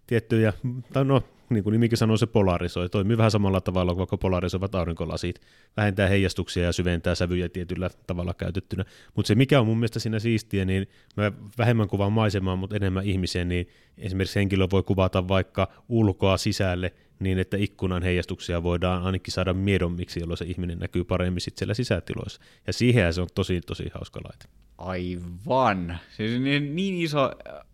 tiettyjä 0.06 0.52
tai 0.92 1.04
no, 1.04 1.22
niin 1.50 1.64
kuin 1.64 1.72
nimikin 1.72 1.98
sanoo, 1.98 2.16
se 2.16 2.26
polarisoi. 2.26 2.88
Toimii 2.88 3.16
vähän 3.16 3.30
samalla 3.30 3.60
tavalla 3.60 3.92
kuin 3.92 3.98
vaikka 3.98 4.16
polarisoivat 4.16 4.74
aurinkolasit. 4.74 5.40
Vähentää 5.76 6.08
heijastuksia 6.08 6.64
ja 6.64 6.72
syventää 6.72 7.14
sävyjä 7.14 7.48
tietyllä 7.48 7.90
tavalla 8.06 8.34
käytettynä. 8.34 8.84
Mutta 9.14 9.26
se, 9.26 9.34
mikä 9.34 9.60
on 9.60 9.66
mun 9.66 9.78
mielestä 9.78 9.98
siinä 9.98 10.18
siistiä, 10.18 10.64
niin 10.64 10.86
mä 11.16 11.32
vähemmän 11.58 11.88
kuvaan 11.88 12.12
maisemaa, 12.12 12.56
mutta 12.56 12.76
enemmän 12.76 13.04
ihmiseen, 13.04 13.48
niin 13.48 13.68
esimerkiksi 13.98 14.38
henkilö 14.38 14.66
voi 14.70 14.82
kuvata 14.82 15.28
vaikka 15.28 15.68
ulkoa 15.88 16.36
sisälle 16.36 16.92
niin, 17.18 17.38
että 17.38 17.56
ikkunan 17.56 18.02
heijastuksia 18.02 18.62
voidaan 18.62 19.02
ainakin 19.02 19.32
saada 19.32 19.54
miedommiksi, 19.54 20.20
jolloin 20.20 20.38
se 20.38 20.44
ihminen 20.44 20.78
näkyy 20.78 21.04
paremmin 21.04 21.40
sitten 21.40 21.58
siellä 21.58 21.74
sisätiloissa. 21.74 22.40
Ja 22.66 22.72
siihen 22.72 23.14
se 23.14 23.20
on 23.20 23.28
tosi, 23.34 23.60
tosi 23.60 23.84
hauska 23.94 24.20
laite. 24.24 24.44
Aivan. 24.78 25.98
Siis 26.16 26.40
niin, 26.40 26.76
niin 26.76 26.94
iso 26.94 27.32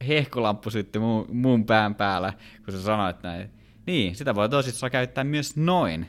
hehkulamppu 0.09 0.71
sitten 0.71 1.03
mun, 1.03 1.27
mun 1.33 1.67
pään 1.67 1.95
päällä, 1.95 2.33
kun 2.65 2.75
sä 2.75 2.83
sanoit 2.83 3.23
näin. 3.23 3.51
Niin, 3.87 4.17
sitä 4.17 4.35
voi 4.35 4.49
tosissaan 4.49 4.93
käyttää 4.93 5.25
myös 5.25 5.57
noin. 5.57 6.07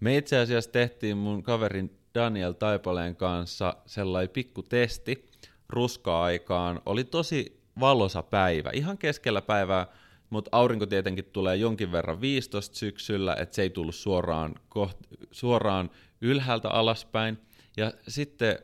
Me 0.00 0.16
itse 0.16 0.38
asiassa 0.38 0.72
tehtiin 0.72 1.16
mun 1.16 1.42
kaverin 1.42 1.98
Daniel 2.14 2.52
Taipaleen 2.52 3.16
kanssa 3.16 3.76
sellainen 3.86 4.30
pikku 4.30 4.62
testi 4.62 5.26
ruska-aikaan. 5.68 6.80
Oli 6.86 7.04
tosi 7.04 7.60
valosa 7.80 8.22
päivä, 8.22 8.70
ihan 8.72 8.98
keskellä 8.98 9.42
päivää, 9.42 9.86
mutta 10.30 10.48
aurinko 10.52 10.86
tietenkin 10.86 11.24
tulee 11.24 11.56
jonkin 11.56 11.92
verran 11.92 12.20
15 12.20 12.76
syksyllä, 12.76 13.36
että 13.40 13.54
se 13.54 13.62
ei 13.62 13.70
tullut 13.70 13.94
suoraan, 13.94 14.54
koht, 14.68 14.98
suoraan 15.30 15.90
ylhäältä 16.20 16.70
alaspäin. 16.70 17.38
Ja 17.76 17.92
sitten 18.08 18.58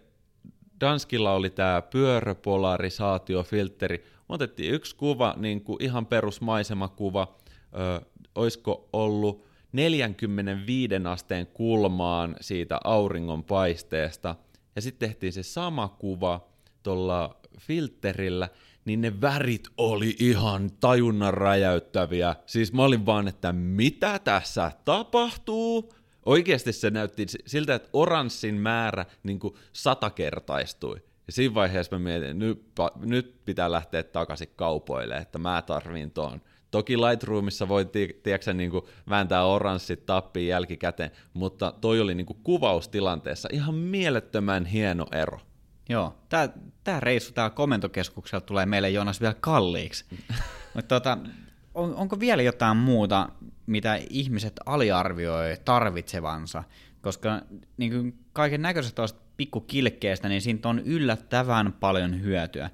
Danskilla 0.81 1.33
oli 1.33 1.51
tämä 1.51 1.83
pyöräpolarisaatiofiltteri. 1.83 4.05
Otettiin 4.29 4.75
yksi 4.75 4.97
kuva, 4.97 5.35
niin 5.37 5.61
kuin 5.61 5.83
ihan 5.83 6.07
perusmaisemakuva, 6.07 7.37
ö, 7.75 8.01
olisiko 8.35 8.89
ollut 8.93 9.47
45 9.73 10.95
asteen 11.11 11.47
kulmaan 11.47 12.37
siitä 12.41 12.81
auringon 12.85 13.45
paisteesta, 13.45 14.35
ja 14.77 14.83
sitten 14.83 15.09
tehtiin 15.09 15.33
se 15.33 15.43
sama 15.43 15.89
kuva 15.89 16.49
tuolla 16.83 17.37
filterillä, 17.59 18.49
niin 18.85 19.01
ne 19.01 19.21
värit 19.21 19.69
oli 19.77 20.17
ihan 20.19 20.71
tajunnan 20.81 21.35
räjäyttäviä. 21.35 22.37
Siis 22.47 22.73
mä 22.73 22.83
olin 22.85 23.07
vaan, 23.07 23.29
että 23.29 23.53
mitä 23.53 24.19
tässä 24.19 24.73
tapahtuu? 24.85 25.95
Oikeasti 26.27 26.73
se 26.73 26.91
näytti 26.91 27.27
siltä, 27.47 27.75
että 27.75 27.89
oranssin 27.93 28.55
määrä 28.55 29.07
niin 29.23 29.39
kuin 29.39 29.55
satakertaistui. 29.73 30.97
Ja 31.27 31.33
siinä 31.33 31.55
vaiheessa 31.55 31.97
mä 31.97 32.05
mietin, 32.05 32.39
nyt, 32.39 32.65
nyt 33.05 33.45
pitää 33.45 33.73
lähteä 33.73 34.03
takaisin 34.03 34.49
kaupoille, 34.57 35.17
että 35.17 35.39
mä 35.39 35.63
tarvin 35.63 36.11
ton. 36.11 36.41
Toki 36.71 36.99
Lightroomissa 36.99 37.69
voi 37.69 37.85
tiedätkö, 38.23 38.53
niin 38.53 38.71
kuin 38.71 38.85
vääntää 39.09 39.45
oranssit 39.45 40.07
tappiin 40.07 40.49
jälkikäteen, 40.49 41.11
mutta 41.35 41.75
toi 41.81 42.01
oli 42.01 42.15
niin 42.15 42.27
kuin 42.27 42.39
kuvaustilanteessa 42.43 43.49
ihan 43.53 43.75
mielettömän 43.75 44.65
hieno 44.65 45.07
ero. 45.13 45.41
Joo, 45.89 46.15
tämä, 46.29 46.49
tämä 46.85 47.01
reissu 47.01 47.33
täällä 47.33 47.55
komentokeskuksella 47.55 48.41
tulee 48.41 48.67
meille 48.67 48.91
Joonas 48.91 49.21
vielä 49.21 49.35
kalliiksi. 49.41 50.05
mutta 50.75 50.89
tota, 51.01 51.19
on, 51.75 51.95
onko 51.95 52.21
vielä 52.21 52.43
jotain 52.43 52.77
muuta, 52.77 53.29
mitä 53.67 53.99
ihmiset 54.11 54.61
aliarvioi 54.67 55.57
tarvitsevansa? 55.65 56.65
Koska 57.03 57.43
niin 57.77 58.19
kaiken 58.33 58.63
näköisestä 58.63 59.03
pikkukilkkeestä, 59.37 60.29
niin 60.29 60.43
siitä 60.43 60.69
on 60.69 60.79
yllättävän 60.79 61.73
paljon 61.73 62.21
hyötyä. 62.21 62.71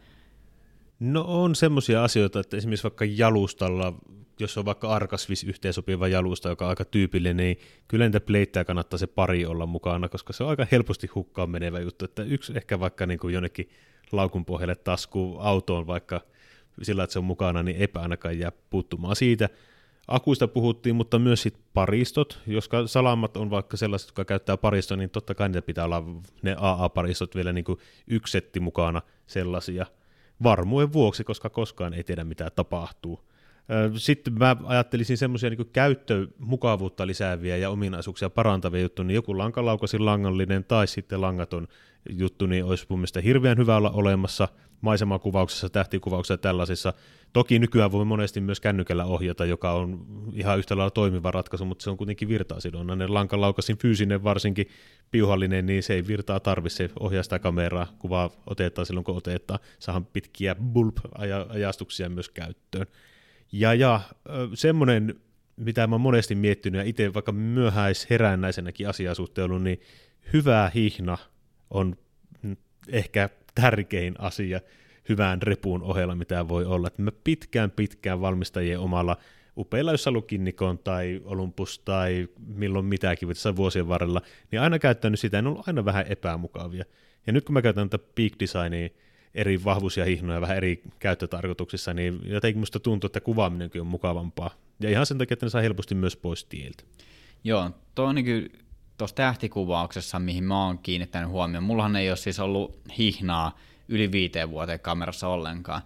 No 1.00 1.24
on 1.28 1.54
semmoisia 1.54 2.04
asioita, 2.04 2.40
että 2.40 2.56
esimerkiksi 2.56 2.84
vaikka 2.84 3.04
jalustalla, 3.04 3.94
jos 4.40 4.58
on 4.58 4.64
vaikka 4.64 4.88
arkasvis 4.88 5.44
yhteensopiva 5.44 6.08
jalusta, 6.08 6.48
joka 6.48 6.64
on 6.64 6.68
aika 6.68 6.84
tyypillinen, 6.84 7.36
niin 7.36 7.58
kyllä 7.88 8.04
niitä 8.04 8.20
pleittää 8.20 8.64
kannattaa 8.64 8.98
se 8.98 9.06
pari 9.06 9.46
olla 9.46 9.66
mukana, 9.66 10.08
koska 10.08 10.32
se 10.32 10.44
on 10.44 10.50
aika 10.50 10.66
helposti 10.72 11.06
hukkaan 11.14 11.50
menevä 11.50 11.80
juttu, 11.80 12.04
että 12.04 12.22
yksi 12.22 12.52
ehkä 12.56 12.80
vaikka 12.80 13.06
niin 13.06 13.18
kuin 13.18 13.34
jonnekin 13.34 13.70
laukun 14.12 14.44
pohjalle 14.44 14.76
tasku 14.76 15.36
autoon 15.38 15.86
vaikka 15.86 16.20
sillä, 16.82 17.04
että 17.04 17.12
se 17.12 17.18
on 17.18 17.24
mukana, 17.24 17.62
niin 17.62 17.76
eipä 17.76 18.00
ainakaan 18.00 18.38
jää 18.38 18.52
puuttumaan 18.70 19.16
siitä. 19.16 19.48
Akuista 20.08 20.48
puhuttiin, 20.48 20.96
mutta 20.96 21.18
myös 21.18 21.42
sit 21.42 21.58
paristot. 21.74 22.40
Jos 22.46 22.68
salamat 22.86 23.36
on 23.36 23.50
vaikka 23.50 23.76
sellaiset, 23.76 24.08
jotka 24.08 24.24
käyttää 24.24 24.56
paristoa, 24.56 24.96
niin 24.96 25.10
totta 25.10 25.34
kai 25.34 25.48
niitä 25.48 25.62
pitää 25.62 25.84
olla 25.84 26.04
ne 26.42 26.56
AA-paristot 26.58 27.34
vielä 27.34 27.52
niin 27.52 27.64
kuin 27.64 27.78
yksi 28.06 28.32
setti 28.32 28.60
mukana. 28.60 29.02
sellaisia 29.26 29.86
varmuuden 30.42 30.92
vuoksi, 30.92 31.24
koska 31.24 31.50
koskaan 31.50 31.94
ei 31.94 32.04
tiedä 32.04 32.24
mitä 32.24 32.50
tapahtuu. 32.50 33.28
Sitten 33.96 34.38
mä 34.38 34.56
ajattelisin 34.64 35.18
semmoisia 35.18 35.50
niin 35.50 35.70
käyttömukavuutta 35.72 37.06
lisääviä 37.06 37.56
ja 37.56 37.70
ominaisuuksia 37.70 38.30
parantavia 38.30 38.82
juttuja, 38.82 39.06
niin 39.06 39.14
joku 39.14 39.38
lankalaukasin 39.38 40.04
langallinen 40.04 40.64
tai 40.64 40.86
sitten 40.86 41.20
langaton 41.20 41.68
juttu, 42.10 42.46
niin 42.46 42.64
olisi 42.64 42.86
mun 42.88 42.98
mielestä 42.98 43.20
hirveän 43.20 43.58
hyvä 43.58 43.76
olla 43.76 43.90
olemassa 43.90 44.48
maisemakuvauksessa, 44.80 45.68
tähtikuvauksessa 45.68 46.34
ja 46.34 46.38
tällaisissa. 46.38 46.92
Toki 47.32 47.58
nykyään 47.58 47.92
voi 47.92 48.04
monesti 48.04 48.40
myös 48.40 48.60
kännykällä 48.60 49.04
ohjata, 49.04 49.44
joka 49.44 49.72
on 49.72 50.06
ihan 50.32 50.58
yhtä 50.58 50.76
lailla 50.76 50.90
toimiva 50.90 51.30
ratkaisu, 51.30 51.64
mutta 51.64 51.82
se 51.82 51.90
on 51.90 51.96
kuitenkin 51.96 52.28
virtaasidonnainen. 52.28 53.14
Lankalaukasin 53.14 53.78
fyysinen 53.78 54.24
varsinkin 54.24 54.66
piuhallinen, 55.10 55.66
niin 55.66 55.82
se 55.82 55.94
ei 55.94 56.06
virtaa 56.06 56.40
tarvitse, 56.40 56.76
se 56.88 56.94
ohjaa 57.00 57.22
sitä 57.22 57.38
kameraa, 57.38 57.86
kuvaa 57.98 58.30
otetaan 58.46 58.86
silloin 58.86 59.04
kun 59.04 59.16
otetaan, 59.16 59.60
saahan 59.78 60.06
pitkiä 60.06 60.56
bulb-ajastuksia 60.74 62.08
myös 62.08 62.28
käyttöön. 62.28 62.86
Ja, 63.52 63.74
ja 63.74 64.00
semmoinen, 64.54 65.14
mitä 65.56 65.86
mä 65.86 65.98
monesti 65.98 66.34
miettinyt 66.34 66.78
ja 66.78 66.84
itse 66.84 67.14
vaikka 67.14 67.32
myöhäisherännäisenäkin 67.32 68.88
asiasuhteen 68.88 69.64
niin 69.64 69.80
hyvä 70.32 70.70
hihna 70.74 71.18
on 71.70 71.96
ehkä 72.88 73.30
tärkein 73.54 74.14
asia 74.18 74.60
hyvään 75.08 75.42
repuun 75.42 75.82
ohella, 75.82 76.14
mitä 76.14 76.48
voi 76.48 76.64
olla. 76.64 76.86
Että 76.86 77.02
mä 77.02 77.12
pitkään 77.24 77.70
pitkään 77.70 78.20
valmistajien 78.20 78.80
omalla 78.80 79.16
upeilla, 79.56 79.92
jos 79.92 80.06
Lukinnikon 80.06 80.78
tai 80.78 81.20
Olympus 81.24 81.78
tai 81.78 82.28
milloin 82.46 82.84
mitäkin 82.84 83.28
tässä 83.28 83.56
vuosien 83.56 83.88
varrella, 83.88 84.22
niin 84.50 84.60
aina 84.60 84.78
käyttänyt 84.78 85.20
sitä, 85.20 85.42
ne 85.42 85.48
on 85.48 85.52
ollut 85.52 85.68
aina 85.68 85.84
vähän 85.84 86.06
epämukavia. 86.08 86.84
Ja 87.26 87.32
nyt 87.32 87.44
kun 87.44 87.52
mä 87.52 87.62
käytän 87.62 87.90
tätä 87.90 88.04
Peak 88.14 88.32
Designia, 88.40 88.88
eri 89.38 89.60
ja 89.96 90.04
hihnoja 90.04 90.40
vähän 90.40 90.56
eri 90.56 90.82
käyttötarkoituksissa, 90.98 91.94
niin 91.94 92.20
jotenkin 92.24 92.60
musta 92.60 92.80
tuntuu, 92.80 93.06
että 93.06 93.20
kuvaaminenkin 93.20 93.80
on 93.80 93.86
mukavampaa. 93.86 94.50
Ja 94.80 94.90
ihan 94.90 95.06
sen 95.06 95.18
takia, 95.18 95.32
että 95.34 95.46
ne 95.46 95.50
saa 95.50 95.60
helposti 95.60 95.94
myös 95.94 96.16
pois 96.16 96.44
tieltä. 96.44 96.84
Joo, 97.44 97.70
tuo 97.94 98.04
on 98.04 98.14
niin 98.14 98.52
tuossa 98.98 99.16
tähtikuvauksessa, 99.16 100.18
mihin 100.18 100.44
mä 100.44 100.66
oon 100.66 100.78
kiinnittänyt 100.78 101.30
huomioon. 101.30 101.64
Mullahan 101.64 101.96
ei 101.96 102.10
ole 102.10 102.16
siis 102.16 102.40
ollut 102.40 102.80
hihnaa 102.98 103.58
yli 103.88 104.12
viiteen 104.12 104.50
vuoteen 104.50 104.80
kamerassa 104.80 105.28
ollenkaan. 105.28 105.82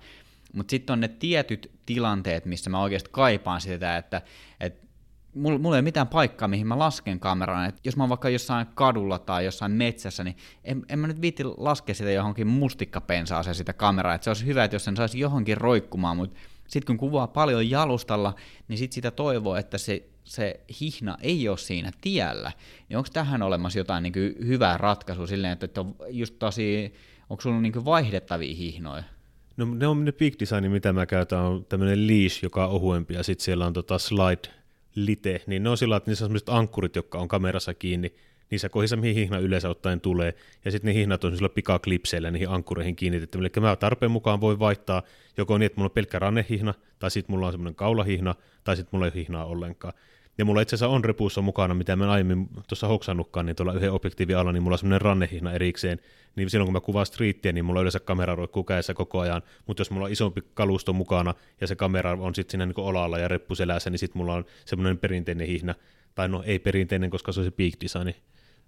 Mutta 0.53 0.71
sitten 0.71 0.93
on 0.93 1.01
ne 1.01 1.09
tietyt 1.09 1.71
tilanteet, 1.87 2.45
missä 2.45 2.71
mä 2.71 2.83
oikeasti 2.83 3.11
kaipaan 3.13 3.61
sitä, 3.61 3.97
että, 3.97 4.23
että 4.61 4.87
mulla, 5.35 5.59
mulla 5.59 5.77
ei 5.77 5.79
ole 5.79 5.83
mitään 5.83 6.09
paikkaa, 6.09 6.49
mihin 6.49 6.67
mä 6.67 6.79
lasken 6.79 7.21
kameran. 7.21 7.69
Et 7.69 7.81
jos 7.85 7.97
mä 7.97 8.03
oon 8.03 8.09
vaikka 8.09 8.29
jossain 8.29 8.67
kadulla 8.75 9.19
tai 9.19 9.45
jossain 9.45 9.73
metsässä, 9.73 10.25
niin 10.25 10.37
en, 10.65 10.83
en 10.89 10.99
mä 10.99 11.07
nyt 11.07 11.21
viitti 11.21 11.45
laskea 11.45 11.95
sitä 11.95 12.11
johonkin 12.11 12.47
mustikkapensaaseen 12.47 13.55
sitä 13.55 13.73
kameraa. 13.73 14.15
Et 14.15 14.23
se 14.23 14.31
olisi 14.31 14.47
hyvä, 14.47 14.65
että 14.65 14.75
jos 14.75 14.85
sen 14.85 14.97
saisi 14.97 15.19
johonkin 15.19 15.57
roikkumaan, 15.57 16.17
mutta 16.17 16.41
sitten 16.69 16.87
kun 16.87 17.09
kuvaa 17.09 17.27
paljon 17.27 17.71
jalustalla, 17.71 18.35
niin 18.69 18.79
sitten 18.79 18.95
sitä 18.95 19.11
toivoo, 19.11 19.57
että 19.57 19.79
se, 19.79 20.09
se 20.25 20.61
hihna 20.81 21.17
ei 21.21 21.49
ole 21.49 21.59
siinä 21.59 21.91
tiellä. 22.01 22.53
Niin 22.89 22.97
onko 22.97 23.09
tähän 23.13 23.43
olemassa 23.43 23.79
jotain 23.79 24.03
niin 24.03 24.15
hyvää 24.47 24.79
ratkaisua 24.79 25.27
silleen, 25.27 25.53
että, 25.53 25.65
että 25.65 25.81
on 25.81 25.95
just 26.09 26.35
tosi, 26.39 26.95
onko 27.31 27.41
sulla 27.41 27.61
niin 27.61 27.85
vaihdettavia 27.85 28.55
hihnoja? 28.55 29.05
No 29.57 29.67
ne 29.75 29.87
on 29.87 30.05
ne 30.05 30.13
Big 30.13 30.35
Design, 30.41 30.71
mitä 30.71 30.93
mä 30.93 31.07
käytän, 31.07 31.41
on 31.41 31.65
tämmöinen 31.65 32.07
leash, 32.07 32.43
joka 32.43 32.67
on 32.67 32.73
ohuempi, 32.73 33.15
ja 33.15 33.23
sitten 33.23 33.45
siellä 33.45 33.67
on 33.67 33.73
tota 33.73 33.99
slide 33.99 34.62
lite, 34.95 35.43
niin 35.47 35.63
ne 35.63 35.71
on 35.71 35.79
sillä 35.79 35.97
että 35.97 36.11
niissä 36.11 36.25
on 36.25 36.29
sellaiset 36.29 36.49
ankkurit, 36.49 36.97
jotka 36.97 37.19
on 37.19 37.29
kamerassa 37.29 37.75
kiinni, 37.75 38.15
niissä 38.51 38.69
kohdissa, 38.69 38.97
mihin 38.97 39.15
hihna 39.15 39.39
yleensä 39.39 39.69
ottaen 39.69 40.01
tulee, 40.01 40.35
ja 40.65 40.71
sitten 40.71 40.89
ne 40.89 40.95
hihnat 40.95 41.25
on 41.25 41.37
sillä 41.37 41.49
pikaklipseillä 41.49 42.31
niihin 42.31 42.49
ankkureihin 42.49 42.97
kiinnitetty, 42.97 43.39
eli 43.39 43.51
mä 43.61 43.77
tarpeen 43.77 44.13
mukaan 44.13 44.41
voi 44.41 44.59
vaihtaa 44.59 45.03
joko 45.37 45.59
niin, 45.59 45.67
että 45.67 45.77
mulla 45.77 45.87
on 45.87 45.95
pelkkä 45.95 46.19
rannehihna, 46.19 46.75
tai 46.99 47.11
sitten 47.11 47.33
mulla 47.35 47.47
on 47.47 47.53
semmoinen 47.53 47.75
kaulahihna, 47.75 48.35
tai 48.65 48.77
sitten 48.77 48.91
mulla 48.93 49.07
ei 49.07 49.11
ole 49.15 49.21
hihnaa 49.21 49.45
ollenkaan. 49.45 49.95
Ja 50.39 50.45
mulla 50.45 50.61
itse 50.61 50.77
asiassa 50.77 50.95
on 50.95 51.05
repuussa 51.05 51.43
mukana, 51.43 51.75
mitä 51.75 51.97
mä 51.97 52.11
aiemmin 52.11 52.49
tuossa 52.69 52.87
hoksannutkaan, 52.87 53.47
niin 53.47 53.57
tuolla 53.57 53.73
yhden 53.73 53.93
objektiivin 53.93 54.37
alla, 54.37 54.53
niin 54.53 54.63
mulla 54.63 54.75
on 54.75 54.79
semmoinen 54.79 55.01
rannehihna 55.01 55.53
erikseen. 55.53 56.01
Niin 56.37 56.51
silloin 56.51 56.67
kun 56.67 56.73
mä 56.73 56.81
kuvaan 56.81 57.07
streettiä, 57.07 57.53
niin 57.53 57.65
mulla 57.65 57.81
yleensä 57.81 58.01
kamera 58.01 58.35
roikkuu 58.35 58.65
kädessä 58.65 58.95
koko 58.95 59.21
ajan. 59.21 59.43
Mutta 59.67 59.81
jos 59.81 59.91
mulla 59.91 60.07
on 60.07 60.13
isompi 60.13 60.41
kalusto 60.55 60.93
mukana 60.93 61.35
ja 61.61 61.67
se 61.67 61.77
kamera 61.77 62.13
on 62.13 62.35
sitten 62.35 62.51
siinä 62.51 62.67
niin 62.67 62.81
olalla 62.81 63.19
ja 63.19 63.29
reppuselässä, 63.29 63.91
niin 63.91 63.99
sitten 63.99 64.19
mulla 64.19 64.35
on 64.35 64.45
semmoinen 64.65 64.99
perinteinen 64.99 65.47
hihna. 65.47 65.75
Tai 66.15 66.29
no 66.29 66.43
ei 66.47 66.59
perinteinen, 66.59 67.11
koska 67.11 67.33
se 67.33 67.41
on 67.41 67.47
se 67.47 67.51
peak 67.51 67.75
design. 67.81 68.15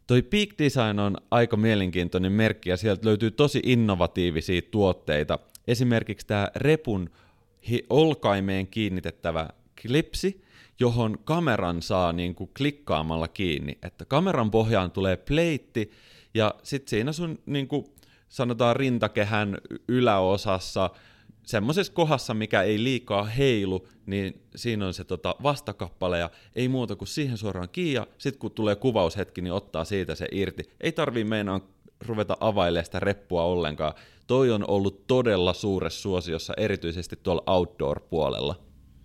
Toi 0.06 0.22
Peak 0.22 0.48
Design 0.58 0.98
on 0.98 1.16
aika 1.30 1.56
mielenkiintoinen 1.56 2.32
merkki 2.32 2.70
ja 2.70 2.76
sieltä 2.76 3.06
löytyy 3.06 3.30
tosi 3.30 3.60
innovatiivisia 3.62 4.62
tuotteita. 4.70 5.38
Esimerkiksi 5.66 6.26
tämä 6.26 6.48
repun 6.56 7.10
olkaimeen 7.90 8.66
kiinnitettävä 8.66 9.48
klipsi, 9.82 10.43
johon 10.80 11.18
kameran 11.24 11.82
saa 11.82 12.12
niin 12.12 12.34
kuin 12.34 12.50
klikkaamalla 12.56 13.28
kiinni. 13.28 13.78
Että 13.82 14.04
kameran 14.04 14.50
pohjaan 14.50 14.90
tulee 14.90 15.16
pleitti, 15.16 15.90
ja 16.34 16.54
sitten 16.62 16.90
siinä 16.90 17.12
sun 17.12 17.38
niin 17.46 17.68
kuin 17.68 17.84
sanotaan 18.28 18.76
rintakehän 18.76 19.58
yläosassa, 19.88 20.90
semmoisessa 21.46 21.92
kohdassa, 21.92 22.34
mikä 22.34 22.62
ei 22.62 22.82
liikaa 22.82 23.24
heilu, 23.24 23.88
niin 24.06 24.42
siinä 24.56 24.86
on 24.86 24.94
se 24.94 25.04
tota 25.04 25.34
vastakappale 25.42 26.18
ja 26.18 26.30
ei 26.54 26.68
muuta 26.68 26.96
kuin 26.96 27.08
siihen 27.08 27.38
suoraan 27.38 27.68
kiinni 27.68 27.92
ja 27.92 28.06
sitten 28.18 28.38
kun 28.38 28.50
tulee 28.50 28.76
kuvaushetki, 28.76 29.40
niin 29.40 29.52
ottaa 29.52 29.84
siitä 29.84 30.14
se 30.14 30.28
irti. 30.32 30.62
Ei 30.80 30.92
tarvii 30.92 31.24
meinaa 31.24 31.60
ruveta 32.06 32.36
availemaan 32.40 32.84
sitä 32.84 33.00
reppua 33.00 33.42
ollenkaan. 33.42 33.94
Toi 34.26 34.50
on 34.50 34.64
ollut 34.68 35.06
todella 35.06 35.52
suuressa 35.52 36.02
suosiossa, 36.02 36.54
erityisesti 36.56 37.16
tuolla 37.22 37.42
outdoor-puolella. 37.46 38.54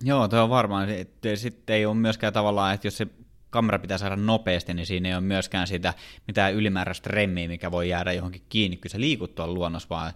Joo, 0.02 0.28
tuo 0.28 0.44
on 0.44 0.50
varmaan. 0.50 0.88
Sitten 1.36 1.76
ei 1.76 1.86
ole 1.86 1.96
myöskään 1.96 2.34
tavallaan, 2.34 2.74
että 2.74 2.88
jos 2.88 2.98
se 2.98 3.08
kamera 3.50 3.80
pitää 3.80 3.98
saada 3.98 4.16
nopeasti, 4.16 4.74
niin 4.74 4.86
siinä 4.86 5.10
ei 5.10 5.16
ole 5.16 5.22
myöskään 5.22 5.68
sitä 5.68 5.94
mitään 6.28 6.54
ylimääräistä 6.54 7.10
remmiä, 7.10 7.48
mikä 7.48 7.72
voi 7.72 7.90
jäädä 7.90 8.14
johonkin 8.14 8.42
kiinni, 8.50 8.78
kun 8.78 8.92
se 8.92 9.00
liikut 9.00 9.36
tuolla 9.36 9.54
luonnossa, 9.54 9.90
vaan 9.90 10.14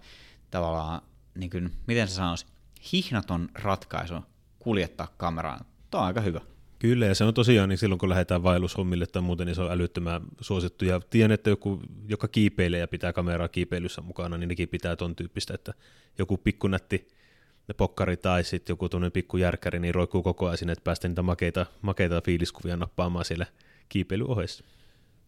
tavallaan, 0.50 1.02
niin 1.34 1.50
kuin, 1.50 1.70
miten 1.86 2.08
se 2.08 2.14
sanoisi, 2.14 2.46
hihnaton 2.92 3.48
ratkaisu 3.54 4.14
kuljettaa 4.58 5.14
kameraan. 5.16 5.66
Tuo 5.90 6.00
on 6.00 6.06
aika 6.06 6.20
hyvä. 6.20 6.40
Kyllä, 6.78 7.06
ja 7.06 7.14
se 7.14 7.24
on 7.24 7.34
tosiaan, 7.34 7.68
niin 7.68 7.78
silloin 7.78 7.98
kun 7.98 8.08
lähdetään 8.08 8.42
vaellushommille 8.42 9.06
tai 9.06 9.22
muuten, 9.22 9.46
niin 9.46 9.54
se 9.54 9.62
on 9.62 9.72
älyttömän 9.72 10.22
suosittu. 10.40 10.84
Ja 10.84 11.00
tiedän, 11.10 11.32
että 11.32 11.50
joku, 11.50 11.82
joka 12.08 12.28
kiipeilee 12.28 12.80
ja 12.80 12.88
pitää 12.88 13.12
kameraa 13.12 13.48
kiipeilyssä 13.48 14.00
mukana, 14.00 14.38
niin 14.38 14.48
nekin 14.48 14.68
pitää 14.68 14.96
ton 14.96 15.16
tyyppistä, 15.16 15.54
että 15.54 15.74
joku 16.18 16.36
pikkunätti 16.36 17.08
pokkari 17.72 18.16
tai 18.16 18.44
sitten 18.44 18.72
joku 18.72 18.88
tuonne 18.88 19.10
pikkujärkkäri, 19.10 19.78
niin 19.78 19.94
roikkuu 19.94 20.22
koko 20.22 20.46
ajan 20.46 20.58
sinne, 20.58 20.72
että 20.72 20.84
päästä 20.84 21.08
niitä 21.08 21.22
makeita, 21.22 21.66
makeita 21.82 22.22
fiiliskuvia 22.24 22.76
nappaamaan 22.76 23.24
siellä 23.24 23.46
kiipeilyohjeessa. 23.88 24.64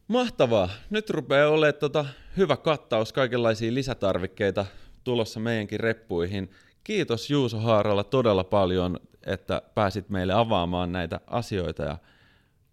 Mahtavaa. 0.08 0.68
Nyt 0.90 1.10
rupeaa 1.10 1.50
olemaan 1.50 1.74
tota 1.80 2.04
hyvä 2.36 2.56
kattaus 2.56 3.12
kaikenlaisia 3.12 3.74
lisätarvikkeita 3.74 4.66
tulossa 5.04 5.40
meidänkin 5.40 5.80
reppuihin. 5.80 6.50
Kiitos 6.84 7.30
Juuso 7.30 7.58
Haaralla 7.58 8.04
todella 8.04 8.44
paljon, 8.44 9.00
että 9.26 9.62
pääsit 9.74 10.08
meille 10.08 10.32
avaamaan 10.32 10.92
näitä 10.92 11.20
asioita 11.26 11.82
ja 11.82 11.98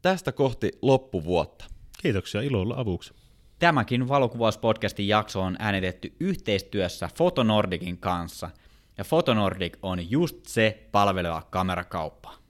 tästä 0.02 0.32
kohti 0.32 0.72
loppuvuotta. 0.82 1.66
Kiitoksia 2.02 2.42
ilolla 2.42 2.76
avuksi. 2.78 3.14
Tämäkin 3.60 4.08
valokuvauspodcastin 4.08 5.08
jakso 5.08 5.42
on 5.42 5.56
äänitetty 5.60 6.14
yhteistyössä 6.20 7.10
Fotonordicin 7.16 7.98
kanssa– 7.98 8.50
ja 8.98 9.04
Fotonordic 9.04 9.78
on 9.82 10.12
just 10.12 10.46
se 10.46 10.88
palveleva 10.92 11.42
kamerakauppa. 11.42 12.43